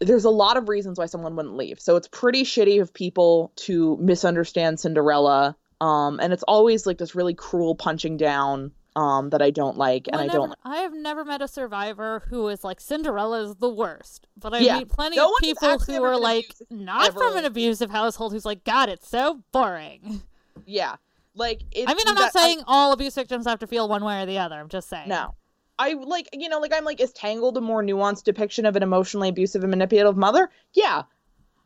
there's 0.00 0.24
a 0.24 0.30
lot 0.30 0.56
of 0.56 0.68
reasons 0.68 0.98
why 0.98 1.06
someone 1.06 1.36
wouldn't 1.36 1.56
leave. 1.56 1.78
So 1.80 1.94
it's 1.94 2.08
pretty 2.08 2.42
shitty 2.42 2.80
of 2.82 2.92
people 2.92 3.52
to 3.56 3.96
misunderstand 3.98 4.80
cinderella 4.80 5.56
um 5.80 6.20
and 6.20 6.32
it's 6.32 6.44
always 6.44 6.86
like 6.86 6.98
this 6.98 7.14
really 7.14 7.34
cruel 7.34 7.74
punching 7.74 8.16
down 8.16 8.72
um 8.96 9.30
that 9.30 9.40
i 9.42 9.50
don't 9.50 9.76
like 9.78 10.06
and 10.08 10.16
i 10.16 10.20
Whenever- 10.26 10.38
don't 10.38 10.58
I 10.64 10.76
have 10.78 10.92
never 10.94 11.24
met 11.24 11.40
a 11.42 11.48
survivor 11.48 12.22
who 12.28 12.48
is 12.48 12.62
like 12.64 12.80
Cinderella 12.80 13.42
is 13.44 13.56
the 13.56 13.68
worst, 13.68 14.26
but 14.36 14.54
I 14.54 14.58
Yeah. 14.58 14.78
meet 14.78 14.88
plenty 14.88 15.16
No 15.16 15.28
of 15.30 15.34
people 15.40 15.78
who 15.78 16.02
are 16.04 16.16
like 16.18 16.44
abusive 16.44 16.70
not 16.70 17.12
from 17.14 17.36
an 17.36 17.44
abusive 17.44 17.90
household 17.90 18.32
who's 18.32 18.44
like, 18.46 18.64
God, 18.64 18.88
it's 18.88 19.08
so 19.08 19.42
boring. 19.52 20.22
yeah 20.66 20.96
like 21.34 21.62
it, 21.72 21.88
I 21.88 21.94
mean, 21.94 22.06
I'm 22.06 22.14
not 22.14 22.32
that- 22.32 22.38
I- 22.40 22.46
saying 22.46 22.62
all 22.66 22.92
abuse 22.92 23.14
victims 23.14 23.46
have 23.46 23.58
to 23.60 23.66
feel 23.66 23.88
one 23.88 24.04
way 24.04 24.22
or 24.22 24.26
the 24.26 24.38
other. 24.38 24.56
I'm 24.56 24.68
just 24.68 24.88
saying. 24.88 25.08
No. 25.08 25.34
I 25.78 25.94
like, 25.94 26.28
you 26.34 26.48
know, 26.50 26.58
like 26.60 26.72
I'm 26.74 26.84
like, 26.84 27.00
is 27.00 27.12
Tangled 27.12 27.56
a 27.56 27.60
more 27.62 27.82
nuanced 27.82 28.24
depiction 28.24 28.66
of 28.66 28.76
an 28.76 28.82
emotionally 28.82 29.30
abusive 29.30 29.62
and 29.64 29.70
manipulative 29.70 30.16
mother? 30.18 30.50
Yeah. 30.74 31.02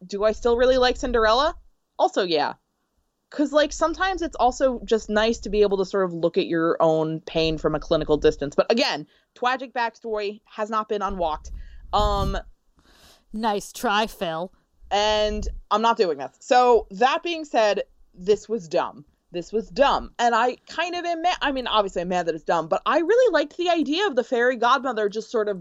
Do 0.06 0.22
I 0.24 0.32
still 0.32 0.56
really 0.56 0.78
like 0.78 0.96
Cinderella? 0.96 1.56
Also, 1.98 2.22
yeah. 2.22 2.54
Cause 3.36 3.52
like 3.52 3.70
sometimes 3.70 4.22
it's 4.22 4.36
also 4.36 4.80
just 4.86 5.10
nice 5.10 5.36
to 5.40 5.50
be 5.50 5.60
able 5.60 5.76
to 5.76 5.84
sort 5.84 6.06
of 6.06 6.14
look 6.14 6.38
at 6.38 6.46
your 6.46 6.78
own 6.80 7.20
pain 7.20 7.58
from 7.58 7.74
a 7.74 7.78
clinical 7.78 8.16
distance. 8.16 8.54
But 8.54 8.64
again, 8.72 9.06
tragic 9.34 9.74
backstory 9.74 10.40
has 10.46 10.70
not 10.70 10.88
been 10.88 11.02
unwalked. 11.02 11.50
Um, 11.92 12.38
Nice 13.34 13.74
try, 13.74 14.06
Phil. 14.06 14.50
and 14.90 15.46
I'm 15.70 15.82
not 15.82 15.98
doing 15.98 16.16
this. 16.16 16.34
So 16.40 16.86
that 16.92 17.22
being 17.22 17.44
said, 17.44 17.82
this 18.14 18.48
was 18.48 18.68
dumb. 18.68 19.04
This 19.32 19.52
was 19.52 19.68
dumb, 19.68 20.12
and 20.18 20.34
I 20.34 20.56
kind 20.66 20.94
of 20.94 21.04
am 21.04 21.20
mad. 21.20 21.36
I 21.42 21.52
mean, 21.52 21.66
obviously, 21.66 22.00
I'm 22.00 22.08
mad 22.08 22.24
that 22.26 22.34
it's 22.34 22.44
dumb, 22.44 22.68
but 22.68 22.80
I 22.86 23.00
really 23.00 23.32
liked 23.34 23.58
the 23.58 23.68
idea 23.68 24.06
of 24.06 24.16
the 24.16 24.24
fairy 24.24 24.56
godmother 24.56 25.10
just 25.10 25.30
sort 25.30 25.50
of 25.50 25.60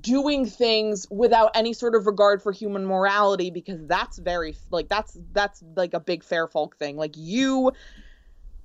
doing 0.00 0.44
things 0.44 1.06
without 1.10 1.50
any 1.54 1.72
sort 1.72 1.94
of 1.94 2.06
regard 2.06 2.42
for 2.42 2.52
human 2.52 2.84
morality 2.84 3.50
because 3.50 3.86
that's 3.86 4.18
very 4.18 4.54
like 4.70 4.88
that's 4.88 5.16
that's 5.32 5.62
like 5.76 5.94
a 5.94 6.00
big 6.00 6.22
fair 6.22 6.46
folk 6.46 6.76
thing. 6.76 6.96
Like 6.96 7.14
you 7.16 7.72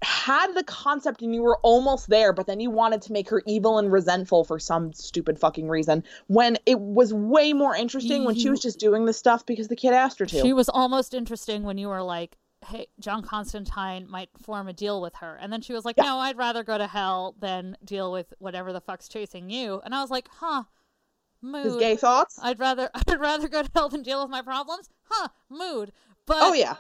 had 0.02 0.54
the 0.54 0.64
concept 0.64 1.22
and 1.22 1.34
you 1.34 1.42
were 1.42 1.58
almost 1.60 2.10
there, 2.10 2.34
but 2.34 2.46
then 2.46 2.60
you 2.60 2.70
wanted 2.70 3.02
to 3.04 3.14
make 3.14 3.30
her 3.30 3.42
evil 3.46 3.78
and 3.78 3.92
resentful 3.92 4.44
for 4.44 4.60
some 4.60 4.92
stupid 4.92 5.40
fucking 5.40 5.70
reason. 5.70 6.04
When 6.28 6.58
it 6.66 6.80
was 6.80 7.14
way 7.14 7.54
more 7.54 7.76
interesting 7.76 8.26
when 8.26 8.36
she 8.36 8.50
was 8.50 8.60
just 8.60 8.80
doing 8.80 9.06
this 9.06 9.18
stuff 9.18 9.46
because 9.46 9.70
the 9.70 9.76
kid 9.76 9.94
asked 9.94 10.20
her 10.20 10.26
to. 10.26 10.42
She 10.42 10.54
was 10.54 10.68
almost 10.68 11.14
interesting 11.14 11.64
when 11.64 11.78
you 11.78 11.88
were 11.88 12.04
like, 12.04 12.38
"Hey, 12.66 12.88
John 13.00 13.24
Constantine 13.24 14.10
might 14.10 14.30
form 14.42 14.68
a 14.68 14.74
deal 14.74 15.02
with 15.02 15.16
her," 15.16 15.38
and 15.42 15.54
then 15.54 15.62
she 15.62 15.72
was 15.72 15.86
like, 15.86 15.96
Yeah. 15.96 16.04
"No, 16.04 16.18
I'd 16.18 16.38
rather 16.38 16.64
go 16.64 16.78
to 16.78 16.88
hell 16.88 17.36
than 17.40 17.78
deal 17.84 18.12
with 18.12 18.34
whatever 18.40 18.74
the 18.74 18.82
fuck's 18.82 19.08
chasing 19.08 19.50
you." 19.50 19.82
And 19.86 19.96
I 19.96 20.02
was 20.02 20.12
like, 20.12 20.28
"Huh, 20.28 20.64
mood." 21.44 21.66
His 21.66 21.76
gay 21.76 21.96
thoughts. 21.96 22.40
I'd 22.42 22.60
rather 22.60 22.90
I'd 23.08 23.20
rather 23.20 23.48
go 23.48 23.62
to 23.62 23.70
hell 23.74 23.90
than 23.90 24.02
deal 24.02 24.22
with 24.22 24.32
my 24.32 24.42
problems. 24.42 24.90
Huh, 25.04 25.28
mood. 25.50 25.92
But 26.26 26.38
oh 26.40 26.54
yeah, 26.54 26.76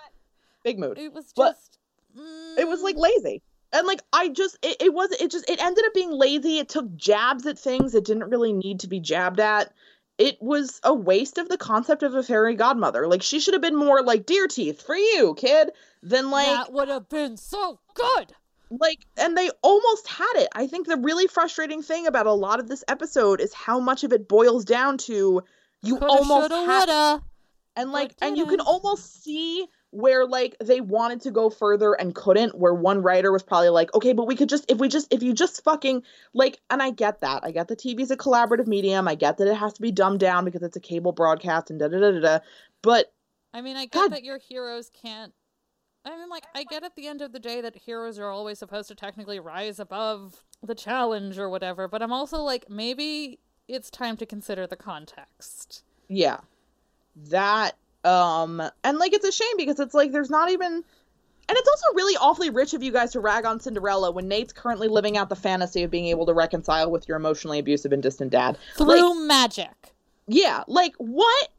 big 0.63 0.79
mood. 0.79 0.97
it 0.97 1.13
was 1.13 1.31
just. 1.33 1.77
It 2.15 2.67
was 2.67 2.81
like 2.81 2.95
mm, 2.95 2.99
lazy. 2.99 3.41
And 3.71 3.87
like 3.87 4.01
I 4.13 4.29
just 4.29 4.57
it, 4.61 4.77
it 4.79 4.93
was 4.93 5.11
it 5.13 5.31
just 5.31 5.49
it 5.49 5.61
ended 5.61 5.83
up 5.85 5.93
being 5.93 6.11
lazy. 6.11 6.59
It 6.59 6.69
took 6.69 6.95
jabs 6.95 7.45
at 7.47 7.57
things 7.57 7.95
it 7.95 8.05
didn't 8.05 8.29
really 8.29 8.53
need 8.53 8.79
to 8.81 8.87
be 8.87 8.99
jabbed 8.99 9.39
at. 9.39 9.73
It 10.19 10.39
was 10.39 10.79
a 10.83 10.93
waste 10.93 11.39
of 11.39 11.49
the 11.49 11.57
concept 11.57 12.03
of 12.03 12.13
a 12.13 12.21
fairy 12.21 12.53
godmother. 12.53 13.07
Like 13.07 13.23
she 13.23 13.39
should 13.39 13.55
have 13.55 13.63
been 13.63 13.75
more 13.75 14.03
like 14.03 14.27
deer 14.27 14.47
teeth 14.47 14.83
for 14.83 14.95
you, 14.95 15.33
kid, 15.35 15.71
than 16.03 16.29
like 16.29 16.45
that 16.45 16.71
would 16.71 16.87
have 16.87 17.09
been 17.09 17.35
so 17.35 17.79
good. 17.95 18.33
Like 18.79 19.05
and 19.17 19.37
they 19.37 19.49
almost 19.61 20.07
had 20.07 20.33
it. 20.35 20.49
I 20.55 20.67
think 20.67 20.87
the 20.87 20.97
really 20.97 21.27
frustrating 21.27 21.81
thing 21.81 22.07
about 22.07 22.27
a 22.27 22.33
lot 22.33 22.59
of 22.59 22.67
this 22.67 22.83
episode 22.87 23.41
is 23.41 23.53
how 23.53 23.79
much 23.79 24.03
of 24.03 24.13
it 24.13 24.27
boils 24.27 24.65
down 24.65 24.97
to 24.99 25.43
you 25.81 25.97
Coulda, 25.97 26.05
almost 26.07 26.51
shoulda, 26.51 26.65
had 26.65 26.89
woulda. 26.89 27.23
and 27.75 27.91
like 27.91 28.13
and 28.21 28.37
you 28.37 28.45
can 28.45 28.59
almost 28.59 29.23
see 29.23 29.67
where 29.91 30.25
like 30.25 30.55
they 30.59 30.81
wanted 30.81 31.21
to 31.21 31.31
go 31.31 31.49
further 31.49 31.93
and 31.93 32.15
couldn't 32.15 32.57
where 32.57 32.73
one 32.73 33.03
writer 33.03 33.31
was 33.31 33.43
probably 33.43 33.69
like 33.69 33.93
okay 33.93 34.11
but 34.11 34.25
we 34.25 34.35
could 34.35 34.49
just 34.49 34.65
if 34.67 34.79
we 34.79 34.87
just 34.87 35.13
if 35.13 35.21
you 35.21 35.33
just 35.33 35.63
fucking 35.63 36.01
like 36.33 36.57
and 36.71 36.81
i 36.81 36.89
get 36.89 37.21
that 37.21 37.43
i 37.43 37.51
get 37.51 37.67
the 37.67 37.75
tv's 37.75 38.09
a 38.09 38.17
collaborative 38.17 38.65
medium 38.65 39.07
i 39.07 39.13
get 39.13 39.37
that 39.37 39.47
it 39.47 39.55
has 39.55 39.71
to 39.71 39.83
be 39.83 39.91
dumbed 39.91 40.19
down 40.19 40.45
because 40.45 40.63
it's 40.63 40.75
a 40.75 40.79
cable 40.79 41.11
broadcast 41.11 41.69
and 41.69 41.79
da 41.79 41.87
da 41.87 41.99
da 41.99 42.11
da 42.11 42.19
da 42.19 42.39
but 42.81 43.13
I 43.53 43.61
mean, 43.61 43.77
I 43.77 43.85
get 43.85 43.93
God. 43.93 44.11
that 44.13 44.23
your 44.23 44.39
heroes 44.39 44.89
can't. 44.89 45.31
I 46.05 46.09
mean, 46.17 46.29
like, 46.29 46.43
I 46.53 46.63
get 46.65 46.83
at 46.83 46.95
the 46.95 47.07
end 47.07 47.21
of 47.21 47.31
the 47.31 47.39
day 47.39 47.61
that 47.61 47.75
heroes 47.75 48.19
are 48.19 48.29
always 48.29 48.59
supposed 48.59 48.89
to 48.89 48.95
technically 48.95 49.39
rise 49.39 49.79
above 49.79 50.43
the 50.61 50.75
challenge 50.75 51.37
or 51.39 51.49
whatever, 51.49 51.87
but 51.87 52.01
I'm 52.01 52.11
also 52.11 52.39
like, 52.41 52.69
maybe 52.69 53.39
it's 53.67 53.89
time 53.89 54.17
to 54.17 54.25
consider 54.25 54.67
the 54.67 54.75
context. 54.75 55.83
yeah 56.09 56.39
that 57.29 57.77
um 58.03 58.61
and 58.83 58.97
like 58.97 59.13
it's 59.13 59.23
a 59.25 59.31
shame 59.31 59.55
because 59.55 59.79
it's 59.79 59.93
like 59.93 60.11
there's 60.11 60.29
not 60.31 60.49
even 60.49 60.73
And 60.73 60.83
it's 61.49 61.69
also 61.69 61.95
really 61.95 62.17
awfully 62.17 62.49
rich 62.49 62.73
of 62.73 62.81
you 62.83 62.91
guys 62.91 63.11
to 63.11 63.19
rag 63.19 63.45
on 63.45 63.59
Cinderella 63.59 64.11
when 64.11 64.27
Nate's 64.27 64.51
currently 64.51 64.87
living 64.87 65.15
out 65.15 65.29
the 65.29 65.35
fantasy 65.35 65.83
of 65.83 65.91
being 65.91 66.07
able 66.07 66.25
to 66.25 66.33
reconcile 66.33 66.89
with 66.91 67.07
your 67.07 67.15
emotionally 67.17 67.59
abusive 67.59 67.93
and 67.93 68.01
distant 68.03 68.31
dad. 68.31 68.57
Through 68.75 69.13
Like, 69.15 69.27
magic. 69.27 69.93
yeah, 70.27 70.63
like 70.67 70.95
what? 70.97 71.49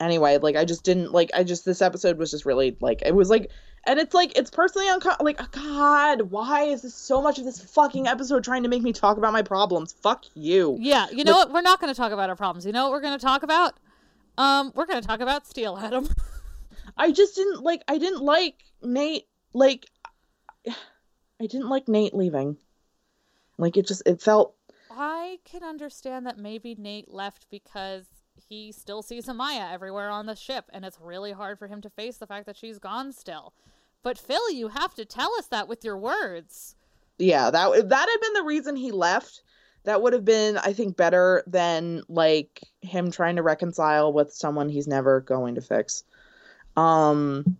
Anyway, 0.00 0.38
like 0.38 0.56
I 0.56 0.64
just 0.64 0.84
didn't 0.84 1.12
like. 1.12 1.30
I 1.34 1.42
just 1.42 1.64
this 1.64 1.82
episode 1.82 2.18
was 2.18 2.30
just 2.30 2.46
really 2.46 2.76
like 2.80 3.02
it 3.04 3.14
was 3.14 3.30
like, 3.30 3.50
and 3.84 3.98
it's 3.98 4.14
like 4.14 4.36
it's 4.38 4.50
personally 4.50 4.88
uncomfortable. 4.88 5.24
Like 5.24 5.40
oh, 5.40 5.48
God, 5.50 6.30
why 6.30 6.64
is 6.64 6.82
this 6.82 6.94
so 6.94 7.20
much 7.20 7.38
of 7.38 7.44
this 7.44 7.60
fucking 7.60 8.06
episode 8.06 8.44
trying 8.44 8.62
to 8.62 8.68
make 8.68 8.82
me 8.82 8.92
talk 8.92 9.16
about 9.16 9.32
my 9.32 9.42
problems? 9.42 9.92
Fuck 9.92 10.24
you. 10.34 10.76
Yeah, 10.80 11.06
you 11.10 11.24
know 11.24 11.32
what? 11.32 11.52
We're 11.52 11.62
not 11.62 11.80
going 11.80 11.92
to 11.92 11.96
talk 11.96 12.12
about 12.12 12.30
our 12.30 12.36
problems. 12.36 12.64
You 12.64 12.72
know 12.72 12.84
what 12.84 12.92
we're 12.92 13.00
going 13.00 13.18
to 13.18 13.24
talk 13.24 13.42
about? 13.42 13.74
Um, 14.36 14.72
we're 14.76 14.86
going 14.86 15.00
to 15.00 15.06
talk 15.06 15.20
about 15.20 15.44
Steelatom. 15.44 16.08
I 16.96 17.10
just 17.10 17.34
didn't 17.34 17.62
like. 17.62 17.82
I 17.88 17.98
didn't 17.98 18.22
like 18.22 18.54
Nate. 18.82 19.26
Like, 19.52 19.86
I 20.68 21.46
didn't 21.46 21.68
like 21.68 21.88
Nate 21.88 22.14
leaving. 22.14 22.56
Like 23.58 23.76
it 23.76 23.86
just 23.86 24.02
it 24.06 24.22
felt 24.22 24.54
I 24.90 25.38
can 25.44 25.62
understand 25.62 26.26
that 26.26 26.38
maybe 26.38 26.74
Nate 26.76 27.12
left 27.12 27.46
because 27.50 28.06
he 28.48 28.72
still 28.72 29.02
sees 29.02 29.26
Amaya 29.26 29.72
everywhere 29.72 30.10
on 30.10 30.26
the 30.26 30.34
ship, 30.36 30.66
and 30.72 30.84
it's 30.84 30.98
really 31.00 31.32
hard 31.32 31.58
for 31.58 31.66
him 31.68 31.80
to 31.82 31.90
face 31.90 32.16
the 32.18 32.26
fact 32.26 32.46
that 32.46 32.56
she's 32.56 32.78
gone 32.78 33.12
still. 33.12 33.52
But 34.02 34.18
Phil, 34.18 34.50
you 34.50 34.68
have 34.68 34.94
to 34.94 35.04
tell 35.04 35.32
us 35.38 35.46
that 35.46 35.68
with 35.68 35.84
your 35.84 35.96
words. 35.96 36.76
yeah 37.18 37.50
that 37.50 37.70
if 37.74 37.88
that 37.88 38.08
had 38.08 38.20
been 38.20 38.32
the 38.34 38.46
reason 38.46 38.76
he 38.76 38.92
left 38.92 39.42
that 39.84 40.00
would 40.02 40.12
have 40.12 40.24
been 40.24 40.56
i 40.58 40.72
think 40.72 40.96
better 40.96 41.42
than 41.46 42.02
like 42.08 42.62
him 42.80 43.10
trying 43.10 43.36
to 43.36 43.42
reconcile 43.42 44.12
with 44.12 44.32
someone 44.32 44.68
he's 44.68 44.86
never 44.86 45.20
going 45.20 45.56
to 45.56 45.60
fix 45.60 46.04
um 46.76 47.56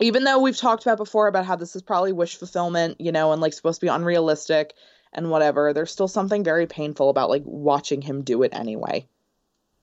even 0.00 0.24
though 0.24 0.40
we've 0.40 0.56
talked 0.56 0.82
about 0.84 0.96
before 0.98 1.28
about 1.28 1.44
how 1.44 1.54
this 1.56 1.76
is 1.76 1.82
probably 1.82 2.12
wish 2.12 2.36
fulfillment 2.36 3.00
you 3.00 3.12
know 3.12 3.32
and 3.32 3.40
like 3.40 3.52
supposed 3.52 3.80
to 3.80 3.86
be 3.86 3.90
unrealistic 3.90 4.74
and 5.12 5.30
whatever 5.30 5.72
there's 5.72 5.92
still 5.92 6.08
something 6.08 6.42
very 6.42 6.66
painful 6.66 7.10
about 7.10 7.30
like 7.30 7.42
watching 7.44 8.02
him 8.02 8.22
do 8.22 8.42
it 8.42 8.52
anyway 8.54 9.06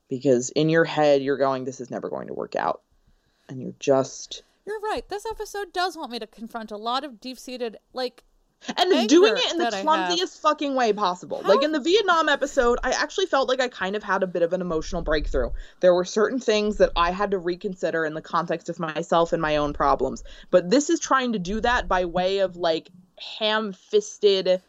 because 0.09 0.49
in 0.51 0.69
your 0.69 0.85
head 0.85 1.21
you're 1.21 1.37
going 1.37 1.65
this 1.65 1.79
is 1.81 1.89
never 1.91 2.09
going 2.09 2.27
to 2.27 2.33
work 2.33 2.55
out 2.55 2.81
and 3.49 3.61
you're 3.61 3.73
just 3.79 4.43
You're 4.65 4.79
right. 4.81 5.07
This 5.07 5.25
episode 5.25 5.71
does 5.73 5.95
want 5.95 6.11
me 6.11 6.19
to 6.19 6.27
confront 6.27 6.71
a 6.71 6.77
lot 6.77 7.05
of 7.05 7.21
deep 7.21 7.39
seated, 7.39 7.77
like, 7.93 8.23
and 8.75 9.07
doing 9.07 9.35
it 9.37 9.51
in 9.53 9.57
the 9.59 9.69
clumsiest 9.83 10.41
fucking 10.41 10.75
way 10.75 10.91
possible. 10.91 11.41
How- 11.43 11.49
Like 11.55 11.63
in 11.63 11.71
the 11.71 11.79
Vietnam 11.79 12.27
episode, 12.27 12.77
I 12.83 12.91
actually 12.91 13.27
felt 13.27 13.47
like 13.47 13.61
I 13.61 13.69
kind 13.69 13.95
of 13.95 14.03
had 14.03 14.23
a 14.23 14.27
bit 14.27 14.41
of 14.41 14.51
an 14.51 14.59
emotional 14.59 15.01
breakthrough. 15.03 15.51
There 15.79 15.93
were 15.93 16.03
certain 16.03 16.39
things 16.39 16.75
that 16.77 16.91
I 16.97 17.11
had 17.11 17.31
to 17.31 17.37
reconsider 17.37 18.03
in 18.03 18.13
the 18.15 18.21
context 18.21 18.67
of 18.67 18.79
myself 18.79 19.31
and 19.31 19.41
my 19.41 19.55
own 19.55 19.71
problems. 19.73 20.23
But 20.51 20.69
this 20.69 20.89
is 20.89 20.99
trying 20.99 21.31
to 21.33 21.39
do 21.39 21.61
that 21.61 21.87
by 21.87 22.03
way 22.05 22.39
of 22.39 22.57
like 22.57 22.89
ham 23.39 23.71
fisted, 23.73 24.61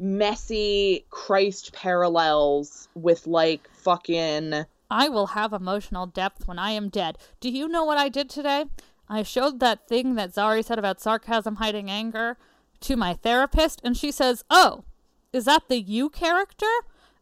messy 0.00 1.04
Christ 1.10 1.72
parallels 1.72 2.88
with 2.94 3.26
like 3.26 3.68
fucking. 3.72 4.64
I 4.90 5.08
will 5.08 5.28
have 5.28 5.52
emotional 5.52 6.06
depth 6.06 6.48
when 6.48 6.58
I 6.58 6.70
am 6.72 6.88
dead. 6.88 7.18
Do 7.38 7.48
you 7.50 7.68
know 7.68 7.84
what 7.84 7.98
I 7.98 8.08
did 8.08 8.28
today? 8.28 8.64
I 9.08 9.22
showed 9.22 9.60
that 9.60 9.86
thing 9.88 10.14
that 10.14 10.32
Zari 10.34 10.64
said 10.64 10.78
about 10.78 11.00
sarcasm 11.00 11.56
hiding 11.56 11.90
anger 11.90 12.36
to 12.80 12.96
my 12.96 13.14
therapist, 13.14 13.80
and 13.84 13.96
she 13.96 14.10
says, 14.10 14.44
Oh, 14.50 14.84
is 15.32 15.44
that 15.44 15.68
the 15.68 15.80
you 15.80 16.08
character? 16.08 16.66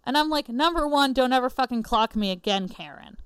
And 0.04 0.16
I'm 0.16 0.30
like, 0.30 0.48
Number 0.48 0.86
one, 0.86 1.12
don't 1.12 1.32
ever 1.32 1.50
fucking 1.50 1.82
clock 1.82 2.14
me 2.16 2.30
again, 2.30 2.68
Karen. 2.68 3.18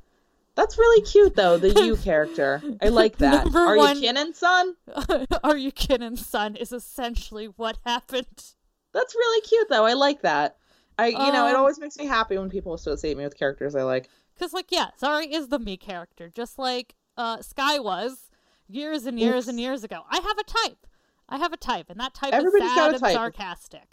That's 0.54 0.76
really 0.76 1.02
cute 1.02 1.34
though, 1.36 1.56
the 1.56 1.70
you 1.84 1.96
character. 2.04 2.62
I 2.82 2.88
like 2.88 3.18
that. 3.18 3.44
Number 3.44 3.60
Are 3.60 3.76
one- 3.76 3.96
you 4.02 4.12
kidding, 4.12 4.32
son? 4.34 4.76
Are 5.44 5.56
you 5.56 5.70
kidding, 5.72 6.16
son? 6.16 6.56
Is 6.56 6.72
essentially 6.72 7.46
what 7.46 7.78
happened. 7.86 8.52
That's 8.92 9.14
really 9.14 9.40
cute 9.42 9.68
though. 9.68 9.84
I 9.84 9.94
like 9.94 10.22
that. 10.22 10.56
I 10.98 11.06
you 11.08 11.16
know, 11.32 11.46
it 11.46 11.52
Um, 11.54 11.56
always 11.56 11.78
makes 11.80 11.96
me 11.96 12.06
happy 12.06 12.36
when 12.36 12.50
people 12.50 12.74
associate 12.74 13.16
me 13.16 13.24
with 13.24 13.36
characters 13.36 13.74
I 13.74 13.82
like. 13.82 14.08
Because, 14.34 14.52
like, 14.52 14.66
yeah, 14.70 14.90
Zari 15.00 15.30
is 15.30 15.48
the 15.48 15.58
me 15.58 15.76
character, 15.76 16.28
just 16.28 16.58
like 16.58 16.94
uh, 17.16 17.40
Sky 17.42 17.78
was 17.78 18.28
years 18.68 19.06
and 19.06 19.18
years 19.18 19.48
and 19.48 19.58
years 19.60 19.84
ago. 19.84 20.02
I 20.10 20.16
have 20.16 20.38
a 20.38 20.44
type. 20.44 20.86
I 21.28 21.38
have 21.38 21.52
a 21.52 21.56
type, 21.56 21.88
and 21.88 21.98
that 22.00 22.14
type 22.14 22.32
Everybody's 22.34 22.70
is 22.70 22.74
got 22.74 22.76
sad 22.76 22.90
a 22.90 22.94
and 22.94 23.00
type. 23.02 23.14
sarcastic. 23.14 23.88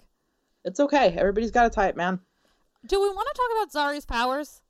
It's 0.65 0.79
okay. 0.79 1.15
Everybody's 1.17 1.51
got 1.51 1.65
a 1.65 1.69
type, 1.69 1.95
man. 1.95 2.19
Do 2.85 3.01
we 3.01 3.09
want 3.09 3.27
to 3.33 3.41
talk 3.41 3.49
about 3.57 3.93
Zari's 3.93 4.05
powers? 4.05 4.61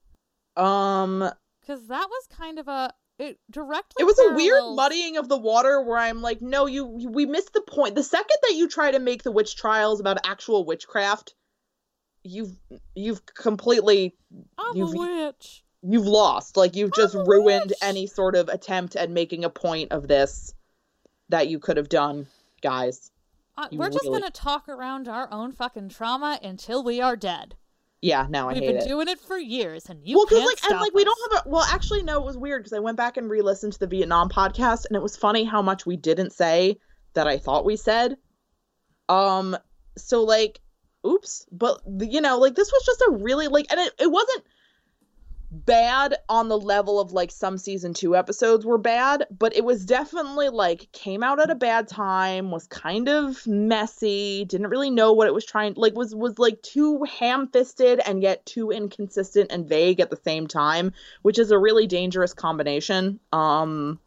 Um 0.55 1.31
Because 1.61 1.87
that 1.87 2.07
was 2.09 2.27
kind 2.27 2.59
of 2.59 2.67
a 2.67 2.93
it 3.19 3.37
directly. 3.51 4.01
it 4.01 4.05
was 4.05 4.17
a 4.17 4.33
weird 4.33 4.63
muddying 4.75 5.17
of 5.17 5.27
the 5.27 5.37
water 5.37 5.81
where 5.81 5.97
I'm 5.97 6.21
like, 6.21 6.41
no, 6.41 6.65
you, 6.65 6.95
you 6.97 7.09
we 7.09 7.25
missed 7.25 7.53
the 7.53 7.61
point. 7.61 7.95
The 7.95 8.03
second 8.03 8.37
that 8.43 8.55
you 8.55 8.67
try 8.67 8.91
to 8.91 8.99
make 8.99 9.23
the 9.23 9.31
witch 9.31 9.55
trials 9.55 9.99
about 9.99 10.25
actual 10.25 10.65
witchcraft, 10.65 11.35
you've 12.23 12.57
you've 12.95 13.25
completely 13.25 14.15
I'm 14.57 14.75
you've- 14.75 14.97
a 14.97 15.01
witch. 15.27 15.63
you've 15.83 16.07
lost. 16.07 16.57
Like 16.57 16.75
you've 16.75 16.93
just 16.95 17.13
ruined 17.13 17.69
witch. 17.69 17.77
any 17.81 18.07
sort 18.07 18.35
of 18.35 18.47
attempt 18.47 18.95
at 18.95 19.09
making 19.09 19.43
a 19.43 19.49
point 19.49 19.91
of 19.91 20.07
this 20.07 20.53
that 21.27 21.47
you 21.47 21.59
could 21.59 21.77
have 21.77 21.89
done, 21.89 22.27
guys. 22.61 23.11
Uh, 23.57 23.67
we're 23.73 23.89
just 23.89 24.05
gonna 24.05 24.31
talk 24.31 24.69
around 24.69 25.09
our 25.09 25.27
own 25.31 25.51
fucking 25.51 25.89
trauma 25.89 26.39
until 26.41 26.81
we 26.83 27.01
are 27.01 27.17
dead. 27.17 27.55
Yeah, 28.01 28.27
now 28.29 28.47
I 28.47 28.53
hate 28.53 28.63
it. 28.63 28.67
We've 28.67 28.79
been 28.79 28.87
doing 28.87 29.07
it 29.09 29.19
for 29.19 29.37
years, 29.37 29.87
and 29.89 29.99
you 30.07 30.17
well, 30.17 30.25
can't 30.25 30.45
like, 30.45 30.71
and 30.71 30.79
like, 30.79 30.93
we 30.93 31.03
don't 31.03 31.31
have 31.31 31.45
a. 31.45 31.49
Well, 31.49 31.65
actually, 31.69 32.01
no, 32.03 32.21
it 32.21 32.25
was 32.25 32.37
weird 32.37 32.61
because 32.61 32.73
I 32.73 32.79
went 32.79 32.95
back 32.95 33.17
and 33.17 33.29
re-listened 33.29 33.73
to 33.73 33.79
the 33.79 33.87
Vietnam 33.87 34.29
podcast, 34.29 34.85
and 34.85 34.95
it 34.95 35.01
was 35.01 35.17
funny 35.17 35.43
how 35.43 35.61
much 35.61 35.85
we 35.85 35.97
didn't 35.97 36.31
say 36.31 36.77
that 37.13 37.27
I 37.27 37.37
thought 37.37 37.65
we 37.65 37.75
said. 37.75 38.15
Um, 39.09 39.57
so 39.97 40.23
like, 40.23 40.61
oops, 41.05 41.45
but 41.51 41.81
you 41.99 42.21
know, 42.21 42.37
like 42.37 42.55
this 42.55 42.71
was 42.71 42.85
just 42.85 43.01
a 43.01 43.11
really 43.11 43.47
like, 43.47 43.65
and 43.69 43.79
it, 43.81 43.93
it 43.99 44.11
wasn't 44.11 44.43
bad 45.51 46.15
on 46.27 46.47
the 46.47 46.57
level 46.57 46.99
of 46.99 47.11
like 47.11 47.31
some 47.31 47.57
season 47.57 47.93
two 47.93 48.15
episodes 48.15 48.65
were 48.65 48.77
bad, 48.77 49.25
but 49.31 49.55
it 49.55 49.63
was 49.63 49.85
definitely 49.85 50.49
like 50.49 50.91
came 50.91 51.23
out 51.23 51.39
at 51.39 51.49
a 51.49 51.55
bad 51.55 51.87
time, 51.87 52.51
was 52.51 52.67
kind 52.67 53.09
of 53.09 53.45
messy, 53.47 54.45
didn't 54.45 54.69
really 54.69 54.91
know 54.91 55.13
what 55.13 55.27
it 55.27 55.33
was 55.33 55.45
trying 55.45 55.73
like 55.75 55.95
was 55.95 56.13
was 56.13 56.37
like 56.37 56.61
too 56.61 57.03
ham-fisted 57.03 57.99
and 58.05 58.21
yet 58.21 58.45
too 58.45 58.71
inconsistent 58.71 59.51
and 59.51 59.67
vague 59.67 59.99
at 59.99 60.09
the 60.09 60.19
same 60.23 60.47
time, 60.47 60.93
which 61.23 61.39
is 61.39 61.51
a 61.51 61.57
really 61.57 61.87
dangerous 61.87 62.33
combination. 62.33 63.19
Um 63.33 63.99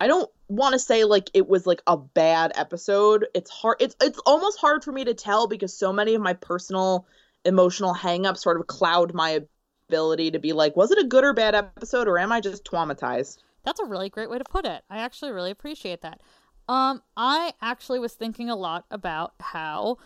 I 0.00 0.06
don't 0.06 0.30
want 0.46 0.74
to 0.74 0.78
say 0.78 1.02
like 1.02 1.30
it 1.34 1.48
was 1.48 1.66
like 1.66 1.82
a 1.86 1.96
bad 1.96 2.52
episode. 2.54 3.26
It's 3.34 3.50
hard 3.50 3.78
it's 3.80 3.96
it's 4.00 4.20
almost 4.24 4.60
hard 4.60 4.84
for 4.84 4.92
me 4.92 5.04
to 5.04 5.14
tell 5.14 5.48
because 5.48 5.76
so 5.76 5.92
many 5.92 6.14
of 6.14 6.22
my 6.22 6.34
personal 6.34 7.06
emotional 7.44 7.94
hangups 7.94 8.38
sort 8.38 8.60
of 8.60 8.66
cloud 8.66 9.14
my 9.14 9.42
ability 9.88 10.30
to 10.30 10.38
be 10.38 10.52
like, 10.52 10.76
was 10.76 10.90
it 10.90 10.98
a 10.98 11.04
good 11.04 11.24
or 11.24 11.32
bad 11.32 11.54
episode, 11.54 12.08
or 12.08 12.18
am 12.18 12.32
I 12.32 12.40
just 12.40 12.64
traumatized? 12.64 13.38
That's 13.64 13.80
a 13.80 13.84
really 13.84 14.08
great 14.08 14.30
way 14.30 14.38
to 14.38 14.44
put 14.44 14.64
it. 14.64 14.82
I 14.88 14.98
actually 14.98 15.32
really 15.32 15.50
appreciate 15.50 16.02
that. 16.02 16.20
Um, 16.68 17.02
I 17.16 17.54
actually 17.62 17.98
was 17.98 18.12
thinking 18.12 18.50
a 18.50 18.56
lot 18.56 18.84
about 18.90 19.32
how 19.40 19.98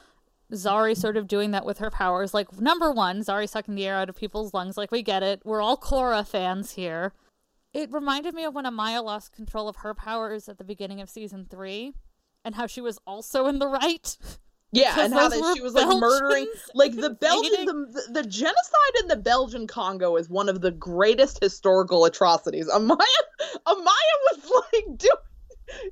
Zari 0.53 0.97
sort 0.97 1.17
of 1.17 1.27
doing 1.27 1.51
that 1.51 1.67
with 1.67 1.79
her 1.79 1.91
powers. 1.91 2.33
Like, 2.33 2.61
number 2.61 2.93
one, 2.93 3.21
Zari 3.21 3.49
sucking 3.49 3.75
the 3.75 3.87
air 3.87 3.97
out 3.97 4.09
of 4.09 4.17
people's 4.17 4.55
lungs. 4.55 4.77
Like, 4.77 4.93
we 4.93 5.03
get 5.03 5.23
it. 5.23 5.43
We're 5.45 5.63
all 5.63 5.77
Korra 5.77 6.27
fans 6.27 6.73
here. 6.73 7.13
It 7.75 7.93
reminded 7.93 8.35
me 8.35 8.45
of 8.45 8.55
when 8.55 8.67
Amaya 8.67 9.03
lost 9.03 9.33
control 9.33 9.69
of 9.69 9.77
her 9.77 9.95
powers 9.95 10.49
at 10.49 10.59
the 10.59 10.65
beginning 10.65 11.01
of 11.01 11.11
season 11.11 11.47
three 11.51 11.95
and 12.45 12.55
how 12.55 12.67
she 12.67 12.81
was 12.81 12.99
also 13.07 13.47
in 13.47 13.59
the 13.59 13.69
right. 13.69 14.17
Yeah, 14.73 14.95
and 15.01 15.13
how 15.13 15.29
that 15.29 15.55
she 15.55 15.63
was 15.63 15.75
like 15.75 15.87
murdering, 15.99 16.47
like 16.75 16.97
the 16.97 17.11
Belgian, 17.21 17.67
the, 17.67 18.03
the 18.11 18.23
genocide 18.23 18.95
in 19.01 19.09
the 19.09 19.17
Belgian 19.17 19.67
Congo 19.67 20.17
is 20.17 20.31
one 20.31 20.49
of 20.49 20.63
the 20.63 20.71
greatest 20.71 21.43
historical 21.43 22.07
atrocities. 22.07 22.69
Amaya, 22.69 22.97
Amaya 23.67 24.17
was 24.31 24.51
like 24.73 24.99
doing. 24.99 25.13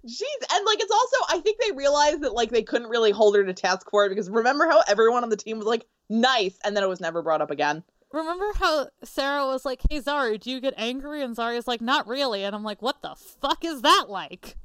Jeez, 0.07 0.53
and 0.53 0.67
like 0.67 0.81
it's 0.81 0.93
also 0.93 1.17
I 1.31 1.41
think 1.41 1.59
they 1.61 1.73
realized 1.73 2.23
that 2.23 2.35
like 2.35 2.51
they 2.51 2.63
couldn't 2.63 2.89
really 2.89 3.13
hold 3.13 3.35
her 3.37 3.45
to 3.45 3.55
task 3.55 3.91
for 3.91 4.05
it 4.05 4.11
because 4.11 4.29
remember 4.29 4.67
how 4.67 4.83
everyone 4.89 5.23
on 5.23 5.31
the 5.31 5.37
team 5.37 5.59
was 5.59 5.67
like 5.67 5.87
nice 6.11 6.59
and 6.65 6.77
then 6.77 6.83
it 6.83 6.89
was 6.89 7.01
never 7.01 7.23
brought 7.23 7.41
up 7.41 7.51
again. 7.51 7.83
Remember 8.13 8.47
how 8.57 8.89
Sarah 9.05 9.47
was 9.47 9.65
like, 9.65 9.81
hey, 9.89 10.01
Zari, 10.01 10.39
do 10.39 10.51
you 10.51 10.61
get 10.61 10.75
angry? 10.77 11.23
And 11.23 11.37
Zari's 11.37 11.69
like, 11.69 11.81
not 11.81 12.09
really. 12.09 12.43
And 12.43 12.57
I'm 12.57 12.65
like, 12.65 12.83
what 12.83 13.01
the 13.03 13.15
fuck 13.15 13.65
is 13.65 13.83
that 13.83 14.07
like? 14.09 14.57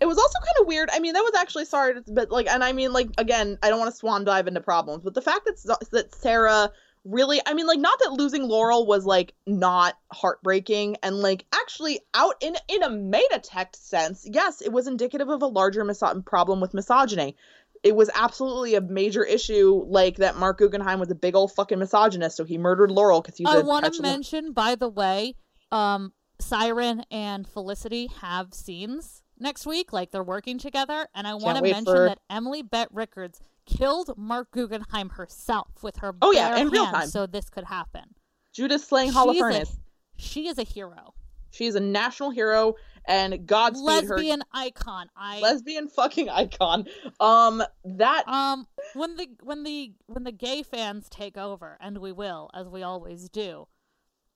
It 0.00 0.06
was 0.06 0.18
also 0.18 0.38
kind 0.38 0.60
of 0.60 0.66
weird. 0.66 0.90
I 0.92 0.98
mean, 0.98 1.14
that 1.14 1.22
was 1.22 1.34
actually 1.34 1.64
sorry, 1.64 1.94
but 2.06 2.30
like, 2.30 2.48
and 2.48 2.62
I 2.62 2.72
mean, 2.72 2.92
like, 2.92 3.08
again, 3.18 3.58
I 3.62 3.70
don't 3.70 3.78
want 3.78 3.90
to 3.90 3.96
swan 3.96 4.24
dive 4.24 4.46
into 4.46 4.60
problems, 4.60 5.02
but 5.02 5.14
the 5.14 5.22
fact 5.22 5.46
that 5.46 5.88
that 5.92 6.14
Sarah 6.14 6.70
really, 7.06 7.40
I 7.46 7.54
mean, 7.54 7.66
like, 7.66 7.78
not 7.78 7.98
that 8.00 8.12
losing 8.12 8.42
Laurel 8.42 8.86
was 8.86 9.06
like 9.06 9.32
not 9.46 9.94
heartbreaking, 10.12 10.96
and 11.02 11.16
like 11.16 11.46
actually 11.54 12.00
out 12.14 12.34
in 12.40 12.56
in 12.68 12.82
a 12.82 12.90
meta 12.90 13.40
text 13.42 13.88
sense, 13.88 14.26
yes, 14.30 14.60
it 14.60 14.72
was 14.72 14.86
indicative 14.86 15.28
of 15.28 15.42
a 15.42 15.46
larger 15.46 15.84
miso- 15.84 16.24
problem 16.26 16.60
with 16.60 16.74
misogyny. 16.74 17.36
It 17.82 17.94
was 17.94 18.10
absolutely 18.14 18.74
a 18.74 18.80
major 18.80 19.24
issue, 19.24 19.84
like 19.86 20.16
that 20.16 20.36
Marc 20.36 20.58
Guggenheim 20.58 20.98
was 20.98 21.10
a 21.10 21.14
big 21.14 21.36
old 21.36 21.52
fucking 21.52 21.78
misogynist, 21.78 22.36
so 22.36 22.44
he 22.44 22.58
murdered 22.58 22.90
Laurel 22.90 23.20
because 23.20 23.38
he's 23.38 23.46
I 23.46 23.58
a 23.58 23.64
want 23.64 23.92
to 23.92 24.02
mention, 24.02 24.52
by 24.52 24.74
the 24.74 24.88
way, 24.88 25.36
um, 25.70 26.12
Siren 26.40 27.04
and 27.10 27.46
Felicity 27.46 28.08
have 28.20 28.52
scenes 28.52 29.22
next 29.38 29.66
week. 29.66 29.92
Like 29.92 30.10
they're 30.10 30.22
working 30.22 30.58
together, 30.58 31.08
and 31.14 31.26
I 31.26 31.34
want 31.34 31.58
to 31.58 31.62
mention 31.62 31.84
for- 31.84 32.06
that 32.08 32.18
Emily 32.30 32.62
Bett 32.62 32.88
Rickards 32.92 33.40
killed 33.66 34.16
Marc 34.16 34.50
Guggenheim 34.52 35.10
herself 35.10 35.82
with 35.82 35.96
her 35.96 36.14
Oh, 36.22 36.30
yeah, 36.32 36.56
in 36.56 36.68
real 36.68 36.86
time. 36.86 37.08
so 37.08 37.26
this 37.26 37.50
could 37.50 37.64
happen. 37.64 38.14
Judas 38.52 38.86
slaying 38.86 39.12
Holofernes. 39.12 39.76
She 40.16 40.46
is 40.48 40.58
a 40.58 40.62
hero, 40.62 41.14
She's 41.50 41.74
a 41.74 41.80
national 41.80 42.30
hero, 42.30 42.74
and 43.06 43.46
Godspeed 43.46 44.04
her 44.08 44.14
lesbian 44.16 44.42
icon. 44.52 45.08
I 45.16 45.40
lesbian 45.40 45.88
fucking 45.88 46.28
icon. 46.30 46.86
Um, 47.20 47.62
that 47.84 48.26
um 48.28 48.66
when 48.94 49.16
the 49.16 49.28
when 49.42 49.62
the 49.64 49.92
when 50.06 50.24
the 50.24 50.32
gay 50.32 50.62
fans 50.62 51.08
take 51.10 51.36
over, 51.36 51.76
and 51.80 51.98
we 51.98 52.12
will, 52.12 52.50
as 52.54 52.68
we 52.68 52.82
always 52.82 53.28
do, 53.28 53.68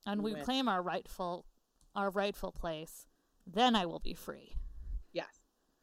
and 0.05 0.21
we 0.23 0.33
When? 0.33 0.43
claim 0.43 0.67
our 0.67 0.81
rightful 0.81 1.45
our 1.95 2.09
rightful 2.09 2.51
place, 2.51 3.05
then 3.47 3.75
I 3.75 3.85
will 3.85 3.99
be 3.99 4.13
free. 4.13 4.55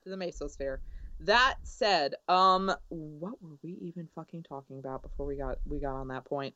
To 0.08 0.16
the 0.16 0.24
Mesosphere. 0.24 0.78
That 1.20 1.56
said, 1.64 2.14
um, 2.28 2.72
what 2.88 3.42
were 3.42 3.56
we 3.62 3.76
even 3.82 4.08
fucking 4.14 4.44
talking 4.48 4.78
about 4.78 5.02
before 5.02 5.26
we 5.26 5.36
got 5.36 5.58
we 5.66 5.78
got 5.80 5.94
on 5.96 6.08
that 6.08 6.24
point? 6.24 6.54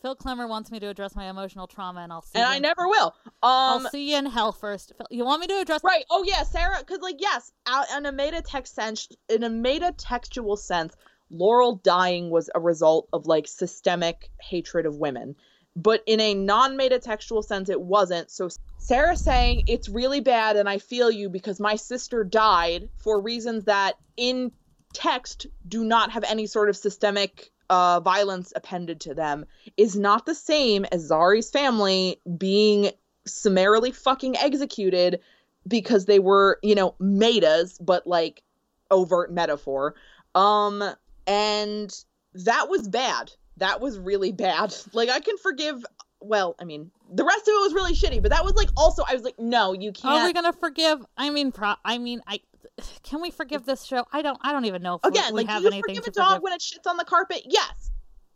Phil 0.00 0.16
Klemmer 0.16 0.48
wants 0.48 0.70
me 0.70 0.80
to 0.80 0.86
address 0.88 1.14
my 1.14 1.28
emotional 1.28 1.66
trauma, 1.66 2.00
and 2.00 2.12
I'll 2.12 2.22
see. 2.22 2.38
And 2.38 2.46
you 2.46 2.52
I 2.52 2.56
in- 2.56 2.62
never 2.62 2.88
will. 2.88 3.14
I'll 3.42 3.78
Um, 3.78 3.88
see 3.90 4.10
you 4.12 4.16
in 4.18 4.26
hell 4.26 4.52
first. 4.52 4.92
Phil, 4.96 5.06
You 5.10 5.24
want 5.24 5.40
me 5.40 5.48
to 5.48 5.58
address? 5.60 5.82
right. 5.84 6.04
Oh 6.10 6.24
yeah, 6.26 6.44
Sarah. 6.44 6.78
Because 6.78 7.00
like 7.00 7.16
yes, 7.20 7.52
out 7.66 7.86
in 7.96 8.06
a 8.06 8.12
meta 8.12 8.40
text 8.42 8.74
sense, 8.74 9.08
in 9.28 9.42
a 9.42 9.50
meta 9.50 9.92
textual 9.96 10.56
sense, 10.56 10.94
Laurel 11.30 11.76
dying 11.76 12.30
was 12.30 12.48
a 12.54 12.60
result 12.60 13.08
of 13.12 13.26
like 13.26 13.46
systemic 13.46 14.30
hatred 14.40 14.86
of 14.86 14.96
women. 14.96 15.36
But 15.74 16.02
in 16.06 16.20
a 16.20 16.34
non-meta 16.34 16.98
textual 16.98 17.42
sense, 17.42 17.70
it 17.70 17.80
wasn't. 17.80 18.30
So 18.30 18.50
Sarah 18.78 19.16
saying 19.16 19.62
it's 19.66 19.88
really 19.88 20.20
bad, 20.20 20.56
and 20.56 20.68
I 20.68 20.78
feel 20.78 21.10
you 21.10 21.28
because 21.30 21.60
my 21.60 21.76
sister 21.76 22.24
died 22.24 22.88
for 22.98 23.20
reasons 23.20 23.64
that 23.64 23.94
in 24.16 24.52
text 24.92 25.46
do 25.66 25.84
not 25.84 26.10
have 26.10 26.24
any 26.24 26.46
sort 26.46 26.68
of 26.68 26.76
systemic 26.76 27.50
uh, 27.70 28.00
violence 28.00 28.52
appended 28.54 29.00
to 29.00 29.14
them 29.14 29.46
is 29.78 29.96
not 29.96 30.26
the 30.26 30.34
same 30.34 30.84
as 30.92 31.08
Zari's 31.08 31.50
family 31.50 32.20
being 32.36 32.90
summarily 33.26 33.90
fucking 33.90 34.36
executed 34.36 35.20
because 35.66 36.04
they 36.04 36.18
were, 36.18 36.58
you 36.62 36.74
know, 36.74 36.94
metas, 36.98 37.78
but 37.78 38.06
like 38.06 38.42
overt 38.90 39.32
metaphor. 39.32 39.94
Um, 40.34 40.82
and 41.26 42.04
that 42.34 42.68
was 42.68 42.88
bad. 42.88 43.32
That 43.58 43.80
was 43.80 43.98
really 43.98 44.32
bad. 44.32 44.74
Like 44.92 45.08
I 45.08 45.20
can 45.20 45.36
forgive. 45.38 45.84
Well, 46.20 46.54
I 46.60 46.64
mean, 46.64 46.90
the 47.12 47.24
rest 47.24 47.42
of 47.42 47.48
it 47.48 47.60
was 47.62 47.74
really 47.74 47.94
shitty, 47.94 48.22
but 48.22 48.30
that 48.30 48.44
was 48.44 48.54
like 48.54 48.68
also 48.76 49.02
I 49.08 49.14
was 49.14 49.22
like, 49.22 49.38
no, 49.38 49.72
you 49.72 49.92
can't. 49.92 50.22
Are 50.22 50.24
we 50.26 50.32
gonna 50.32 50.52
forgive? 50.52 51.04
I 51.16 51.30
mean, 51.30 51.50
pro- 51.52 51.74
I 51.84 51.98
mean, 51.98 52.20
I 52.26 52.40
can 53.02 53.20
we 53.20 53.30
forgive 53.30 53.66
this 53.66 53.84
show? 53.84 54.04
I 54.12 54.22
don't. 54.22 54.38
I 54.42 54.52
don't 54.52 54.64
even 54.66 54.82
know 54.82 54.94
if 54.94 55.00
we- 55.04 55.10
Again, 55.10 55.32
we 55.34 55.40
like, 55.40 55.48
have 55.48 55.58
do 55.62 55.64
you 55.64 55.72
anything 55.72 55.96
forgive 55.96 56.06
a 56.06 56.10
dog 56.12 56.28
forgive. 56.30 56.42
when 56.44 56.52
it 56.52 56.60
shits 56.60 56.88
on 56.88 56.96
the 56.96 57.04
carpet? 57.04 57.42
Yes. 57.46 57.90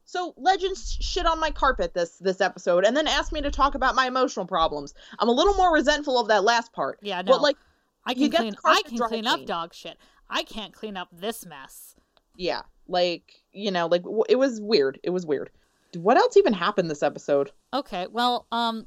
So 0.09 0.35
legends 0.37 0.97
shit 1.01 1.27
on 1.27 1.41
my 1.41 1.51
carpet 1.51 1.93
this 1.95 2.17
this 2.19 2.41
episode, 2.41 2.85
and 2.85 2.97
then 2.97 3.07
asked 3.09 3.33
me 3.33 3.41
to 3.43 3.51
talk 3.51 3.75
about 3.75 3.95
my 3.95 4.07
emotional 4.07 4.47
problems. 4.47 4.95
I'm 5.19 5.29
a 5.29 5.33
little 5.33 5.55
more 5.55 5.73
resentful 5.73 6.19
of 6.21 6.29
that 6.29 6.45
last 6.45 6.73
part. 6.73 6.99
Yeah, 7.03 7.23
no. 7.23 7.33
But 7.33 7.43
like, 7.43 7.57
I 8.05 8.15
can 8.15 8.31
get 8.31 8.39
clean. 8.41 8.57
I 8.65 8.83
can 8.87 8.99
clean 8.99 9.27
up 9.27 9.35
clean. 9.37 9.47
dog 9.47 9.75
shit. 9.75 9.97
I 10.31 10.43
can't 10.45 10.73
clean 10.73 10.97
up 10.97 11.09
this 11.13 11.45
mess. 11.47 11.95
yeah, 12.37 12.63
like 12.89 13.43
you 13.53 13.71
know, 13.71 13.87
like 13.87 14.03
w- 14.03 14.25
it 14.29 14.37
was 14.37 14.61
weird. 14.61 14.99
It 15.03 15.11
was 15.11 15.25
weird. 15.27 15.51
What 15.97 16.17
else 16.17 16.37
even 16.37 16.53
happened 16.53 16.91
this 16.91 17.03
episode? 17.03 17.53
Okay, 17.73 18.07
well, 18.11 18.47
um, 18.53 18.87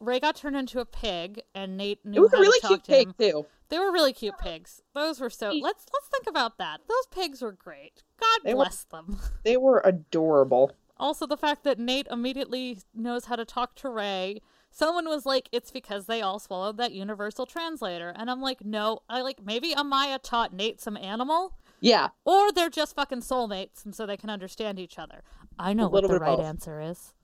Ray 0.00 0.20
got 0.20 0.36
turned 0.36 0.56
into 0.56 0.80
a 0.80 0.84
pig, 0.84 1.40
and 1.54 1.76
Nate 1.76 2.04
knew 2.04 2.18
It 2.18 2.20
was 2.20 2.32
how 2.32 2.38
a 2.38 2.40
really 2.40 2.60
to 2.60 2.66
cute 2.68 2.80
talk 2.80 2.86
to 2.86 2.92
him. 3.00 3.14
pig 3.14 3.30
too. 3.32 3.46
They 3.70 3.78
were 3.78 3.90
really 3.90 4.12
cute 4.12 4.38
pigs. 4.38 4.82
Those 4.94 5.18
were 5.20 5.30
so. 5.30 5.48
Let's 5.48 5.86
let's 5.92 6.08
think 6.12 6.26
about 6.28 6.58
that. 6.58 6.80
Those 6.88 7.06
pigs 7.10 7.42
were 7.42 7.52
great. 7.52 8.02
God 8.20 8.40
They 8.44 8.54
were- 8.54 8.64
bless 8.64 8.84
them. 8.84 9.18
They 9.44 9.56
were 9.56 9.80
adorable. 9.84 10.72
Also, 10.96 11.26
the 11.26 11.36
fact 11.36 11.64
that 11.64 11.78
Nate 11.80 12.06
immediately 12.10 12.78
knows 12.94 13.24
how 13.24 13.34
to 13.36 13.44
talk 13.44 13.74
to 13.76 13.88
Ray. 13.88 14.40
Someone 14.70 15.08
was 15.08 15.24
like, 15.26 15.48
"It's 15.52 15.70
because 15.70 16.06
they 16.06 16.20
all 16.22 16.38
swallowed 16.38 16.76
that 16.76 16.92
universal 16.92 17.46
translator," 17.46 18.12
and 18.16 18.30
I'm 18.30 18.40
like, 18.40 18.64
"No, 18.64 19.00
I 19.08 19.22
like 19.22 19.42
maybe 19.44 19.74
Amaya 19.74 20.18
taught 20.22 20.52
Nate 20.52 20.80
some 20.80 20.96
animal, 20.96 21.56
Yeah, 21.80 22.08
or 22.24 22.52
they're 22.52 22.70
just 22.70 22.94
fucking 22.96 23.20
soulmates, 23.20 23.84
and 23.84 23.94
so 23.94 24.06
they 24.06 24.16
can 24.16 24.30
understand 24.30 24.78
each 24.78 24.98
other." 24.98 25.22
I 25.58 25.72
know 25.72 25.88
what 25.88 26.06
the 26.08 26.18
right 26.18 26.36
both. 26.36 26.44
answer 26.44 26.80
is. 26.80 27.14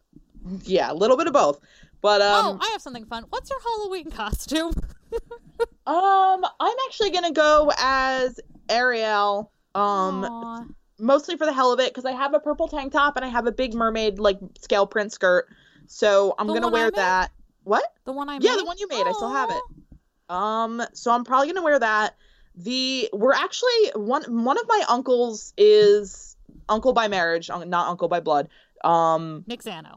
yeah, 0.64 0.92
a 0.92 0.94
little 0.94 1.16
bit 1.16 1.26
of 1.26 1.32
both. 1.32 1.60
But 2.00 2.22
um, 2.22 2.46
oh, 2.46 2.58
I 2.60 2.70
have 2.72 2.80
something 2.80 3.04
fun. 3.04 3.24
What's 3.30 3.50
your 3.50 3.60
Halloween 3.60 4.10
costume? 4.10 4.72
um, 5.86 6.44
I'm 6.60 6.76
actually 6.86 7.10
gonna 7.10 7.32
go 7.32 7.70
as 7.78 8.40
Ariel. 8.68 9.50
Um, 9.74 10.24
Aw. 10.24 10.64
mostly 10.98 11.36
for 11.36 11.46
the 11.46 11.52
hell 11.52 11.72
of 11.72 11.80
it 11.80 11.90
because 11.90 12.04
I 12.04 12.12
have 12.12 12.34
a 12.34 12.40
purple 12.40 12.68
tank 12.68 12.92
top 12.92 13.16
and 13.16 13.24
I 13.24 13.28
have 13.28 13.46
a 13.46 13.52
big 13.52 13.74
mermaid 13.74 14.18
like 14.18 14.38
scale 14.58 14.86
print 14.86 15.12
skirt. 15.12 15.48
So 15.86 16.34
I'm 16.38 16.46
The 16.46 16.54
gonna 16.54 16.68
wear 16.68 16.90
that. 16.92 17.32
What? 17.64 17.84
the 18.04 18.12
one 18.12 18.28
I 18.28 18.34
made. 18.38 18.44
Yeah, 18.44 18.52
made? 18.52 18.60
the 18.60 18.64
one 18.64 18.78
you 18.78 18.88
made. 18.88 19.06
I 19.06 19.12
still 19.12 19.30
have 19.30 19.50
it. 19.50 19.62
Um, 20.30 20.82
so 20.94 21.10
I'm 21.10 21.24
probably 21.24 21.48
gonna 21.48 21.64
wear 21.64 21.78
that. 21.78 22.14
The 22.56 23.08
we're 23.12 23.32
actually 23.32 23.92
one 23.94 24.44
one 24.44 24.58
of 24.58 24.66
my 24.68 24.84
uncles 24.88 25.52
is 25.56 26.36
uncle 26.68 26.92
by 26.92 27.08
marriage, 27.08 27.48
not 27.48 27.88
uncle 27.88 28.08
by 28.08 28.20
blood. 28.20 28.48
Um, 28.84 29.44
Nick 29.46 29.62
Zano. 29.62 29.96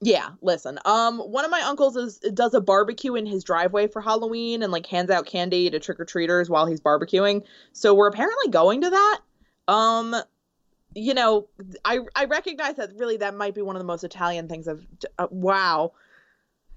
yeah, 0.00 0.30
listen. 0.40 0.78
Um, 0.84 1.18
one 1.18 1.44
of 1.44 1.50
my 1.50 1.60
uncles 1.62 1.96
is 1.96 2.18
does 2.18 2.54
a 2.54 2.60
barbecue 2.60 3.14
in 3.14 3.26
his 3.26 3.44
driveway 3.44 3.88
for 3.88 4.00
Halloween 4.00 4.62
and 4.62 4.72
like 4.72 4.86
hands 4.86 5.10
out 5.10 5.26
candy 5.26 5.70
to 5.70 5.78
trick 5.78 6.00
or 6.00 6.04
treaters 6.04 6.48
while 6.48 6.66
he's 6.66 6.80
barbecuing. 6.80 7.44
So 7.72 7.94
we're 7.94 8.08
apparently 8.08 8.48
going 8.48 8.82
to 8.82 8.90
that. 8.90 9.20
Um, 9.68 10.16
you 10.94 11.14
know, 11.14 11.48
I 11.84 12.00
I 12.16 12.24
recognize 12.24 12.76
that 12.76 12.90
really 12.96 13.18
that 13.18 13.34
might 13.34 13.54
be 13.54 13.62
one 13.62 13.76
of 13.76 13.80
the 13.80 13.86
most 13.86 14.04
Italian 14.04 14.48
things 14.48 14.66
of 14.66 14.86
uh, 15.18 15.28
wow. 15.30 15.92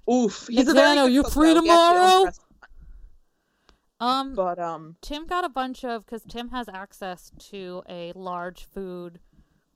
Oof, 0.08 0.46
he's 0.48 0.68
a 0.68 0.72
very 0.72 0.94
Nick 0.94 0.98
Zano, 0.98 1.06
good 1.06 1.12
you 1.12 1.22
cook, 1.24 1.32
free 1.32 1.54
though. 1.54 1.62
He 1.62 1.70
actually 1.70 1.94
tomorrow? 1.94 2.32
Um, 4.00 4.34
But 4.34 4.58
um, 4.58 4.96
Tim 5.00 5.26
got 5.26 5.44
a 5.44 5.48
bunch 5.48 5.84
of 5.84 6.04
because 6.04 6.22
Tim 6.22 6.48
has 6.50 6.68
access 6.68 7.32
to 7.50 7.82
a 7.88 8.12
large 8.14 8.64
food 8.64 9.20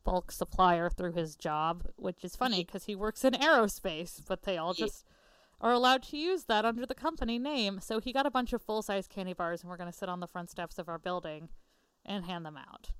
bulk 0.05 0.33
supplier 0.33 0.91
through 0.91 1.13
his 1.13 1.37
job, 1.37 1.87
which 1.97 2.25
is 2.25 2.37
funny 2.37 2.65
because 2.65 2.85
he 2.85 2.95
works 2.95 3.25
in 3.25 3.35
aerospace, 3.35 4.21
but 4.27 4.43
they 4.43 4.57
all 4.57 4.75
just 4.75 5.05
are 5.61 5.73
allowed 5.73 6.03
to 6.05 6.17
use 6.17 6.45
that 6.45 6.65
under 6.65 6.87
the 6.87 6.95
company 6.95 7.39
name. 7.39 7.81
So 7.81 8.01
he 8.01 8.13
got 8.13 8.25
a 8.27 8.31
bunch 8.31 8.53
of 8.53 8.63
full 8.63 8.83
size 8.83 9.07
candy 9.07 9.35
bars, 9.35 9.61
and 9.63 9.71
we're 9.71 9.77
gonna 9.77 9.93
sit 9.93 10.09
on 10.09 10.21
the 10.21 10.27
front 10.27 10.51
steps 10.51 10.79
of 10.79 10.89
our 10.89 10.99
building 10.99 11.49
and 12.05 12.25
hand 12.25 12.47
them 12.47 12.57
out. 12.57 12.91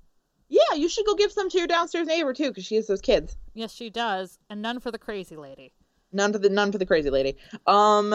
yeah, 0.47 0.75
you 0.75 0.87
should 0.89 1.05
go 1.05 1.15
give 1.15 1.31
some 1.31 1.49
to 1.49 1.57
your 1.57 1.67
downstairs 1.67 2.07
neighbor 2.07 2.33
too, 2.33 2.49
because 2.49 2.65
she 2.65 2.75
has 2.75 2.85
those 2.87 3.01
kids. 3.01 3.35
Yes, 3.53 3.71
she 3.73 3.89
does, 3.89 4.37
and 4.49 4.61
none 4.61 4.79
for 4.79 4.91
the 4.91 4.99
crazy 4.99 5.35
lady. 5.37 5.73
None 6.11 6.33
for 6.33 6.39
the 6.39 6.49
none 6.49 6.71
for 6.71 6.77
the 6.77 6.85
crazy 6.85 7.09
lady. 7.09 7.37
Um, 7.65 8.13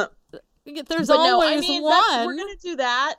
There's 0.66 1.08
but 1.08 1.16
no, 1.16 1.34
always 1.34 1.58
I 1.58 1.60
mean 1.60 1.82
that's, 1.82 2.16
one. 2.16 2.26
we're 2.26 2.36
gonna 2.36 2.56
do 2.60 2.76
that, 2.76 3.16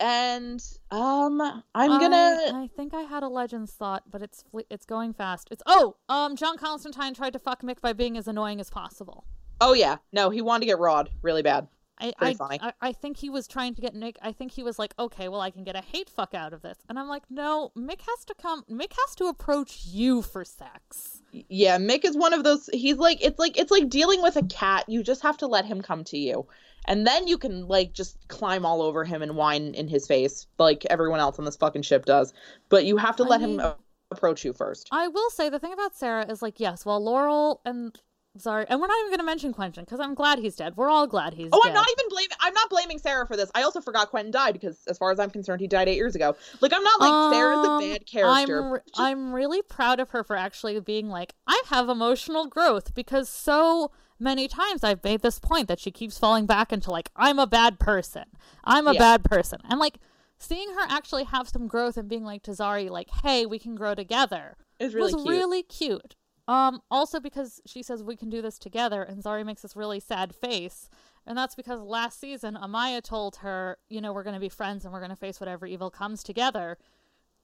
and 0.00 0.62
um, 0.90 1.40
I'm 1.74 1.92
I- 1.92 2.00
gonna. 2.00 2.62
I, 2.64 2.68
think 2.76 2.92
I 2.92 3.02
had 3.02 3.22
a 3.22 3.28
Legends 3.28 3.72
thought, 3.72 4.04
but 4.10 4.22
it's 4.22 4.44
it's 4.68 4.84
going 4.84 5.12
fast. 5.14 5.48
It's 5.50 5.62
oh, 5.66 5.96
um, 6.08 6.36
John 6.36 6.56
Constantine 6.56 7.14
tried 7.14 7.32
to 7.34 7.38
fuck 7.38 7.62
Mick 7.62 7.80
by 7.80 7.92
being 7.92 8.16
as 8.16 8.26
annoying 8.26 8.60
as 8.60 8.68
possible. 8.68 9.24
Oh 9.60 9.74
yeah, 9.74 9.98
no, 10.12 10.30
he 10.30 10.42
wanted 10.42 10.60
to 10.60 10.66
get 10.66 10.78
Rod 10.78 11.08
really 11.22 11.42
bad. 11.42 11.68
I, 12.02 12.12
I. 12.18 12.36
I 12.40 12.72
I 12.80 12.92
think 12.92 13.16
he 13.16 13.30
was 13.30 13.46
trying 13.46 13.74
to 13.74 13.80
get 13.80 13.94
Nick. 13.94 14.18
I 14.20 14.32
think 14.32 14.50
he 14.50 14.62
was 14.64 14.78
like, 14.78 14.92
okay, 14.98 15.28
well, 15.28 15.40
I 15.40 15.50
can 15.50 15.62
get 15.62 15.76
a 15.76 15.80
hate 15.80 16.10
fuck 16.10 16.34
out 16.34 16.52
of 16.52 16.62
this, 16.62 16.78
and 16.88 16.98
I'm 16.98 17.06
like, 17.06 17.22
no, 17.30 17.70
Mick 17.76 18.00
has 18.00 18.24
to 18.26 18.34
come. 18.34 18.64
Mick 18.68 18.92
has 19.06 19.14
to 19.16 19.26
approach 19.26 19.86
you 19.86 20.22
for 20.22 20.44
sex. 20.44 21.22
Yeah, 21.30 21.78
Mick 21.78 22.04
is 22.04 22.16
one 22.16 22.32
of 22.32 22.44
those. 22.44 22.68
He's 22.72 22.96
like 22.96 23.24
it's 23.24 23.38
like 23.38 23.56
it's 23.56 23.70
like 23.70 23.88
dealing 23.88 24.20
with 24.20 24.36
a 24.36 24.42
cat. 24.42 24.84
You 24.88 25.02
just 25.02 25.22
have 25.22 25.38
to 25.38 25.46
let 25.46 25.64
him 25.64 25.80
come 25.80 26.02
to 26.04 26.18
you, 26.18 26.46
and 26.86 27.06
then 27.06 27.26
you 27.28 27.38
can 27.38 27.66
like 27.68 27.92
just 27.92 28.16
climb 28.28 28.64
all 28.66 28.82
over 28.82 29.04
him 29.04 29.22
and 29.22 29.36
whine 29.36 29.74
in 29.74 29.88
his 29.88 30.06
face 30.06 30.46
like 30.58 30.84
everyone 30.90 31.20
else 31.20 31.38
on 31.38 31.44
this 31.44 31.56
fucking 31.56 31.82
ship 31.82 32.04
does. 32.04 32.32
But 32.68 32.84
you 32.84 32.96
have 32.96 33.16
to 33.16 33.24
I 33.24 33.28
let 33.28 33.40
him 33.40 33.50
mean- 33.50 33.60
a- 33.60 33.76
approach 34.10 34.44
you 34.44 34.52
first. 34.52 34.88
I 34.92 35.08
will 35.08 35.30
say 35.30 35.48
the 35.48 35.58
thing 35.58 35.72
about 35.72 35.94
Sarah 35.96 36.26
is 36.30 36.42
like, 36.42 36.60
yes, 36.60 36.84
well, 36.84 37.02
Laurel 37.02 37.60
and 37.64 37.98
sorry, 38.38 38.64
and 38.68 38.80
we're 38.80 38.86
not 38.86 38.96
even 39.00 39.10
gonna 39.12 39.24
mention 39.26 39.52
Quentin 39.54 39.84
because 39.84 40.00
I'm 40.00 40.14
glad 40.14 40.38
he's 40.38 40.56
dead. 40.56 40.74
We're 40.76 40.90
all 40.90 41.06
glad 41.06 41.32
he's 41.34 41.46
dead. 41.46 41.50
Oh, 41.54 41.60
dead. 41.62 41.68
I'm 41.70 41.74
not 41.74 41.86
even 41.90 42.08
blaming. 42.10 42.36
I'm 42.40 42.52
not 42.54 42.68
blaming 42.70 42.98
Sarah 42.98 43.26
for 43.26 43.36
this. 43.36 43.50
I 43.54 43.62
also 43.62 43.80
forgot 43.80 44.10
Quentin 44.10 44.30
died 44.30 44.52
because, 44.52 44.80
as 44.86 44.98
far 44.98 45.10
as 45.12 45.18
I'm 45.20 45.30
concerned, 45.30 45.60
he 45.60 45.66
died 45.66 45.88
eight 45.88 45.96
years 45.96 46.14
ago. 46.14 46.34
Like, 46.60 46.72
I'm 46.74 46.82
not 46.82 47.00
like 47.00 47.34
Sarah's 47.34 47.66
a 47.66 47.70
Um, 47.70 47.80
bad 47.80 48.06
character. 48.06 48.58
I'm, 48.62 48.72
re- 48.72 48.80
Just- 48.86 49.00
I'm 49.00 49.32
really 49.34 49.62
proud 49.62 49.98
of 50.00 50.10
her 50.10 50.22
for 50.24 50.36
actually 50.36 50.78
being 50.80 51.08
like, 51.08 51.34
I 51.46 51.62
have 51.68 51.88
emotional 51.88 52.46
growth 52.46 52.94
because 52.94 53.28
so 53.28 53.90
many 54.22 54.48
times 54.48 54.84
I've 54.84 55.02
made 55.04 55.20
this 55.22 55.38
point 55.38 55.68
that 55.68 55.80
she 55.80 55.90
keeps 55.90 56.18
falling 56.18 56.46
back 56.46 56.72
into 56.72 56.90
like, 56.90 57.10
I'm 57.16 57.38
a 57.38 57.46
bad 57.46 57.78
person. 57.78 58.24
I'm 58.64 58.86
a 58.86 58.92
Yeah. 58.92 58.98
bad 58.98 59.24
person. 59.24 59.60
And 59.68 59.78
like 59.80 59.98
seeing 60.38 60.70
her 60.74 60.86
actually 60.88 61.24
have 61.24 61.48
some 61.48 61.66
growth 61.68 61.96
and 61.96 62.08
being 62.08 62.24
like 62.24 62.42
to 62.44 62.52
Zari, 62.52 62.88
like, 62.90 63.10
hey, 63.22 63.46
we 63.46 63.58
can 63.58 63.74
grow 63.74 63.94
together 63.94 64.56
really 64.80 65.12
was 65.12 65.14
cute. 65.14 65.26
really 65.26 65.62
cute. 65.62 66.16
Um, 66.48 66.80
also 66.90 67.20
because 67.20 67.60
she 67.66 67.82
says 67.82 68.02
we 68.02 68.16
can 68.16 68.28
do 68.28 68.42
this 68.42 68.58
together, 68.58 69.02
and 69.02 69.22
Zari 69.22 69.44
makes 69.46 69.62
this 69.62 69.76
really 69.76 70.00
sad 70.00 70.34
face, 70.34 70.88
and 71.24 71.38
that's 71.38 71.54
because 71.54 71.80
last 71.80 72.18
season 72.18 72.58
Amaya 72.60 73.00
told 73.00 73.36
her, 73.36 73.78
you 73.88 74.00
know, 74.00 74.12
we're 74.12 74.24
going 74.24 74.34
to 74.34 74.40
be 74.40 74.48
friends 74.48 74.84
and 74.84 74.92
we're 74.92 74.98
going 74.98 75.10
to 75.10 75.16
face 75.16 75.38
whatever 75.38 75.66
evil 75.66 75.88
comes 75.88 76.24
together, 76.24 76.78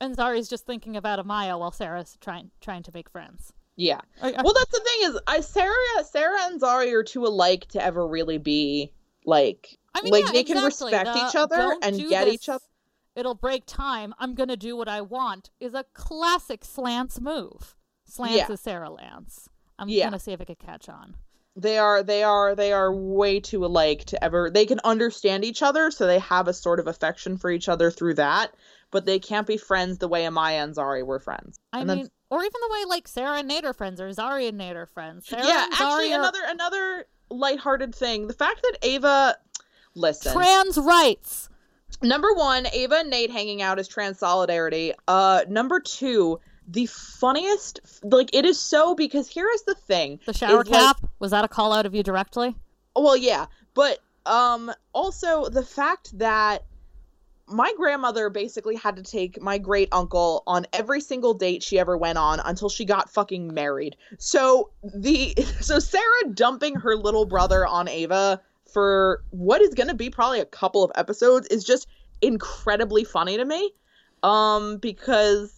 and 0.00 0.16
Zari's 0.16 0.48
just 0.48 0.66
thinking 0.66 0.96
about 0.96 1.24
Amaya 1.24 1.56
while 1.58 1.70
Sarah's 1.70 2.16
trying 2.20 2.50
trying 2.60 2.82
to 2.82 2.90
make 2.92 3.08
friends. 3.08 3.52
Yeah. 3.78 4.00
I- 4.20 4.32
I- 4.32 4.42
Well, 4.42 4.52
that's 4.54 4.72
the 4.72 4.80
thing 4.80 5.08
is, 5.08 5.20
I 5.28 5.40
Sarah, 5.40 6.04
Sarah 6.04 6.42
and 6.46 6.60
Zari 6.60 6.92
are 6.92 7.04
too 7.04 7.24
alike 7.24 7.68
to 7.68 7.82
ever 7.82 8.06
really 8.06 8.36
be 8.38 8.92
like, 9.24 9.78
I 9.94 10.02
mean, 10.02 10.12
like 10.12 10.24
yeah, 10.26 10.32
they 10.32 10.42
can 10.44 10.62
respect 10.64 11.06
The 11.06 11.26
each 11.28 11.36
other 11.36 11.76
and 11.80 11.96
get 12.08 12.24
this, 12.24 12.34
each 12.34 12.48
other. 12.48 12.64
It'll 13.14 13.34
break 13.36 13.64
time. 13.66 14.14
I'm 14.18 14.34
gonna 14.34 14.56
do 14.56 14.76
what 14.76 14.88
I 14.88 15.00
want. 15.00 15.50
Is 15.60 15.74
a 15.74 15.84
classic 15.94 16.64
Slants 16.64 17.20
move. 17.20 17.76
Slants 18.04 18.36
Yeah. 18.36 18.52
is 18.52 18.60
Sarah 18.60 18.90
Lance. 18.90 19.48
I'm 19.78 19.88
Yeah. 19.88 20.06
gonna 20.06 20.18
see 20.18 20.32
if 20.32 20.40
it 20.40 20.46
could 20.46 20.58
catch 20.58 20.88
on. 20.88 21.14
They 21.54 21.78
are, 21.78 22.02
they 22.02 22.22
are, 22.24 22.54
they 22.56 22.72
are 22.72 22.92
way 22.92 23.38
too 23.40 23.64
alike 23.64 24.04
to 24.06 24.22
ever. 24.24 24.50
They 24.50 24.66
can 24.66 24.80
understand 24.84 25.44
each 25.44 25.62
other, 25.62 25.90
so 25.92 26.06
they 26.06 26.18
have 26.20 26.48
a 26.48 26.52
sort 26.52 26.80
of 26.80 26.86
affection 26.88 27.36
for 27.36 27.48
each 27.50 27.68
other 27.68 27.90
through 27.92 28.14
that. 28.14 28.54
But 28.90 29.04
they 29.06 29.18
can't 29.18 29.46
be 29.46 29.56
friends 29.58 29.98
the 29.98 30.08
way 30.08 30.24
Amaya 30.24 30.64
and 30.64 30.74
Zari 30.74 31.04
were 31.04 31.18
friends. 31.18 31.58
I 31.72 31.80
And 31.80 31.90
then- 31.90 31.96
mean, 31.98 32.10
or 32.30 32.40
even 32.40 32.52
the 32.60 32.72
way 32.72 32.84
like 32.88 33.06
Sarah 33.08 33.38
and 33.38 33.48
Nate 33.48 33.64
are 33.64 33.72
friends, 33.74 34.00
or 34.00 34.08
Zari 34.10 34.48
and 34.48 34.58
Nate 34.58 34.76
are 34.76 34.86
friends. 34.86 35.26
Sarah 35.28 35.46
yeah, 35.46 35.64
and 35.64 35.72
actually, 35.72 36.12
are 36.12 36.20
another 36.20 36.40
another 36.46 37.06
lighthearted 37.30 37.94
thing: 37.94 38.26
the 38.26 38.34
fact 38.34 38.62
that 38.62 38.78
Ava, 38.82 39.36
listen, 39.94 40.32
trans 40.32 40.76
rights. 40.78 41.48
number 42.02 42.32
one, 42.34 42.66
Ava 42.72 42.96
and 42.96 43.10
Nate 43.10 43.30
hanging 43.30 43.62
out 43.62 43.78
is 43.78 43.88
trans 43.88 44.18
solidarity. 44.18 44.92
Uh, 45.06 45.42
number 45.48 45.80
two, 45.80 46.38
the 46.66 46.86
funniest, 46.86 47.80
like 48.02 48.30
it 48.34 48.44
is 48.44 48.60
so 48.60 48.94
because 48.94 49.28
here 49.28 49.48
is 49.54 49.62
the 49.62 49.74
thing: 49.74 50.20
The 50.26 50.32
shower 50.34 50.62
is, 50.62 50.68
like- 50.68 50.80
cap 50.80 51.00
was 51.18 51.30
that 51.30 51.44
a 51.44 51.48
call 51.48 51.72
out 51.72 51.86
of 51.86 51.94
you 51.94 52.02
directly? 52.02 52.56
well, 52.96 53.16
yeah, 53.16 53.46
but 53.74 54.00
um, 54.26 54.70
also 54.92 55.48
the 55.48 55.62
fact 55.64 56.18
that 56.18 56.64
my 57.50 57.72
grandmother 57.76 58.30
basically 58.30 58.76
had 58.76 58.96
to 58.96 59.02
take 59.02 59.40
my 59.40 59.58
great 59.58 59.88
uncle 59.92 60.42
on 60.46 60.66
every 60.72 61.00
single 61.00 61.34
date 61.34 61.62
she 61.62 61.78
ever 61.78 61.96
went 61.96 62.18
on 62.18 62.40
until 62.40 62.68
she 62.68 62.84
got 62.84 63.10
fucking 63.10 63.52
married. 63.52 63.96
So 64.18 64.70
the 64.82 65.34
so 65.60 65.78
Sarah 65.78 66.28
dumping 66.32 66.74
her 66.76 66.96
little 66.96 67.24
brother 67.24 67.66
on 67.66 67.88
Ava 67.88 68.40
for 68.72 69.22
what 69.30 69.62
is 69.62 69.72
going 69.74 69.88
to 69.88 69.94
be 69.94 70.10
probably 70.10 70.40
a 70.40 70.44
couple 70.44 70.84
of 70.84 70.92
episodes 70.94 71.46
is 71.48 71.64
just 71.64 71.86
incredibly 72.20 73.04
funny 73.04 73.36
to 73.36 73.44
me. 73.44 73.72
Um 74.22 74.78
because 74.78 75.54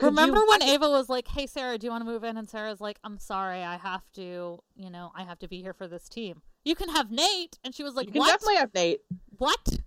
Remember 0.00 0.38
you- 0.38 0.48
when 0.48 0.62
Ava 0.62 0.90
was 0.90 1.08
like, 1.08 1.26
"Hey 1.28 1.46
Sarah, 1.46 1.78
do 1.78 1.86
you 1.86 1.90
want 1.90 2.04
to 2.04 2.10
move 2.10 2.24
in?" 2.24 2.36
And 2.36 2.48
Sarah's 2.48 2.80
like, 2.80 2.98
"I'm 3.04 3.18
sorry, 3.18 3.62
I 3.62 3.76
have 3.76 4.02
to. 4.14 4.62
You 4.76 4.90
know, 4.90 5.12
I 5.14 5.24
have 5.24 5.38
to 5.40 5.48
be 5.48 5.62
here 5.62 5.72
for 5.72 5.88
this 5.88 6.08
team. 6.08 6.42
You 6.64 6.74
can 6.74 6.90
have 6.90 7.10
Nate." 7.10 7.58
And 7.64 7.74
she 7.74 7.82
was 7.82 7.94
like, 7.94 8.06
you 8.06 8.12
can 8.12 8.20
"What? 8.20 8.28
definitely 8.28 8.56
have 8.56 8.74
Nate. 8.74 9.00
What?" 9.38 9.78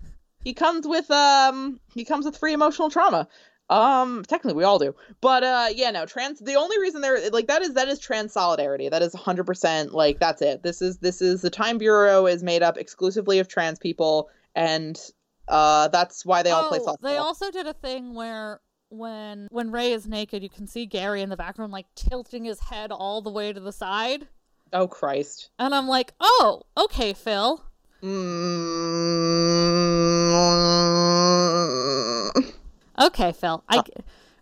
He 0.44 0.54
comes 0.54 0.88
with 0.88 1.10
um 1.12 1.80
he 1.94 2.06
comes 2.06 2.26
with 2.26 2.38
free 2.38 2.54
emotional 2.54 2.90
trauma. 2.90 3.28
Um 3.70 4.24
technically 4.28 4.58
we 4.58 4.64
all 4.64 4.80
do. 4.80 4.94
But 5.22 5.44
uh 5.44 5.68
yeah 5.74 5.92
no 5.92 6.06
trans 6.06 6.40
the 6.40 6.56
only 6.56 6.80
reason 6.80 7.02
they're 7.02 7.30
like 7.32 7.48
that 7.48 7.62
is 7.62 7.74
that 7.74 7.88
is 7.88 8.00
trans 8.00 8.34
solidarity. 8.34 8.90
That 8.90 9.02
is 9.02 9.14
100% 9.14 9.92
like 9.92 10.20
that's 10.20 10.42
it. 10.42 10.64
This 10.64 10.82
is 10.82 10.98
this 10.98 11.22
is 11.22 11.42
the 11.42 11.50
time 11.50 11.78
bureau 11.78 12.26
is 12.26 12.44
made 12.44 12.64
up 12.64 12.78
exclusively 12.78 13.40
of 13.40 13.48
trans 13.48 13.80
people 13.80 14.30
and 14.56 15.00
uh 15.48 15.88
that's 15.90 16.26
why 16.26 16.44
they 16.44 16.52
all 16.52 16.70
play 16.70 16.80
Oh, 16.82 16.88
softball. 16.88 17.02
They 17.02 17.18
also 17.18 17.52
did 17.52 17.68
a 17.68 17.74
thing 17.74 18.14
where 18.14 18.60
when 18.90 19.48
when 19.50 19.72
Ray 19.72 19.92
is 19.92 20.08
naked, 20.08 20.44
you 20.44 20.50
can 20.50 20.68
see 20.68 20.86
Gary 20.86 21.22
in 21.22 21.30
the 21.30 21.38
background 21.38 21.72
like 21.72 21.88
tilting 21.96 22.46
his 22.46 22.60
head 22.60 22.92
all 22.92 23.22
the 23.22 23.32
way 23.32 23.52
to 23.52 23.60
the 23.60 23.72
side, 23.72 24.28
oh 24.72 24.88
christ. 24.88 25.50
And 25.58 25.74
I'm 25.74 25.88
like, 25.88 26.14
"Oh, 26.20 26.62
okay, 26.78 27.14
Phil." 27.14 27.64
mm 28.04 29.73
Okay, 33.00 33.32
Phil. 33.34 33.64
I 33.70 33.76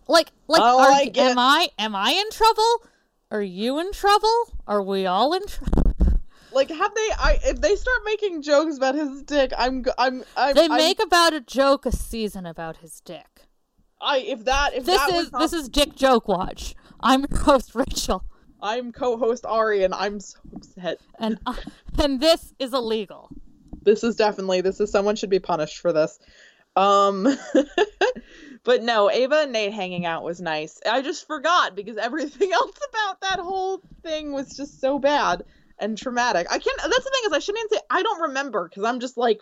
like 0.08 0.32
like 0.48 0.62
Oh, 0.62 0.80
are, 0.82 0.92
I 0.92 1.06
get- 1.06 1.32
am 1.32 1.40
I 1.40 1.70
am 1.80 1.96
I 1.96 2.12
in 2.12 2.30
trouble? 2.32 2.84
Are 3.32 3.42
you 3.42 3.80
in 3.80 3.92
trouble? 3.94 4.54
Are 4.68 4.82
we 4.82 5.06
all 5.06 5.34
in 5.34 5.46
trouble? 5.48 5.94
like 6.54 6.70
have 6.70 6.94
they 6.94 7.10
i 7.18 7.40
if 7.46 7.62
they 7.62 7.78
start 7.78 8.00
making 8.04 8.42
jokes 8.42 8.76
about 8.76 8.94
his 8.94 9.24
dick 9.24 9.54
i'm 9.58 9.86
i'm 9.98 10.22
i'm 10.36 10.54
They 10.54 10.64
I'm- 10.64 10.76
make 10.76 11.02
about 11.02 11.34
a 11.34 11.40
joke 11.40 11.86
a 11.86 11.94
season 11.94 12.46
about 12.46 12.78
his 12.78 13.00
dick. 13.06 13.44
i 14.02 14.18
if 14.18 14.44
that 14.44 14.74
if 14.74 14.84
This 14.86 15.00
that 15.00 15.14
is 15.14 15.32
not- 15.32 15.40
this 15.40 15.54
is 15.54 15.70
Dick 15.70 15.96
Joke 15.96 16.28
Watch. 16.28 16.76
I'm 17.00 17.26
your 17.30 17.40
host 17.40 17.74
Rachel, 17.82 18.26
i'm 18.62 18.92
co-host 18.92 19.46
ari 19.46 19.86
and 19.86 19.94
i'm 19.94 20.20
so 20.20 20.38
upset 20.54 21.00
and 21.20 21.40
uh, 21.46 21.56
and 21.98 22.20
this 22.20 22.54
is 22.60 22.74
illegal. 22.74 23.30
This 23.82 24.04
is 24.04 24.16
definitely 24.16 24.62
this 24.62 24.80
is 24.80 24.92
someone 24.92 25.16
should 25.16 25.30
be 25.30 25.40
punished 25.40 25.80
for 25.80 25.92
this 25.94 26.20
um 26.76 27.28
but 28.64 28.82
no 28.84 29.10
ava 29.12 29.42
and 29.42 29.52
nate 29.52 29.74
hanging 29.74 30.06
out 30.06 30.24
was 30.24 30.40
nice 30.40 30.80
i 30.90 31.02
just 31.02 31.28
forgot 31.28 31.76
because 31.76 31.98
everything 31.98 32.52
else 32.54 32.78
about 32.90 33.22
that 33.22 33.40
whole 33.40 33.82
thing 34.04 34.32
was 34.32 34.56
just 34.56 34.80
so 34.80 34.98
bad 35.00 35.44
and 35.80 35.98
traumatic 35.98 36.48
i 36.50 36.58
can't 36.58 36.78
that's 36.82 37.04
the 37.04 37.12
thing 37.12 37.22
is 37.26 37.34
i 37.34 37.40
shouldn't 37.40 37.66
even 37.66 37.78
say 37.78 37.84
i 37.90 38.02
don't 38.04 38.22
remember 38.22 38.68
because 38.70 38.84
i'm 38.84 39.00
just 39.00 39.18
like 39.18 39.42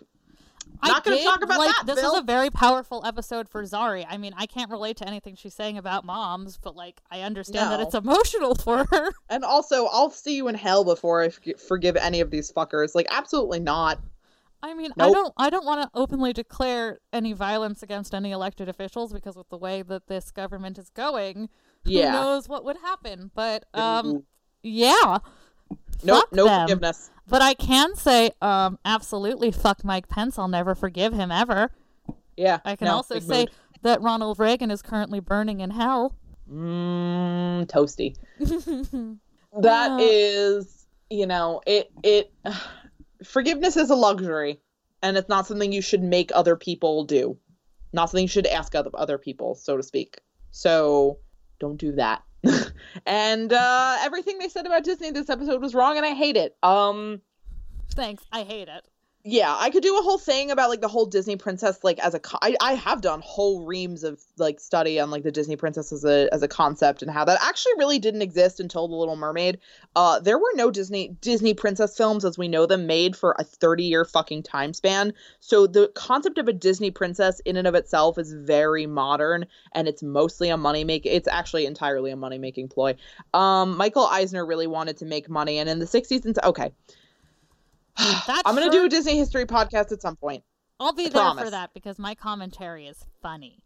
Not 0.82 0.96
I 0.96 1.00
gonna 1.04 1.16
did, 1.18 1.24
talk 1.24 1.42
about 1.44 1.58
like, 1.58 1.68
that, 1.68 1.82
This 1.86 2.00
Bill. 2.00 2.14
is 2.14 2.20
a 2.20 2.22
very 2.24 2.48
powerful 2.48 3.04
episode 3.04 3.48
for 3.48 3.62
Zari. 3.64 4.06
I 4.08 4.16
mean, 4.16 4.32
I 4.36 4.46
can't 4.46 4.70
relate 4.70 4.96
to 4.98 5.06
anything 5.08 5.34
she's 5.34 5.52
saying 5.52 5.76
about 5.76 6.04
moms, 6.04 6.58
but 6.62 6.74
like, 6.74 7.02
I 7.10 7.20
understand 7.20 7.70
that 7.70 7.80
it's 7.80 7.94
emotional 7.94 8.54
for 8.66 8.86
her. 8.90 9.12
and 9.28 9.44
also 9.44 9.86
i'll 9.86 10.10
see 10.10 10.36
you 10.36 10.48
in 10.48 10.54
hell 10.54 10.84
before 10.84 11.22
i 11.22 11.26
f- 11.26 11.60
forgive 11.68 11.96
any 11.96 12.20
of 12.20 12.30
these 12.30 12.50
fuckers 12.52 12.94
like 12.94 13.06
absolutely 13.10 13.60
not 13.60 14.00
I 14.62 14.74
mean, 14.74 14.90
I 14.98 15.10
don't, 15.10 15.32
I 15.38 15.48
don't 15.50 15.64
want 15.64 15.82
to 15.82 15.90
openly 15.98 16.32
declare 16.32 17.00
any 17.12 17.32
violence 17.32 17.82
against 17.82 18.14
any 18.14 18.30
elected 18.30 18.68
officials 18.68 19.12
because 19.12 19.36
with 19.36 19.48
the 19.48 19.56
way 19.56 19.82
that 19.82 20.06
this 20.06 20.30
government 20.30 20.78
is 20.78 20.90
going, 20.90 21.48
Yeah. 21.84 22.10
who 22.12 22.18
knows 22.18 22.48
what 22.48 22.64
would 22.64 22.76
happen? 22.78 23.30
But 23.34 23.64
um, 23.74 24.06
Ooh. 24.06 24.24
yeah, 24.62 25.18
nope 26.02 26.24
no 26.32 26.44
them. 26.44 26.62
forgiveness 26.68 27.10
But 27.26 27.42
I 27.42 27.54
can 27.54 27.94
say, 27.94 28.32
um, 28.42 28.78
absolutely, 28.84 29.50
fuck 29.50 29.84
Mike 29.84 30.08
Pence. 30.08 30.38
I'll 30.38 30.48
never 30.48 30.74
forgive 30.74 31.12
him 31.14 31.30
ever. 31.30 31.70
yeah 32.36 32.58
I 32.64 32.76
can 32.76 32.86
no, 32.86 32.96
also 32.96 33.18
say 33.18 33.40
mood. 33.40 33.50
that 33.82 34.02
Ronald 34.02 34.38
Reagan 34.38 34.70
is 34.70 34.82
currently 34.82 35.20
burning 35.20 35.60
in 35.60 35.70
hell. 35.70 36.14
mm, 36.50 37.66
toasty 37.66 38.16
That 39.60 39.90
Uh. 39.92 39.98
is, 40.00 40.86
you 41.08 41.26
know, 41.26 41.60
it 41.66 41.90
it 42.02 42.32
forgiveness 43.24 43.76
is 43.76 43.90
a 43.90 43.94
luxury 43.94 44.60
and 45.02 45.16
it's 45.16 45.28
not 45.28 45.46
something 45.46 45.72
you 45.72 45.82
should 45.82 46.02
make 46.02 46.30
other 46.34 46.56
people 46.56 47.04
do. 47.04 47.36
Not 47.92 48.10
something 48.10 48.24
you 48.24 48.28
should 48.28 48.46
ask 48.46 48.74
other 48.74 48.90
other 48.94 49.18
people, 49.18 49.54
so 49.54 49.76
to 49.76 49.82
speak. 49.82 50.20
So 50.50 51.18
don't 51.58 51.76
do 51.76 51.92
that. 51.92 52.22
and 53.06 53.52
uh 53.52 53.96
everything 54.00 54.38
they 54.38 54.48
said 54.48 54.66
about 54.66 54.84
Disney 54.84 55.10
this 55.10 55.28
episode 55.28 55.60
was 55.60 55.74
wrong 55.74 55.96
and 55.96 56.06
I 56.06 56.14
hate 56.14 56.36
it. 56.36 56.56
Um 56.62 57.20
Thanks. 57.94 58.24
I 58.32 58.42
hate 58.42 58.68
it. 58.68 58.86
Yeah, 59.22 59.54
I 59.58 59.68
could 59.68 59.82
do 59.82 59.98
a 59.98 60.02
whole 60.02 60.16
thing 60.16 60.50
about 60.50 60.70
like 60.70 60.80
the 60.80 60.88
whole 60.88 61.04
Disney 61.04 61.36
princess 61.36 61.84
like 61.84 61.98
as 61.98 62.14
a 62.14 62.20
co- 62.20 62.38
I, 62.40 62.56
I 62.58 62.72
have 62.72 63.02
done 63.02 63.20
whole 63.22 63.66
reams 63.66 64.02
of 64.02 64.18
like 64.38 64.58
study 64.58 64.98
on 64.98 65.10
like 65.10 65.24
the 65.24 65.30
Disney 65.30 65.56
princess 65.56 65.92
as 65.92 66.06
a 66.06 66.32
as 66.32 66.42
a 66.42 66.48
concept 66.48 67.02
and 67.02 67.10
how 67.10 67.26
that 67.26 67.38
actually 67.42 67.74
really 67.76 67.98
didn't 67.98 68.22
exist 68.22 68.60
until 68.60 68.88
The 68.88 68.94
Little 68.94 69.16
Mermaid. 69.16 69.58
Uh 69.94 70.20
there 70.20 70.38
were 70.38 70.52
no 70.54 70.70
Disney 70.70 71.08
Disney 71.20 71.52
princess 71.52 71.98
films 71.98 72.24
as 72.24 72.38
we 72.38 72.48
know 72.48 72.64
them 72.64 72.86
made 72.86 73.14
for 73.14 73.36
a 73.38 73.44
30-year 73.44 74.06
fucking 74.06 74.42
time 74.42 74.72
span. 74.72 75.12
So 75.40 75.66
the 75.66 75.88
concept 75.94 76.38
of 76.38 76.48
a 76.48 76.54
Disney 76.54 76.90
princess 76.90 77.40
in 77.40 77.58
and 77.58 77.66
of 77.66 77.74
itself 77.74 78.16
is 78.16 78.32
very 78.32 78.86
modern 78.86 79.44
and 79.74 79.86
it's 79.86 80.02
mostly 80.02 80.48
a 80.48 80.56
money 80.56 80.82
make 80.82 81.04
it's 81.04 81.28
actually 81.28 81.66
entirely 81.66 82.10
a 82.10 82.16
money 82.16 82.38
making 82.38 82.68
ploy. 82.68 82.96
Um 83.34 83.76
Michael 83.76 84.06
Eisner 84.06 84.46
really 84.46 84.66
wanted 84.66 84.96
to 84.96 85.04
make 85.04 85.28
money 85.28 85.58
and 85.58 85.68
in 85.68 85.78
the 85.78 85.86
60s 85.86 86.24
and 86.24 86.38
okay. 86.42 86.72
That's 88.26 88.42
I'm 88.44 88.54
going 88.54 88.68
to 88.68 88.72
sure- 88.72 88.82
do 88.82 88.86
a 88.86 88.88
Disney 88.88 89.16
history 89.16 89.46
podcast 89.46 89.92
at 89.92 90.02
some 90.02 90.16
point. 90.16 90.42
I'll 90.78 90.92
be 90.92 91.06
I 91.06 91.08
there 91.10 91.22
promise. 91.22 91.44
for 91.44 91.50
that 91.50 91.74
because 91.74 91.98
my 91.98 92.14
commentary 92.14 92.86
is 92.86 93.04
funny. 93.22 93.62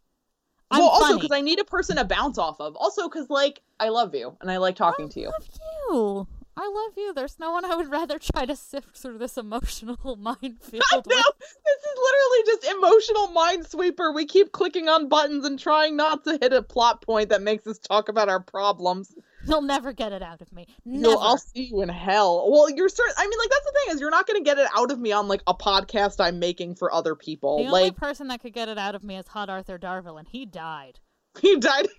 I'm 0.71 0.81
well, 0.81 0.89
also 0.89 1.15
because 1.15 1.31
I 1.31 1.41
need 1.43 1.61
a 1.61 1.65
person 1.65 1.97
to 1.97 2.05
bounce 2.05 2.39
off 2.39 2.61
of. 2.61 2.75
Also 2.75 3.09
because 3.09 3.31
like 3.31 3.61
I 3.79 3.91
love 3.91 4.15
you 4.15 4.37
and 4.41 4.51
I 4.51 4.57
like 4.57 4.75
talking 4.75 5.09
to 5.11 5.21
you. 5.21 5.29
I 5.29 5.31
love 5.31 5.49
you. 5.93 6.29
I 6.57 6.69
love 6.69 6.93
you. 6.97 7.13
There's 7.13 7.39
no 7.39 7.53
one 7.53 7.65
I 7.65 7.75
would 7.77 7.91
rather 7.91 8.19
try 8.19 8.47
to 8.47 8.57
sift 8.57 8.97
through 8.97 9.19
this 9.19 9.37
emotional 9.37 10.17
minefield 10.21 10.83
I 10.93 10.97
with. 10.97 11.07
know 11.07 11.23
this 11.39 11.85
is 11.85 11.99
literally 12.03 12.43
just 12.47 12.77
emotional 12.77 13.29
minesweeper. 13.29 14.15
We 14.15 14.27
keep 14.27 14.51
clicking 14.53 14.89
on 14.89 15.09
buttons 15.09 15.45
and 15.45 15.59
trying 15.59 15.97
not 15.97 16.25
to 16.25 16.39
hit 16.41 16.53
a 16.53 16.63
plot 16.63 17.03
point 17.03 17.29
that 17.29 17.43
makes 17.43 17.67
us 17.67 17.79
talk 17.79 18.09
about 18.09 18.29
our 18.29 18.41
problems. 18.41 19.15
You'll 19.47 19.63
never 19.63 19.93
get 19.93 20.13
it 20.13 20.23
out 20.23 20.41
of 20.41 20.53
me. 20.53 20.67
You'll- 20.85 21.19
I'll 21.19 21.39
see 21.39 21.65
you 21.65 21.83
in 21.83 21.89
hell. 21.89 22.51
Well, 22.51 22.71
you're 22.71 22.89
certain. 22.89 23.15
I 23.19 23.27
mean, 23.27 23.39
like 23.39 23.51
that's 23.51 23.65
the 23.67 23.73
thing 23.73 23.95
is 23.95 24.01
you're 24.01 24.11
not 24.11 24.27
going 24.27 24.39
to 24.43 24.45
get 24.45 24.59
it 24.59 24.69
out 24.77 24.91
of 24.91 24.99
me 24.99 25.13
on 25.13 25.29
like 25.29 25.43
a 25.47 25.55
podcast 25.55 26.17
I'm 26.19 26.39
making 26.39 26.75
for 26.77 26.93
other 26.93 27.15
people. 27.15 27.59
the 27.59 27.65
only 27.67 27.83
like 27.85 27.97
person 27.97 28.29
that 28.29 28.41
could 28.41 28.53
get 28.55 28.69
it 28.69 28.79
out 28.79 28.95
of 28.95 29.05
me 29.05 29.17
is 29.17 29.29
Hot 29.29 29.49
Arthur 29.51 29.79
Darvill, 29.79 30.19
and 30.19 30.29
he 30.29 30.47
died. 30.47 31.01
he 31.41 31.57
died. 31.57 31.87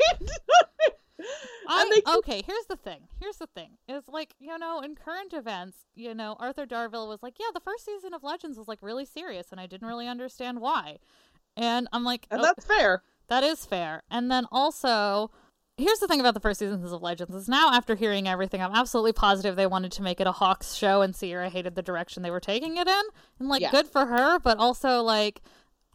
I, 1.68 1.90
they 2.06 2.14
okay, 2.18 2.42
here's 2.46 2.66
the 2.68 2.76
thing. 2.76 3.08
Here's 3.20 3.38
the 3.38 3.48
thing. 3.48 3.78
Is 3.88 4.04
like, 4.08 4.36
you 4.40 4.58
know, 4.60 4.82
in 4.82 4.96
current 4.96 5.34
events, 5.34 5.78
you 5.96 6.14
know, 6.14 6.36
Arthur 6.40 6.66
Darvill 6.68 7.08
was 7.08 7.24
like, 7.24 7.36
yeah, 7.40 7.48
the 7.54 7.62
first 7.62 7.86
season 7.86 8.14
of 8.14 8.22
Legends 8.24 8.58
was 8.58 8.68
like 8.68 8.80
really 8.82 9.06
serious 9.06 9.48
and 9.52 9.60
I 9.60 9.66
didn't 9.66 9.88
really 9.88 10.08
understand 10.08 10.60
why. 10.60 10.98
And 11.58 11.88
I'm 11.94 12.04
like, 12.04 12.28
And 12.30 12.42
"Oh, 12.42 12.44
that's 12.44 12.66
fair. 12.66 13.02
that 13.30 13.44
is 13.44 13.66
fair. 13.66 14.04
And 14.12 14.30
then 14.30 14.46
also, 14.52 15.32
here's 15.78 16.00
the 16.00 16.08
thing 16.08 16.20
about 16.20 16.34
the 16.34 16.40
first 16.40 16.60
seasons 16.60 16.92
of 16.92 17.02
Legends 17.02 17.36
is 17.36 17.50
now 17.50 17.72
after 17.74 17.96
hearing 17.96 18.28
everything, 18.28 18.62
I'm 18.62 18.74
absolutely 18.74 19.14
positive 19.14 19.56
they 19.56 19.68
wanted 19.68 19.92
to 19.94 20.02
make 20.02 20.20
it 20.22 20.28
a 20.28 20.32
Hawks 20.32 20.74
show 20.74 21.02
and 21.02 21.18
Ciara 21.18 21.50
hated 21.50 21.76
the 21.76 21.82
direction 21.82 22.24
they 22.24 22.32
were 22.32 22.40
taking 22.40 22.78
it 22.78 22.88
in. 22.88 23.02
And 23.40 23.50
like 23.50 23.62
Yeah. 23.62 23.72
good 23.72 23.88
for 23.88 24.06
her, 24.06 24.40
but 24.40 24.58
also 24.58 25.02
like 25.02 25.42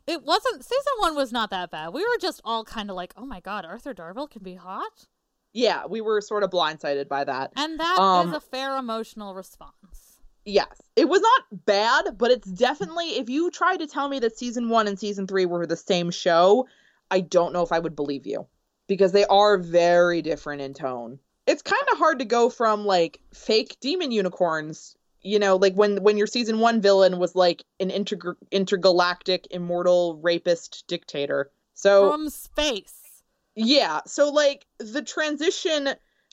it 0.07 0.22
wasn't 0.24 0.64
season 0.64 0.93
1 0.99 1.14
was 1.14 1.31
not 1.33 1.51
that 1.51 1.70
bad. 1.70 1.93
We 1.93 2.03
were 2.03 2.18
just 2.20 2.41
all 2.45 2.64
kind 2.64 2.91
of 2.91 2.97
like, 2.97 3.14
"Oh 3.16 3.24
my 3.26 3.39
god, 3.41 3.64
Arthur 3.64 3.95
Darvill 3.95 4.28
can 4.31 4.43
be 4.43 4.55
hot?" 4.57 5.07
Yeah, 5.53 5.87
we 5.87 6.01
were 6.01 6.20
sort 6.20 6.43
of 6.43 6.51
blindsided 6.51 7.09
by 7.09 7.24
that. 7.24 7.53
And 7.57 7.78
that 7.78 7.95
is 7.95 8.01
Um, 8.01 8.35
a 8.35 8.41
fair 8.41 8.76
emotional 8.76 9.35
response. 9.35 10.18
Yes. 10.45 10.81
It 10.97 11.09
was 11.09 11.20
not 11.20 11.64
bad, 11.66 12.16
but 12.18 12.31
it's 12.31 12.49
definitely 12.51 13.18
if 13.18 13.28
you 13.28 13.51
try 13.51 13.76
to 13.76 13.87
tell 13.87 14.09
me 14.09 14.18
that 14.20 14.37
season 14.39 14.68
1 14.68 14.89
and 14.89 14.99
season 14.99 15.26
3 15.26 15.47
were 15.47 15.66
the 15.66 15.76
same 15.76 16.11
show, 16.11 16.66
I 17.11 17.20
don't 17.20 17.53
know 17.53 17.62
if 17.62 17.72
I 17.72 17.78
would 17.78 17.95
believe 17.95 18.26
you 18.26 18.47
because 18.91 19.12
they 19.12 19.24
are 19.26 19.57
very 19.57 20.20
different 20.20 20.61
in 20.61 20.74
tone. 20.74 21.20
It's 21.47 21.62
kind 21.62 21.84
of 21.93 21.99
hard 21.99 22.18
to 22.18 22.24
go 22.24 22.51
from 22.51 22.84
like 22.84 23.20
fake 23.32 23.76
demon 23.80 24.11
unicorns, 24.11 24.97
you 25.22 25.38
know, 25.38 25.55
like 25.55 25.74
when 25.74 26.03
when 26.03 26.18
your 26.18 26.26
season 26.26 26.59
1 26.59 26.80
villain 26.80 27.20
was 27.20 27.36
like 27.36 27.62
an 27.78 27.93
inter- 27.93 28.36
intergalactic 28.51 29.47
immortal 29.53 30.18
rapist 30.20 30.88
dictator. 30.88 31.53
So 31.72 32.11
From 32.11 32.30
space. 32.30 33.22
Yeah, 33.55 34.01
so 34.09 34.30
like 34.30 34.66
the 34.78 35.03
transition 35.03 35.91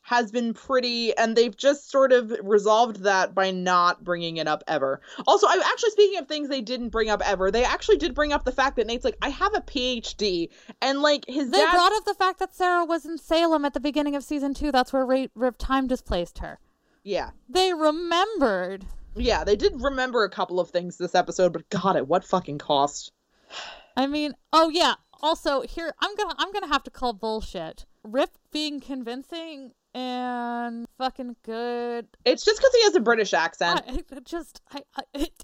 has 0.07 0.31
been 0.31 0.53
pretty, 0.53 1.13
and 1.17 1.35
they've 1.35 1.57
just 1.57 1.91
sort 1.91 2.13
of 2.13 2.33
resolved 2.41 3.03
that 3.03 3.35
by 3.35 3.51
not 3.51 4.05
bringing 4.05 4.37
it 4.37 4.47
up 4.47 4.63
ever. 4.65 5.01
Also, 5.27 5.47
I'm 5.49 5.61
actually 5.61 5.89
speaking 5.89 6.17
of 6.19 6.29
things 6.29 6.47
they 6.47 6.61
didn't 6.61 6.89
bring 6.89 7.09
up 7.09 7.21
ever, 7.27 7.51
they 7.51 7.65
actually 7.65 7.97
did 7.97 8.15
bring 8.15 8.31
up 8.31 8.45
the 8.45 8.53
fact 8.53 8.77
that 8.77 8.87
Nate's 8.87 9.03
like, 9.03 9.17
I 9.21 9.27
have 9.27 9.53
a 9.53 9.59
PhD, 9.59 10.47
and 10.81 11.01
like 11.01 11.25
his 11.27 11.49
They 11.51 11.57
dad. 11.57 11.73
brought 11.73 11.91
up 11.91 12.05
the 12.05 12.13
fact 12.13 12.39
that 12.39 12.55
Sarah 12.55 12.85
was 12.85 13.05
in 13.05 13.17
Salem 13.17 13.65
at 13.65 13.73
the 13.73 13.81
beginning 13.81 14.15
of 14.15 14.23
season 14.23 14.53
2. 14.53 14.71
That's 14.71 14.93
where 14.93 15.05
Ra- 15.05 15.25
Rip 15.35 15.57
Time 15.57 15.87
displaced 15.87 16.37
her. 16.37 16.59
yeah, 17.03 17.31
They 17.49 17.73
remembered. 17.73 18.85
yeah, 19.13 19.43
they 19.43 19.57
did 19.57 19.73
remember 19.81 20.23
a 20.23 20.29
couple 20.29 20.61
of 20.61 20.69
things 20.69 20.97
this 20.97 21.15
episode, 21.15 21.51
but 21.51 21.69
God, 21.69 21.97
at 21.97 22.07
what 22.07 22.23
fucking 22.23 22.59
cost? 22.59 23.11
I 23.97 24.07
mean, 24.07 24.35
oh 24.53 24.69
yeah. 24.69 24.93
Also, 25.21 25.61
here 25.63 25.91
I'm 25.99 26.15
gonna 26.15 26.35
I'm 26.37 26.53
gonna 26.53 26.67
have 26.67 26.83
to 26.83 26.91
call 26.91 27.11
bullshit. 27.11 27.85
Rip 28.03 28.29
being 28.53 28.79
convincing 28.79 29.71
and 29.97 30.85
fucking 30.97 31.35
good. 31.43 32.07
It's 32.25 32.45
just 32.45 32.59
because 32.59 32.73
he 32.75 32.83
has 32.83 32.95
a 32.95 32.99
British 32.99 33.33
accent. 33.33 33.81
I, 33.87 34.03
I 34.15 34.19
just 34.23 34.61
I, 34.71 34.81
I 34.95 35.01
it, 35.15 35.43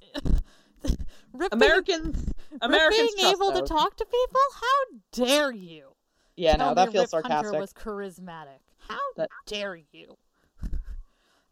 Rip 1.34 1.52
being- 1.52 1.64
Americans, 1.64 2.32
Americans 2.62 3.12
being 3.16 3.34
able 3.34 3.52
to 3.54 3.62
talk 3.64 3.96
to 3.98 4.06
people. 4.06 4.40
How 4.56 5.26
dare 5.26 5.52
you? 5.52 5.90
Yeah, 6.36 6.56
Tell 6.58 6.70
no, 6.70 6.76
that 6.76 6.92
feels 6.92 7.14
Rip 7.14 7.26
Hunter 7.26 7.50
sarcastic. 7.50 7.60
was 7.60 7.74
charismatic. 7.74 8.60
How 8.88 9.00
That- 9.18 9.30
dare 9.48 9.80
you? 9.92 10.18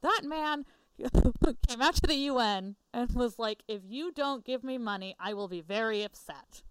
That 0.01 0.21
man 0.23 0.65
came 1.67 1.79
out 1.81 1.93
to 1.95 2.07
the 2.07 2.15
UN 2.15 2.75
and 2.91 3.11
was 3.13 3.37
like, 3.37 3.61
"If 3.67 3.81
you 3.87 4.11
don't 4.11 4.43
give 4.43 4.63
me 4.63 4.79
money, 4.79 5.15
I 5.19 5.35
will 5.35 5.47
be 5.47 5.61
very 5.61 6.01
upset." 6.03 6.63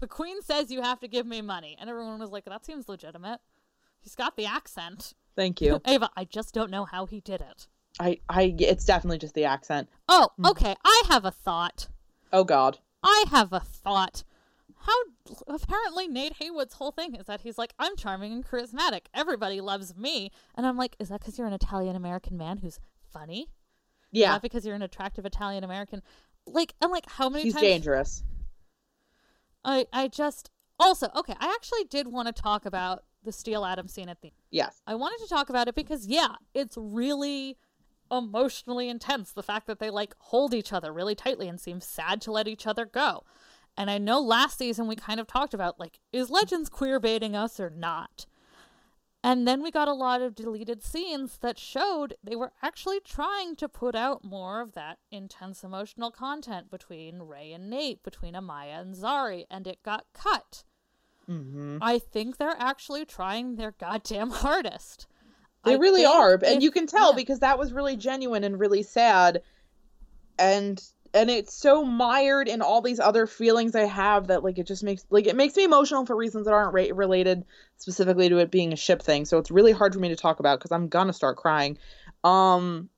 The 0.00 0.06
Queen 0.06 0.40
says 0.40 0.70
you 0.70 0.80
have 0.80 0.98
to 1.00 1.08
give 1.08 1.26
me 1.26 1.42
money, 1.42 1.76
and 1.78 1.90
everyone 1.90 2.18
was 2.20 2.30
like, 2.30 2.46
"That 2.46 2.64
seems 2.64 2.88
legitimate." 2.88 3.40
He's 4.00 4.14
got 4.14 4.36
the 4.38 4.46
accent. 4.46 5.12
Thank 5.40 5.62
you. 5.62 5.80
Ava, 5.86 6.10
I 6.16 6.24
just 6.26 6.52
don't 6.52 6.70
know 6.70 6.84
how 6.84 7.06
he 7.06 7.20
did 7.20 7.40
it. 7.40 7.66
I, 7.98 8.18
I, 8.28 8.54
it's 8.58 8.84
definitely 8.84 9.16
just 9.16 9.32
the 9.34 9.46
accent. 9.46 9.88
Oh, 10.06 10.28
Mm. 10.38 10.50
okay. 10.50 10.74
I 10.84 11.02
have 11.08 11.24
a 11.24 11.30
thought. 11.30 11.88
Oh 12.30 12.44
God. 12.44 12.78
I 13.02 13.24
have 13.30 13.50
a 13.54 13.60
thought. 13.60 14.22
How 14.80 14.92
apparently 15.48 16.08
Nate 16.08 16.34
Heywood's 16.38 16.74
whole 16.74 16.90
thing 16.90 17.14
is 17.14 17.24
that 17.26 17.40
he's 17.40 17.56
like, 17.56 17.72
I'm 17.78 17.96
charming 17.96 18.32
and 18.34 18.46
charismatic. 18.46 19.06
Everybody 19.14 19.62
loves 19.62 19.96
me. 19.96 20.30
And 20.54 20.66
I'm 20.66 20.76
like, 20.76 20.94
is 20.98 21.08
that 21.08 21.20
because 21.20 21.38
you're 21.38 21.46
an 21.46 21.54
Italian 21.54 21.96
American 21.96 22.36
man 22.36 22.58
who's 22.58 22.78
funny? 23.10 23.48
Yeah, 24.12 24.32
that 24.32 24.42
because 24.42 24.66
you're 24.66 24.74
an 24.74 24.82
attractive 24.82 25.24
Italian 25.24 25.64
American? 25.64 26.02
Like, 26.46 26.74
I'm 26.82 26.90
like, 26.90 27.08
how 27.08 27.30
many 27.30 27.44
he's 27.44 27.54
times? 27.54 27.62
dangerous. 27.62 28.22
I, 29.64 29.86
I 29.92 30.08
just. 30.08 30.50
Also, 30.78 31.08
okay, 31.14 31.34
I 31.38 31.46
actually 31.54 31.84
did 31.84 32.08
want 32.08 32.34
to 32.34 32.42
talk 32.42 32.64
about 32.66 33.04
the 33.24 33.30
Steelatom 33.30 33.90
scene 33.90 34.08
at 34.08 34.20
the. 34.20 34.32
Yes. 34.50 34.80
I 34.86 34.94
wanted 34.94 35.22
to 35.22 35.28
talk 35.28 35.50
about 35.50 35.68
it 35.68 35.74
because, 35.74 36.06
yeah, 36.06 36.36
it's 36.54 36.76
really 36.78 37.56
emotionally 38.10 38.88
intense. 38.88 39.32
The 39.32 39.42
fact 39.42 39.66
that 39.66 39.78
they 39.78 39.90
like 39.90 40.14
hold 40.18 40.54
each 40.54 40.72
other 40.72 40.92
really 40.92 41.14
tightly 41.14 41.48
and 41.48 41.60
seem 41.60 41.80
sad 41.80 42.20
to 42.22 42.32
let 42.32 42.48
each 42.48 42.66
other 42.66 42.84
go. 42.84 43.24
And 43.76 43.90
I 43.90 43.98
know 43.98 44.20
last 44.20 44.58
season 44.58 44.88
we 44.88 44.96
kind 44.96 45.20
of 45.20 45.26
talked 45.26 45.54
about 45.54 45.78
like, 45.78 46.00
is 46.12 46.30
Legends 46.30 46.68
queer 46.68 46.98
baiting 46.98 47.36
us 47.36 47.60
or 47.60 47.70
not? 47.70 48.26
And 49.22 49.46
then 49.46 49.62
we 49.62 49.70
got 49.70 49.88
a 49.88 49.92
lot 49.92 50.22
of 50.22 50.34
deleted 50.34 50.82
scenes 50.82 51.38
that 51.38 51.58
showed 51.58 52.14
they 52.24 52.34
were 52.34 52.52
actually 52.62 53.00
trying 53.00 53.54
to 53.56 53.68
put 53.68 53.94
out 53.94 54.24
more 54.24 54.62
of 54.62 54.72
that 54.72 54.98
intense 55.10 55.62
emotional 55.62 56.10
content 56.10 56.70
between 56.70 57.20
Ray 57.20 57.52
and 57.52 57.68
Nate, 57.68 58.02
between 58.02 58.32
Amaya 58.32 58.80
and 58.80 58.94
Zari, 58.94 59.44
and 59.50 59.66
it 59.66 59.82
got 59.82 60.06
cut. 60.14 60.64
Mm-hmm. 61.30 61.78
I 61.80 61.98
think 61.98 62.36
they're 62.36 62.56
actually 62.58 63.04
trying 63.04 63.56
their 63.56 63.72
goddamn 63.72 64.30
hardest. 64.30 65.06
They 65.64 65.74
I 65.74 65.78
really 65.78 66.04
are, 66.04 66.34
and 66.34 66.42
if- 66.56 66.62
you 66.62 66.70
can 66.70 66.86
tell 66.86 67.10
yeah. 67.10 67.16
because 67.16 67.40
that 67.40 67.58
was 67.58 67.72
really 67.72 67.96
genuine 67.96 68.44
and 68.44 68.58
really 68.58 68.82
sad, 68.82 69.42
and 70.38 70.82
and 71.12 71.28
it's 71.28 71.52
so 71.52 71.84
mired 71.84 72.48
in 72.48 72.62
all 72.62 72.80
these 72.80 73.00
other 73.00 73.26
feelings 73.26 73.74
I 73.74 73.84
have 73.84 74.28
that 74.28 74.42
like 74.42 74.58
it 74.58 74.66
just 74.66 74.82
makes 74.82 75.04
like 75.10 75.26
it 75.26 75.36
makes 75.36 75.56
me 75.56 75.64
emotional 75.64 76.06
for 76.06 76.16
reasons 76.16 76.46
that 76.46 76.54
aren't 76.54 76.72
ra- 76.72 76.94
related 76.96 77.44
specifically 77.76 78.28
to 78.28 78.38
it 78.38 78.50
being 78.50 78.72
a 78.72 78.76
ship 78.76 79.02
thing. 79.02 79.24
So 79.24 79.38
it's 79.38 79.50
really 79.50 79.72
hard 79.72 79.92
for 79.92 80.00
me 80.00 80.08
to 80.08 80.16
talk 80.16 80.40
about 80.40 80.58
because 80.58 80.72
I'm 80.72 80.88
gonna 80.88 81.12
start 81.12 81.36
crying. 81.36 81.78
Um, 82.24 82.88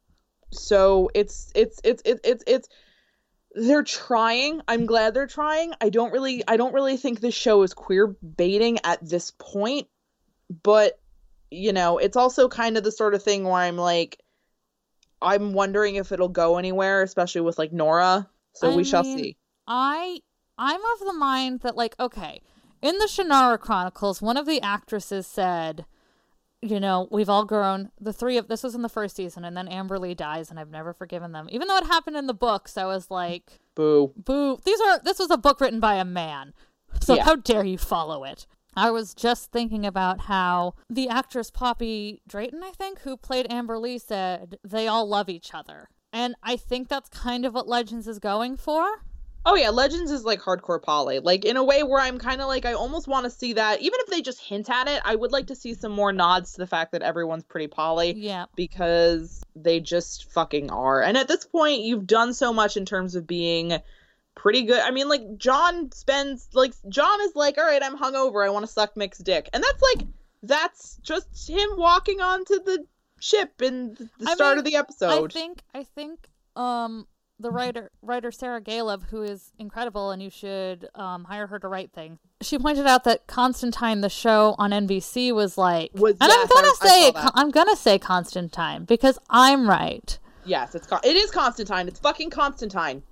so 0.53 1.11
it's 1.15 1.51
it's 1.55 1.81
it's 1.85 2.03
it's 2.05 2.21
it's 2.23 2.45
it's 2.47 2.69
they're 3.55 3.83
trying. 3.83 4.63
I'm 4.69 4.87
glad 4.87 5.15
they're 5.15 5.27
trying. 5.27 5.75
I 5.81 5.91
don't 5.91 6.13
really 6.13 6.43
I 6.47 6.57
don't 6.57 6.75
really 6.75 6.97
think 6.97 7.21
this 7.21 7.35
show 7.35 7.63
is 7.63 7.75
queer 7.75 8.07
baiting 8.07 8.79
at 8.85 9.07
this 9.07 9.33
point, 9.39 9.89
but 10.63 10.99
you 11.51 11.73
know, 11.73 11.99
it's 11.99 12.17
also 12.17 12.49
kind 12.49 12.77
of 12.77 12.85
the 12.85 12.93
sort 12.93 13.15
of 13.15 13.23
thing 13.23 13.45
where 13.45 13.55
I'm 13.55 13.77
like 13.77 14.19
I'm 15.21 15.53
wondering 15.53 15.97
if 15.97 16.13
it'll 16.13 16.29
go 16.29 16.59
anywhere, 16.59 17.03
especially 17.03 17.43
with 17.43 17.59
like 17.59 17.73
Nora. 17.73 18.29
So 18.55 18.73
I 18.73 18.77
we 18.77 18.85
shall 18.85 19.05
see. 19.05 19.37
I 19.67 20.21
I'm 20.59 20.81
of 20.81 21.07
the 21.07 21.15
mind 21.15 21.61
that 21.61 21.77
like 21.77 21.95
okay, 22.01 22.43
in 22.81 22.99
the 22.99 23.07
Shannara 23.07 23.59
Chronicles, 23.59 24.21
one 24.21 24.37
of 24.37 24.47
the 24.47 24.61
actresses 24.61 25.27
said, 25.27 25.85
you 26.63 26.79
know, 26.81 27.09
we've 27.11 27.29
all 27.29 27.45
grown. 27.45 27.91
The 28.01 28.13
three 28.13 28.37
of 28.39 28.47
this 28.49 28.63
was 28.63 28.75
in 28.75 28.83
the 28.83 28.89
first 28.89 29.17
season, 29.17 29.45
and 29.45 29.57
then 29.57 29.69
Amberle 29.69 30.17
dies, 30.17 30.49
and 30.51 30.59
I've 30.61 30.71
never 30.71 30.93
forgiven 30.93 31.33
them, 31.33 31.49
even 31.51 31.67
though 31.69 31.77
it 31.77 31.87
happened 31.87 32.17
in 32.17 32.29
the 32.29 32.35
books. 32.35 32.77
I 32.79 32.85
was 32.85 33.11
like, 33.11 33.59
Boo. 33.75 34.13
boo. 34.17 34.59
These 34.65 34.81
are 34.81 34.99
this 35.01 35.19
was 35.19 35.31
a 35.31 35.37
book 35.37 35.61
written 35.61 35.81
by 35.81 35.95
a 35.97 36.05
man, 36.05 36.55
so 37.01 37.15
Yeah. 37.17 37.25
how 37.25 37.37
dare 37.37 37.65
you 37.65 37.79
follow 37.79 38.25
it? 38.25 38.47
I 38.75 38.91
was 38.91 39.13
just 39.13 39.51
thinking 39.53 39.85
about 39.85 40.23
how 40.23 40.75
the 40.89 41.09
actress 41.09 41.51
Poppy 41.51 42.23
Drayton, 42.27 42.63
I 42.63 42.71
think, 42.71 43.01
who 43.01 43.17
played 43.19 43.49
Amberle, 43.49 44.01
said 44.01 44.59
they 44.65 44.87
all 44.89 45.07
love 45.07 45.29
each 45.29 45.53
other. 45.53 45.89
And 46.13 46.35
I 46.43 46.57
think 46.57 46.89
that's 46.89 47.09
kind 47.09 47.45
of 47.45 47.55
what 47.55 47.69
Legends 47.69 48.07
is 48.07 48.19
going 48.19 48.57
for. 48.57 49.03
Oh 49.45 49.57
yeah, 49.57 49.71
Legends 49.71 50.11
is 50.11 50.25
like 50.25 50.41
hardcore 50.41 50.81
poly. 50.81 51.19
Like 51.19 51.45
in 51.45 51.57
a 51.57 51.65
way 51.65 51.83
where 51.83 52.01
I'm 52.01 52.19
kind 52.19 52.41
of 52.41 52.47
like 52.47 52.65
I 52.65 52.75
almost 52.75 53.09
want 53.09 53.25
to 53.25 53.31
see 53.31 53.55
that 53.55 53.81
even 53.81 53.99
if 54.01 54.07
they 54.07 54.23
just 54.23 54.41
hint 54.41 54.71
at 54.71 54.87
it, 54.89 55.03
I 55.05 55.15
would 55.17 55.33
like 55.33 55.49
to 55.49 55.57
see 55.57 55.75
some 55.75 55.93
more 55.93 56.13
nods 56.13 56.53
to 56.53 56.59
the 56.59 56.67
fact 56.67 56.93
that 56.93 57.03
everyone's 57.03 57.45
pretty 57.45 57.67
poly 57.67 58.13
Yeah. 58.17 58.47
because 58.55 59.43
they 59.57 59.81
just 59.81 60.31
fucking 60.33 60.71
are. 60.71 61.03
And 61.03 61.17
at 61.17 61.27
this 61.29 61.45
point, 61.45 61.83
you've 61.83 62.07
done 62.07 62.35
so 62.35 62.53
much 62.53 62.77
in 62.77 62.85
terms 62.85 63.17
of 63.17 63.27
being 63.27 63.79
pretty 64.37 64.63
good. 64.63 64.81
I 64.81 64.93
mean, 64.93 65.09
like 65.09 65.37
John 65.39 65.91
spends 65.93 66.49
like 66.55 66.73
John 66.89 67.21
is 67.23 67.35
like, 67.35 67.59
"All 67.59 67.65
right, 67.65 67.83
I'm 67.83 67.99
hungover. 67.99 68.47
I 68.47 68.51
want 68.51 68.65
to 68.65 68.73
suck 68.73 68.97
Mick's 68.97 69.19
dick." 69.19 69.49
And 69.53 69.63
that's 69.63 69.83
like 69.83 70.07
that's 70.45 70.97
just 71.03 71.49
him 71.49 71.71
walking 71.77 72.21
onto 72.21 72.63
the 72.63 72.87
ship 73.21 73.61
in 73.61 73.95
the 74.19 74.31
I 74.31 74.35
start 74.35 74.53
mean, 74.53 74.59
of 74.61 74.65
the 74.65 74.77
episode. 74.77 75.31
I 75.31 75.33
think 75.33 75.63
I 75.75 75.83
think 75.85 76.29
um 76.57 77.07
the 77.43 77.51
writer 77.51 77.91
writer 78.01 78.31
Sarah 78.33 78.61
Galeb, 78.61 79.03
who 79.11 79.23
is 79.23 79.53
incredible, 79.59 80.11
and 80.11 80.23
you 80.23 80.31
should 80.31 80.89
um, 80.95 81.25
hire 81.25 81.47
her 81.49 81.59
to 81.59 81.69
write 81.69 81.93
things. 81.93 82.19
She 82.41 82.59
pointed 82.59 82.87
out 82.87 83.05
that 83.05 83.27
Constantine, 83.27 84.01
the 84.01 84.09
show 84.09 84.55
on 84.59 84.71
NBC, 84.71 85.33
was 85.35 85.59
like, 85.59 85.91
Was- 85.95 86.17
and 86.21 86.29
yes, 86.31 86.39
I'm 86.41 86.49
gonna 86.49 86.69
I- 86.69 86.77
I 86.81 86.87
say 86.89 87.11
that. 87.11 87.33
I'm 87.35 87.51
gonna 87.51 87.77
say 87.77 87.99
Constantine 87.99 88.85
because 88.85 89.19
I'm 89.29 89.69
right. 89.69 90.19
yes, 90.45 90.75
it's 90.75 90.89
it 91.05 91.17
is 91.17 91.31
Constantine. 91.31 91.89
It's 91.89 92.01
fucking 92.01 92.31
Constantine. 92.31 93.03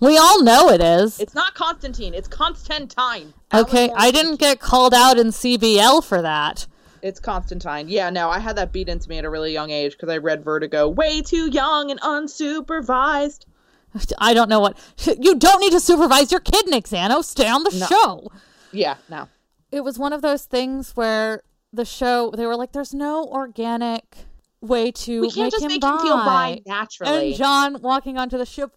We 0.00 0.18
all 0.18 0.42
know 0.42 0.68
it 0.68 0.80
is. 0.82 1.18
It's 1.18 1.34
not 1.34 1.54
Constantine. 1.54 2.12
It's 2.14 2.28
Constantine. 2.28 3.32
okay, 3.54 3.90
I 3.96 4.10
didn't 4.10 4.36
get 4.38 4.60
called 4.60 4.92
out 4.94 5.18
in 5.18 5.28
CBL 5.28 6.04
for 6.04 6.20
that. 6.22 6.66
It's 7.00 7.18
Constantine. 7.18 7.88
Yeah, 7.88 8.10
no, 8.10 8.28
I 8.30 8.38
had 8.38 8.54
that 8.56 8.70
beat 8.70 8.88
into 8.88 9.08
me 9.08 9.18
at 9.18 9.24
a 9.24 9.30
really 9.30 9.52
young 9.52 9.70
age 9.70 9.92
because 9.92 10.08
I 10.08 10.18
read 10.18 10.44
Vertigo 10.44 10.88
way 10.88 11.20
too 11.20 11.50
young 11.50 11.90
and 11.90 12.00
unsupervised. 12.00 13.46
I 14.18 14.34
don't 14.34 14.48
know 14.48 14.60
what. 14.60 14.78
You 15.20 15.34
don't 15.36 15.60
need 15.60 15.72
to 15.72 15.80
supervise 15.80 16.30
your 16.30 16.40
kid, 16.40 16.66
Nick 16.68 16.84
Zano. 16.86 17.22
Stay 17.24 17.48
on 17.48 17.64
the 17.64 17.70
No. 17.76 17.86
show. 17.86 18.32
Yeah, 18.72 18.96
no. 19.08 19.28
It 19.70 19.82
was 19.84 19.98
one 19.98 20.12
of 20.12 20.22
those 20.22 20.44
things 20.44 20.92
where 20.96 21.42
the 21.72 21.84
show, 21.84 22.30
they 22.36 22.46
were 22.46 22.56
like, 22.56 22.72
there's 22.72 22.94
no 22.94 23.24
organic 23.24 24.16
way 24.60 24.92
to 24.92 25.20
We 25.22 25.30
can't 25.30 25.36
make 25.46 25.50
just 25.52 25.62
him 25.64 25.68
make 25.68 25.80
bi. 25.80 25.90
him 25.90 25.98
feel 25.98 26.16
bi 26.18 26.60
naturally. 26.66 27.28
And 27.28 27.36
John 27.36 27.82
walking 27.82 28.18
onto 28.18 28.38
the 28.38 28.46
ship. 28.46 28.70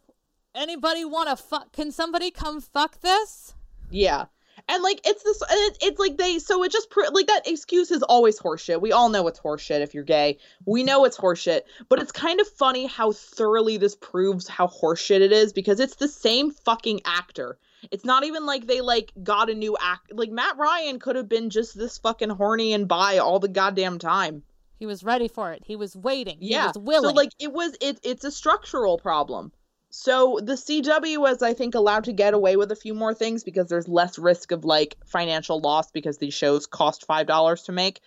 Anybody 0.53 1.03
want 1.03 1.29
to 1.29 1.35
fuck? 1.35 1.73
Can 1.73 1.91
somebody 1.91 2.31
come 2.31 2.61
fuck 2.61 3.01
this? 3.01 3.53
Yeah. 3.89 4.25
And 4.67 4.81
like 4.81 4.99
it's 5.05 5.23
this 5.23 5.41
it, 5.49 5.77
it's 5.81 5.99
like 5.99 6.17
they 6.17 6.39
so 6.39 6.63
it 6.63 6.71
just 6.71 6.87
like 7.11 7.27
that 7.27 7.47
excuse 7.47 7.91
is 7.91 8.01
always 8.03 8.39
horseshit. 8.39 8.81
We 8.81 8.91
all 8.91 9.09
know 9.09 9.27
it's 9.27 9.39
horseshit 9.39 9.81
if 9.81 9.93
you're 9.93 10.03
gay. 10.03 10.39
We 10.65 10.83
know 10.83 11.05
it's 11.05 11.17
horseshit, 11.17 11.61
but 11.87 11.99
it's 11.99 12.11
kind 12.11 12.39
of 12.41 12.47
funny 12.47 12.87
how 12.87 13.11
thoroughly 13.11 13.77
this 13.77 13.95
proves 13.95 14.47
how 14.47 14.67
horseshit 14.67 15.21
it 15.21 15.31
is 15.31 15.53
because 15.53 15.79
it's 15.79 15.95
the 15.95 16.07
same 16.07 16.49
fucking 16.51 17.01
actor. 17.05 17.59
It's 17.91 18.05
not 18.05 18.23
even 18.23 18.47
like 18.47 18.65
they 18.65 18.81
like 18.81 19.11
got 19.21 19.51
a 19.51 19.53
new 19.53 19.77
act. 19.79 20.11
Like 20.13 20.31
Matt 20.31 20.57
Ryan 20.57 20.99
could 20.99 21.15
have 21.15 21.29
been 21.29 21.51
just 21.51 21.77
this 21.77 21.99
fucking 21.99 22.31
horny 22.31 22.73
and 22.73 22.87
bi 22.87 23.19
all 23.19 23.39
the 23.39 23.47
goddamn 23.47 23.99
time. 23.99 24.41
He 24.79 24.85
was 24.87 25.03
ready 25.03 25.27
for 25.27 25.51
it. 25.51 25.63
He 25.65 25.75
was 25.75 25.95
waiting. 25.95 26.37
He 26.39 26.51
Yeah. 26.53 26.67
was 26.67 26.77
willing. 26.77 27.09
So 27.09 27.13
like 27.15 27.31
it 27.39 27.53
was 27.53 27.75
it 27.81 27.99
it's 28.03 28.23
a 28.25 28.31
structural 28.31 28.97
problem. 28.97 29.51
So 29.97 30.39
the 30.43 30.53
CW 30.55 31.19
was 31.19 31.41
I 31.41 31.53
think 31.53 31.73
allowed 31.73 32.03
to 32.03 32.11
get 32.11 32.33
away 32.33 32.57
with 32.57 32.69
a 32.69 32.75
few 32.75 32.93
more 32.93 33.13
things 33.13 33.45
because 33.45 33.67
there's 33.67 33.87
less 33.87 34.19
risk 34.19 34.51
of 34.51 34.65
like 34.65 34.97
financial 35.05 35.61
loss 35.61 35.89
because 35.89 36.17
these 36.17 36.33
shows 36.33 36.67
cost 36.67 37.05
five 37.05 37.27
dollars 37.27 37.63
to 37.63 37.71
make. 37.71 38.01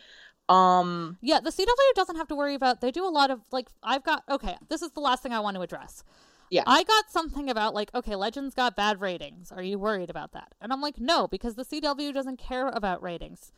Um 0.50 1.16
Yeah, 1.22 1.40
the 1.40 1.48
CW 1.48 1.94
doesn't 1.94 2.16
have 2.16 2.28
to 2.28 2.34
worry 2.36 2.52
about. 2.52 2.82
They 2.82 2.90
do 2.90 3.06
a 3.06 3.08
lot 3.08 3.30
of 3.30 3.40
like. 3.50 3.68
I've 3.82 4.04
got 4.04 4.22
okay. 4.28 4.58
This 4.68 4.82
is 4.82 4.90
the 4.90 5.00
last 5.00 5.22
thing 5.22 5.32
I 5.32 5.40
want 5.40 5.56
to 5.56 5.62
address. 5.62 6.04
Yeah. 6.50 6.64
I 6.66 6.82
got 6.84 7.10
something 7.10 7.48
about 7.48 7.72
like 7.74 7.90
okay, 7.94 8.16
Legends 8.16 8.54
got 8.54 8.76
bad 8.76 9.00
ratings. 9.00 9.50
Are 9.50 9.62
you 9.62 9.78
worried 9.78 10.10
about 10.10 10.32
that? 10.32 10.54
And 10.60 10.74
I'm 10.74 10.82
like, 10.82 11.00
no, 11.00 11.26
because 11.26 11.54
the 11.54 11.64
CW 11.64 12.12
doesn't 12.12 12.38
care 12.38 12.68
about 12.68 13.02
ratings. 13.02 13.50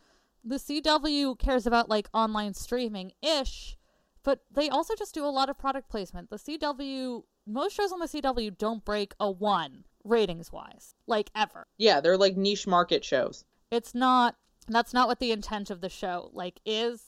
The 0.44 0.56
CW 0.56 1.36
cares 1.36 1.66
about 1.66 1.88
like 1.88 2.08
online 2.14 2.54
streaming 2.54 3.10
ish, 3.22 3.76
but 4.22 4.40
they 4.50 4.68
also 4.68 4.94
just 4.94 5.14
do 5.14 5.24
a 5.24 5.28
lot 5.28 5.48
of 5.48 5.58
product 5.58 5.88
placement. 5.88 6.30
The 6.30 6.36
CW, 6.36 7.22
most 7.46 7.74
shows 7.74 7.92
on 7.92 7.98
the 8.00 8.06
CW 8.06 8.56
don't 8.58 8.84
break 8.84 9.14
a 9.20 9.30
one 9.30 9.84
ratings 10.04 10.50
wise, 10.52 10.94
like 11.06 11.30
ever. 11.34 11.66
yeah, 11.78 12.00
they're 12.00 12.16
like 12.18 12.36
niche 12.36 12.66
market 12.66 13.04
shows. 13.04 13.44
it's 13.70 13.94
not 13.94 14.36
that's 14.68 14.92
not 14.94 15.08
what 15.08 15.18
the 15.18 15.32
intent 15.32 15.68
of 15.70 15.80
the 15.80 15.88
show 15.88 16.30
like 16.32 16.60
is 16.64 17.02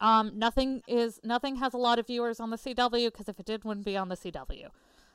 um 0.00 0.32
nothing 0.38 0.82
is 0.88 1.20
nothing 1.22 1.56
has 1.56 1.72
a 1.72 1.76
lot 1.78 1.98
of 1.98 2.06
viewers 2.06 2.40
on 2.40 2.50
the 2.50 2.56
cw 2.56 3.06
because 3.12 3.28
if 3.28 3.38
it 3.38 3.46
did 3.46 3.64
wouldn't 3.64 3.86
be 3.86 3.96
on 3.96 4.08
the 4.08 4.16
cw 4.16 4.66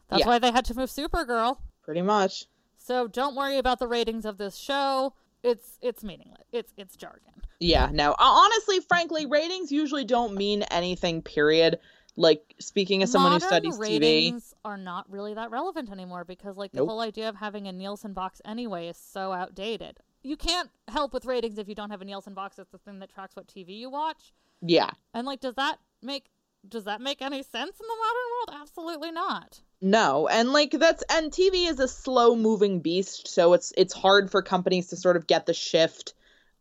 that's 0.07 0.21
Yeah. 0.21 0.27
why 0.27 0.39
they 0.39 0.51
had 0.51 0.63
to 0.65 0.73
move 0.75 0.89
supergirl 0.89 1.57
Pretty 1.83 2.01
much. 2.01 2.45
so 2.77 3.07
don't 3.07 3.35
worry 3.35 3.57
about 3.57 3.79
the 3.79 3.87
ratings 3.87 4.25
of 4.25 4.37
this 4.37 4.55
show 4.55 5.13
it's 5.43 5.77
it's 5.81 6.03
meaningless 6.03 6.43
it's 6.51 6.73
it's 6.77 6.95
jargon 6.95 7.33
Yeah, 7.59 7.89
no. 7.91 8.11
Uh, 8.11 8.15
honestly, 8.19 8.79
frankly, 8.79 9.25
ratings 9.25 9.71
usually 9.71 10.03
don't 10.05 10.33
mean 10.35 10.63
anything, 10.63 11.21
period. 11.21 11.79
Like 12.15 12.55
speaking 12.59 13.03
as 13.03 13.11
someone 13.11 13.31
Modern 13.31 13.41
who 13.47 13.47
studies 13.47 13.75
TV. 13.77 13.99
ratings 14.01 14.53
are 14.65 14.77
not 14.77 15.09
really 15.09 15.33
that 15.35 15.49
relevant 15.51 15.91
anymore 15.91 16.25
because 16.25 16.57
like 16.57 16.71
the 16.71 16.79
Nope. 16.79 16.89
whole 16.89 16.99
idea 16.99 17.29
of 17.29 17.35
having 17.35 17.67
a 17.67 17.71
nielsen 17.71 18.13
box 18.13 18.41
anyway 18.45 18.87
is 18.87 18.97
so 18.97 19.31
outdated 19.31 19.99
you 20.23 20.35
can't 20.35 20.69
help 20.87 21.13
with 21.13 21.25
ratings 21.25 21.57
if 21.57 21.67
you 21.69 21.73
don't 21.75 21.89
have 21.89 22.01
a 22.01 22.05
nielsen 22.05 22.33
box 22.33 22.59
it's 22.59 22.69
the 22.71 22.77
thing 22.79 22.99
that 22.99 23.09
tracks 23.13 23.35
what 23.35 23.47
tv 23.47 23.69
you 23.77 23.89
watch 23.89 24.33
Yeah. 24.61 24.91
And 25.13 25.25
like, 25.25 25.39
does 25.39 25.55
that 25.55 25.77
make 26.01 26.25
does 26.67 26.83
that 26.83 26.99
make 27.01 27.21
any 27.21 27.41
sense 27.43 27.79
in 27.79 27.87
the 27.87 27.97
modern 28.05 28.27
world? 28.55 28.61
Absolutely 28.61 29.11
not. 29.11 29.61
No, 29.82 30.27
and 30.27 30.53
like 30.53 30.71
that's 30.71 31.03
and 31.09 31.32
TV 31.32 31.67
is 31.67 31.79
a 31.79 31.88
slow 31.88 32.36
moving 32.36 32.82
beast, 32.82 33.27
so 33.27 33.53
it's 33.53 33.73
it's 33.75 33.93
hard 33.93 34.29
for 34.29 34.43
companies 34.43 34.88
to 34.88 34.95
sort 34.95 35.17
of 35.17 35.25
get 35.25 35.47
the 35.47 35.55
shift 35.55 36.13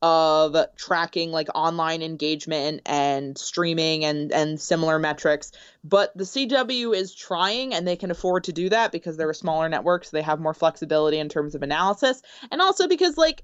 of 0.03 0.57
tracking 0.77 1.31
like 1.31 1.49
online 1.55 2.01
engagement 2.01 2.81
and 2.87 3.37
streaming 3.37 4.07
and 4.07 4.33
and 4.33 4.59
similar 4.59 4.99
metrics. 4.99 5.53
But 5.85 6.17
the 6.17 6.25
CW 6.25 6.97
is 6.97 7.15
trying 7.15 7.75
and 7.75 7.87
they 7.87 7.97
can 7.97 8.11
afford 8.11 8.45
to 8.45 8.53
do 8.53 8.71
that 8.71 8.93
because 8.93 9.19
they're 9.19 9.29
a 9.29 9.35
smaller 9.35 9.69
network, 9.69 10.05
so 10.07 10.17
they 10.17 10.23
have 10.23 10.41
more 10.41 10.55
flexibility 10.55 11.19
in 11.19 11.29
terms 11.29 11.55
of 11.55 11.63
analysis. 11.63 12.23
And 12.51 12.63
also 12.63 12.89
because 12.89 13.19
like 13.19 13.43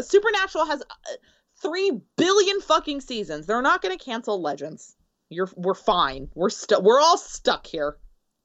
Supernatural 0.00 0.66
has 0.66 0.82
uh, 0.82 1.12
3 1.62 2.00
billion 2.16 2.60
fucking 2.60 3.00
seasons. 3.00 3.46
They're 3.46 3.62
not 3.62 3.82
going 3.82 3.96
to 3.96 4.04
cancel 4.04 4.42
Legends. 4.42 4.96
You're 5.28 5.48
we're 5.54 5.74
fine. 5.74 6.28
We're 6.34 6.50
stuck 6.50 6.82
we're 6.82 7.00
all 7.00 7.18
stuck 7.18 7.66
here. 7.66 7.96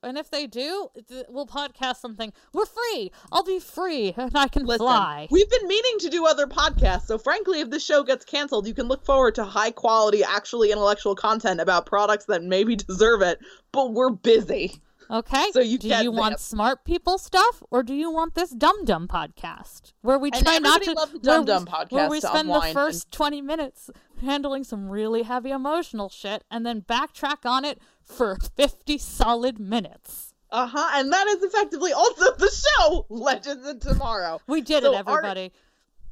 And 0.03 0.17
if 0.17 0.31
they 0.31 0.47
do, 0.47 0.89
th- 1.07 1.27
we'll 1.29 1.45
podcast 1.45 1.97
something. 1.97 2.33
We're 2.53 2.65
free. 2.65 3.11
I'll 3.31 3.43
be 3.43 3.59
free, 3.59 4.13
and 4.17 4.35
I 4.35 4.47
can 4.47 4.65
Listen, 4.65 4.87
fly. 4.87 5.27
we've 5.29 5.49
been 5.49 5.67
meaning 5.67 5.99
to 5.99 6.09
do 6.09 6.25
other 6.25 6.47
podcasts, 6.47 7.03
so 7.05 7.17
frankly, 7.17 7.59
if 7.61 7.69
this 7.69 7.85
show 7.85 8.03
gets 8.03 8.25
canceled, 8.25 8.67
you 8.67 8.73
can 8.73 8.87
look 8.87 9.05
forward 9.05 9.35
to 9.35 9.43
high 9.43 9.71
quality, 9.71 10.23
actually 10.23 10.71
intellectual 10.71 11.15
content 11.15 11.61
about 11.61 11.85
products 11.85 12.25
that 12.25 12.43
maybe 12.43 12.75
deserve 12.87 13.21
it, 13.21 13.39
but 13.71 13.93
we're 13.93 14.09
busy. 14.09 14.81
Okay. 15.11 15.51
so 15.51 15.59
you 15.59 15.77
do 15.77 15.87
you 15.87 16.11
want 16.11 16.39
smart 16.39 16.83
people 16.85 17.17
stuff, 17.17 17.61
or 17.71 17.83
do 17.83 17.93
you 17.93 18.09
want 18.11 18.35
this 18.35 18.51
dum 18.51 18.85
dum 18.85 19.07
podcast 19.07 19.93
where 20.01 20.17
we 20.17 20.31
try 20.31 20.57
not 20.59 20.81
to 20.81 20.93
the 20.93 20.95
where 20.95 21.19
Dum 21.21 21.41
we- 21.41 21.45
Dum 21.45 21.67
where 21.89 22.09
we 22.09 22.19
spend 22.19 22.49
the 22.49 22.53
unwind 22.53 22.65
and- 22.65 22.73
first 22.73 23.11
twenty 23.11 23.41
minutes 23.41 23.89
handling 24.21 24.63
some 24.63 24.89
really 24.89 25.23
heavy 25.23 25.51
emotional 25.51 26.09
shit, 26.09 26.43
and 26.49 26.65
then 26.65 26.81
backtrack 26.81 27.45
on 27.45 27.65
it 27.65 27.79
for 28.01 28.37
fifty 28.55 28.97
solid 28.97 29.59
minutes. 29.59 30.33
Uh 30.49 30.67
huh, 30.67 30.89
and 30.95 31.11
that 31.13 31.27
is 31.27 31.43
effectively 31.43 31.93
also 31.93 32.35
the 32.35 32.49
show, 32.49 33.05
Legends 33.09 33.65
of 33.67 33.79
Tomorrow. 33.79 34.41
We 34.47 34.61
did 34.61 34.83
So 34.83 34.93
it, 34.93 34.97
everybody. 34.99 35.53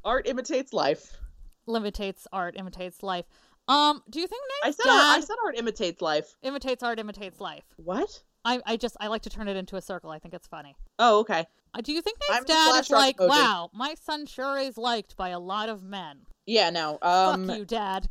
Art 0.06 0.28
imitates 0.28 0.72
life. 0.72 1.18
Limitates 1.66 2.26
art, 2.32 2.56
imitates 2.58 3.04
life. 3.04 3.26
Um, 3.68 4.02
do 4.10 4.20
you 4.20 4.28
think 4.28 4.42
I 4.64 4.72
said, 4.72 4.84
dad 4.84 4.92
art, 4.92 5.18
I 5.18 5.20
said 5.20 5.36
art 5.46 5.58
imitates 5.58 6.02
life. 6.02 6.36
imitates 6.42 6.82
art, 6.82 7.00
imitates 7.00 7.40
life? 7.40 7.66
What? 7.76 8.24
I, 8.46 8.60
I 8.66 8.78
just 8.78 8.96
I 9.00 9.08
like 9.08 9.24
to 9.24 9.30
turn 9.30 9.48
it 9.48 9.58
into 9.58 9.76
a 9.76 9.82
circle. 9.82 10.10
I 10.10 10.20
think 10.20 10.34
it's 10.34 10.48
funny. 10.48 10.76
Oh, 10.98 11.20
okay. 11.20 11.46
Uh, 11.74 11.82
do 11.82 11.94
you 11.94 12.02
think 12.02 12.18
I'm 12.30 12.44
Nate's 12.44 12.46
dad 12.46 12.80
is 12.80 12.90
like, 12.90 13.18
emoji. 13.18 13.30
wow, 13.30 13.70
my 13.74 13.96
son 13.96 14.26
sure 14.26 14.58
is 14.58 14.78
liked 14.78 15.16
by 15.18 15.30
a 15.30 15.40
lot 15.40 15.70
of 15.70 15.84
men. 15.84 16.20
Yeah, 16.46 16.70
no. 16.70 16.98
Um, 17.02 17.48
Fuck 17.48 17.58
you, 17.58 17.66
dad. 17.66 18.10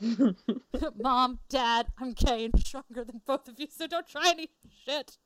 Mom, 1.00 1.38
dad, 1.48 1.86
I'm 1.98 2.12
gay 2.12 2.46
and 2.46 2.58
stronger 2.58 3.04
than 3.04 3.20
both 3.26 3.48
of 3.48 3.58
you, 3.58 3.66
so 3.70 3.86
don't 3.86 4.06
try 4.06 4.28
any 4.28 4.48
shit. 4.84 5.16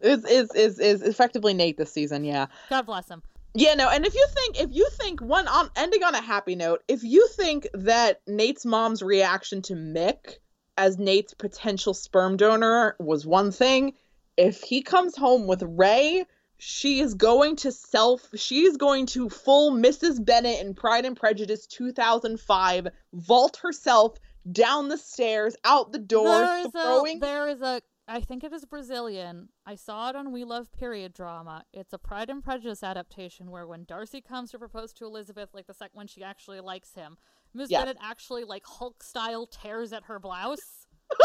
is 0.00 0.24
is 0.24 0.50
is 0.54 0.78
is 0.78 1.02
effectively 1.02 1.54
Nate 1.54 1.76
this 1.76 1.92
season? 1.92 2.24
Yeah. 2.24 2.46
God 2.70 2.86
bless 2.86 3.08
him. 3.08 3.22
Yeah, 3.54 3.74
no, 3.74 3.90
and 3.90 4.06
if 4.06 4.14
you 4.14 4.26
think 4.34 4.60
if 4.60 4.70
you 4.72 4.88
think 4.92 5.20
one 5.20 5.46
on 5.46 5.70
ending 5.76 6.02
on 6.02 6.14
a 6.14 6.22
happy 6.22 6.54
note, 6.54 6.82
if 6.88 7.04
you 7.04 7.28
think 7.28 7.68
that 7.74 8.20
Nate's 8.26 8.64
mom's 8.64 9.02
reaction 9.02 9.60
to 9.62 9.74
Mick 9.74 10.38
as 10.76 10.98
Nate's 10.98 11.34
potential 11.34 11.94
sperm 11.94 12.36
donor 12.36 12.96
was 12.98 13.26
one 13.26 13.50
thing, 13.50 13.94
if 14.36 14.62
he 14.62 14.82
comes 14.82 15.16
home 15.16 15.46
with 15.46 15.62
Ray, 15.62 16.24
she 16.58 17.00
is 17.00 17.14
going 17.14 17.56
to 17.56 17.72
self 17.72 18.28
she 18.36 18.64
is 18.64 18.76
going 18.76 19.06
to 19.06 19.28
full 19.28 19.72
Mrs. 19.72 20.24
Bennet 20.24 20.60
in 20.60 20.74
Pride 20.74 21.04
and 21.04 21.16
Prejudice 21.16 21.66
2005 21.66 22.88
vault 23.12 23.56
herself 23.56 24.16
down 24.50 24.88
the 24.88 24.98
stairs, 24.98 25.54
out 25.64 25.92
the 25.92 25.98
door, 25.98 26.24
There 26.24 26.58
is 26.58 26.68
throwing 26.68 27.16
a 27.16 27.20
there 27.20 27.48
is 27.48 27.62
a 27.62 27.82
I 28.08 28.20
think 28.20 28.42
it 28.42 28.52
is 28.52 28.64
Brazilian. 28.64 29.48
I 29.64 29.76
saw 29.76 30.10
it 30.10 30.16
on 30.16 30.32
We 30.32 30.44
Love 30.44 30.72
Period 30.72 31.12
drama. 31.12 31.64
It's 31.72 31.92
a 31.92 31.98
Pride 31.98 32.30
and 32.30 32.42
Prejudice 32.42 32.82
adaptation 32.82 33.50
where 33.50 33.66
when 33.66 33.84
Darcy 33.84 34.20
comes 34.20 34.50
to 34.50 34.58
propose 34.58 34.92
to 34.94 35.04
Elizabeth, 35.04 35.50
like 35.54 35.66
the 35.66 35.74
second 35.74 35.96
when 35.96 36.08
she 36.08 36.22
actually 36.22 36.60
likes 36.60 36.94
him, 36.94 37.16
Miss 37.54 37.70
Yes. 37.70 37.82
Bennet 37.82 37.96
actually 38.02 38.44
like 38.44 38.64
Hulk 38.66 39.02
style 39.02 39.46
tears 39.46 39.92
at 39.92 40.04
her 40.04 40.18
blouse. 40.18 40.86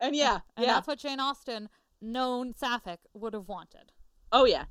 and 0.00 0.14
yeah, 0.14 0.40
And 0.56 0.66
yeah. 0.66 0.74
that's 0.74 0.86
what 0.86 0.98
Jane 0.98 1.20
Austen, 1.20 1.68
known 2.00 2.52
Sapphic, 2.54 2.98
would 3.14 3.32
have 3.34 3.48
wanted. 3.48 3.92
Oh 4.32 4.44
yeah. 4.44 4.64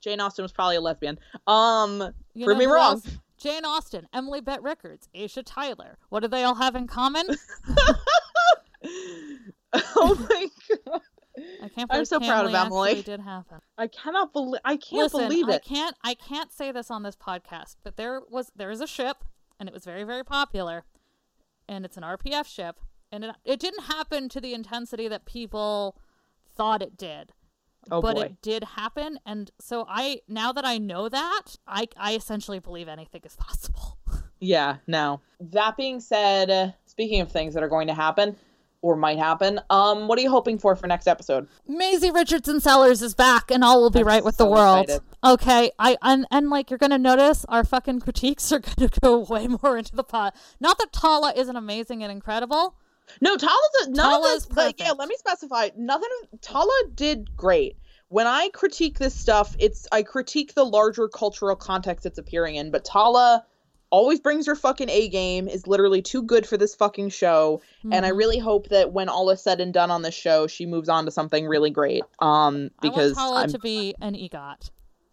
Jane 0.00 0.20
Austen 0.20 0.42
was 0.42 0.52
probably 0.52 0.76
a 0.76 0.80
lesbian. 0.80 1.18
Um 1.46 2.12
You 2.34 2.46
Prove 2.46 2.58
me 2.58 2.66
wrong. 2.66 2.94
else? 2.94 3.06
Jane 3.38 3.64
Austen, 3.64 4.06
Emily 4.12 4.40
Bett 4.40 4.62
Rickards, 4.62 5.08
Aisha 5.14 5.42
Tyler. 5.44 5.98
What 6.10 6.20
do 6.20 6.28
they 6.28 6.44
all 6.44 6.54
have 6.54 6.76
in 6.76 6.86
common? 6.86 7.26
oh 8.84 10.26
my 10.30 10.46
god. 10.46 10.50
I 11.62 11.68
can't 11.68 11.88
believe 11.88 12.00
it. 12.00 12.00
I'm 12.00 12.04
so 12.04 12.20
proud 12.20 12.46
of 12.46 12.54
Emily. 12.54 12.90
actually 12.90 13.02
did 13.04 13.20
happen. 13.20 13.58
I 13.78 13.86
cannot 13.86 14.32
believe 14.32 14.60
I 14.64 14.76
can't 14.76 15.02
Listen, 15.02 15.28
believe 15.28 15.48
I 15.48 15.58
can't 15.58 15.96
I 16.02 16.14
can't 16.14 16.52
say 16.52 16.72
this 16.72 16.90
on 16.90 17.04
this 17.04 17.14
podcast, 17.14 17.76
but 17.84 17.96
there 17.96 18.20
was 18.28 18.50
there 18.56 18.70
is 18.70 18.80
a 18.80 18.86
ship 18.86 19.24
and 19.60 19.68
it 19.68 19.72
was 19.72 19.84
very 19.84 20.02
very 20.02 20.24
popular 20.24 20.84
and 21.68 21.84
it's 21.84 21.96
an 21.96 22.02
RPF 22.02 22.46
ship 22.46 22.80
and 23.12 23.24
it 23.24 23.36
it 23.44 23.60
didn't 23.60 23.84
happen 23.84 24.28
to 24.30 24.40
the 24.40 24.54
intensity 24.54 25.06
that 25.06 25.24
people 25.24 25.96
thought 26.56 26.82
it 26.82 26.96
did. 26.96 27.32
Oh 27.90 28.02
but 28.02 28.16
boy. 28.16 28.22
it 28.22 28.42
did 28.42 28.64
happen 28.64 29.20
and 29.24 29.52
so 29.60 29.86
I 29.88 30.20
now 30.26 30.52
that 30.52 30.64
I 30.64 30.78
know 30.78 31.08
that, 31.08 31.56
I 31.66 31.86
I 31.96 32.14
essentially 32.16 32.58
believe 32.58 32.88
anything 32.88 33.22
is 33.24 33.36
possible. 33.36 33.98
Yeah, 34.44 34.78
no. 34.88 35.20
That 35.38 35.76
being 35.76 36.00
said, 36.00 36.74
speaking 36.86 37.20
of 37.20 37.30
things 37.30 37.54
that 37.54 37.62
are 37.62 37.68
going 37.68 37.86
to 37.86 37.94
happen 37.94 38.34
or 38.82 38.96
might 38.96 39.18
happen, 39.18 39.60
um, 39.70 40.08
what 40.08 40.18
are 40.18 40.22
you 40.22 40.30
hoping 40.30 40.58
for 40.58 40.76
for 40.76 40.86
next 40.86 41.06
episode? 41.06 41.48
Maisie 41.66 42.10
Richardson 42.10 42.60
Sellers 42.60 43.00
is 43.00 43.14
back, 43.14 43.50
and 43.50 43.64
all 43.64 43.80
will 43.80 43.90
be 43.90 44.00
I'm 44.00 44.06
right 44.06 44.24
with 44.24 44.36
the 44.36 44.46
world. 44.46 44.84
excited. 44.84 45.02
Okay, 45.24 45.70
I 45.78 45.96
and, 46.02 46.26
and 46.30 46.50
like 46.50 46.70
you're 46.70 46.78
gonna 46.78 46.98
notice 46.98 47.44
our 47.48 47.64
fucking 47.64 48.00
critiques 48.00 48.52
are 48.52 48.58
gonna 48.76 48.90
go 49.00 49.20
way 49.20 49.46
more 49.46 49.78
into 49.78 49.96
the 49.96 50.04
pot. 50.04 50.36
Not 50.60 50.78
that 50.78 50.92
Tala 50.92 51.32
isn't 51.34 51.56
amazing 51.56 52.02
and 52.02 52.12
incredible. 52.12 52.74
No, 53.20 53.36
Tala's 53.36 53.86
a, 53.86 53.90
none 53.90 54.10
Tala's 54.10 54.44
of 54.44 54.48
this. 54.50 54.56
Like, 54.56 54.80
yeah, 54.80 54.92
let 54.92 55.08
me 55.08 55.16
specify. 55.18 55.70
Nothing. 55.76 56.08
Tala 56.40 56.82
did 56.94 57.36
great. 57.36 57.76
When 58.08 58.26
I 58.26 58.50
critique 58.52 58.98
this 58.98 59.14
stuff, 59.14 59.56
it's 59.58 59.86
I 59.90 60.02
critique 60.02 60.54
the 60.54 60.64
larger 60.64 61.08
cultural 61.08 61.56
context 61.56 62.04
it's 62.04 62.18
appearing 62.18 62.56
in. 62.56 62.70
But 62.70 62.84
Tala 62.84 63.44
always 63.92 64.18
brings 64.18 64.46
her 64.46 64.56
fucking 64.56 64.88
A 64.88 65.08
game. 65.08 65.46
Is 65.46 65.68
literally 65.68 66.02
too 66.02 66.22
good 66.22 66.46
for 66.46 66.56
this 66.56 66.74
fucking 66.74 67.10
show. 67.10 67.60
And 67.84 68.04
I 68.04 68.10
Mhm. 68.10 68.16
really 68.16 68.38
hope 68.38 68.70
that 68.70 68.92
when 68.92 69.08
all 69.08 69.30
is 69.30 69.40
said 69.40 69.60
and 69.60 69.72
done 69.72 69.92
on 69.92 70.02
this 70.02 70.14
show, 70.14 70.48
she 70.48 70.66
moves 70.66 70.88
on 70.88 71.04
to 71.04 71.12
something 71.12 71.46
really 71.46 71.70
great. 71.70 72.02
Um, 72.18 72.70
because 72.80 73.16
I 73.16 73.20
want 73.20 73.30
Tala 73.30 73.42
I'm 73.42 73.48
to 73.50 73.58
be 73.60 73.94
an 74.00 74.14
EGOT 74.14 74.70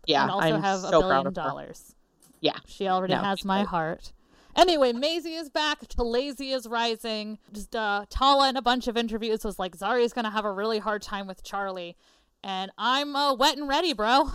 yeah, 0.07 0.23
and 0.23 0.31
also 0.31 0.55
I'm 0.55 0.61
have 0.61 0.79
so 0.79 0.87
a 0.87 1.01
billion 1.01 1.33
dollars. 1.33 1.93
Yeah. 2.41 2.57
She 2.65 2.87
already 2.87 3.13
No, 3.13 3.21
has 3.21 3.45
my 3.45 3.63
heart. 3.63 4.13
Anyway, 4.55 4.93
Maisie 4.93 5.35
is 5.35 5.49
back. 5.49 5.81
Talazy 5.87 6.53
is 6.55 6.67
rising. 6.67 7.37
Just 7.53 7.75
uh, 7.75 8.05
Tala 8.09 8.49
in 8.49 8.57
a 8.57 8.61
bunch 8.61 8.87
of 8.87 8.97
interviews 8.97 9.43
was 9.43 9.59
like, 9.59 9.75
Zari's 9.75 10.13
gonna 10.13 10.31
have 10.31 10.45
a 10.45 10.51
really 10.51 10.79
hard 10.79 11.01
time 11.01 11.27
with 11.27 11.43
Charlie, 11.43 11.95
and 12.43 12.71
I'm 12.77 13.15
uh, 13.15 13.33
wet 13.35 13.57
and 13.57 13.67
ready, 13.67 13.93
bro. 13.93 14.31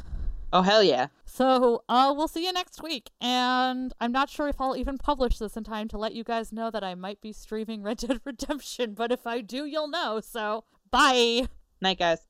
Oh 0.54 0.62
hell 0.62 0.84
yeah. 0.84 1.08
So 1.24 1.82
uh, 1.88 2.14
we'll 2.16 2.28
see 2.28 2.46
you 2.46 2.52
next 2.52 2.80
week. 2.80 3.10
And 3.20 3.92
I'm 4.00 4.12
not 4.12 4.30
sure 4.30 4.46
if 4.46 4.60
I'll 4.60 4.76
even 4.76 4.98
publish 4.98 5.38
this 5.38 5.56
in 5.56 5.64
time 5.64 5.88
to 5.88 5.98
let 5.98 6.14
you 6.14 6.22
guys 6.22 6.52
know 6.52 6.70
that 6.70 6.84
I 6.84 6.94
might 6.94 7.20
be 7.20 7.32
streaming 7.32 7.82
Red 7.82 7.98
Dead 7.98 8.20
Redemption, 8.24 8.94
but 8.94 9.10
if 9.10 9.26
I 9.26 9.40
do, 9.40 9.66
you'll 9.66 9.88
know. 9.88 10.20
So 10.20 10.62
bye. 10.92 11.48
Night 11.80 11.98
guys. 11.98 12.20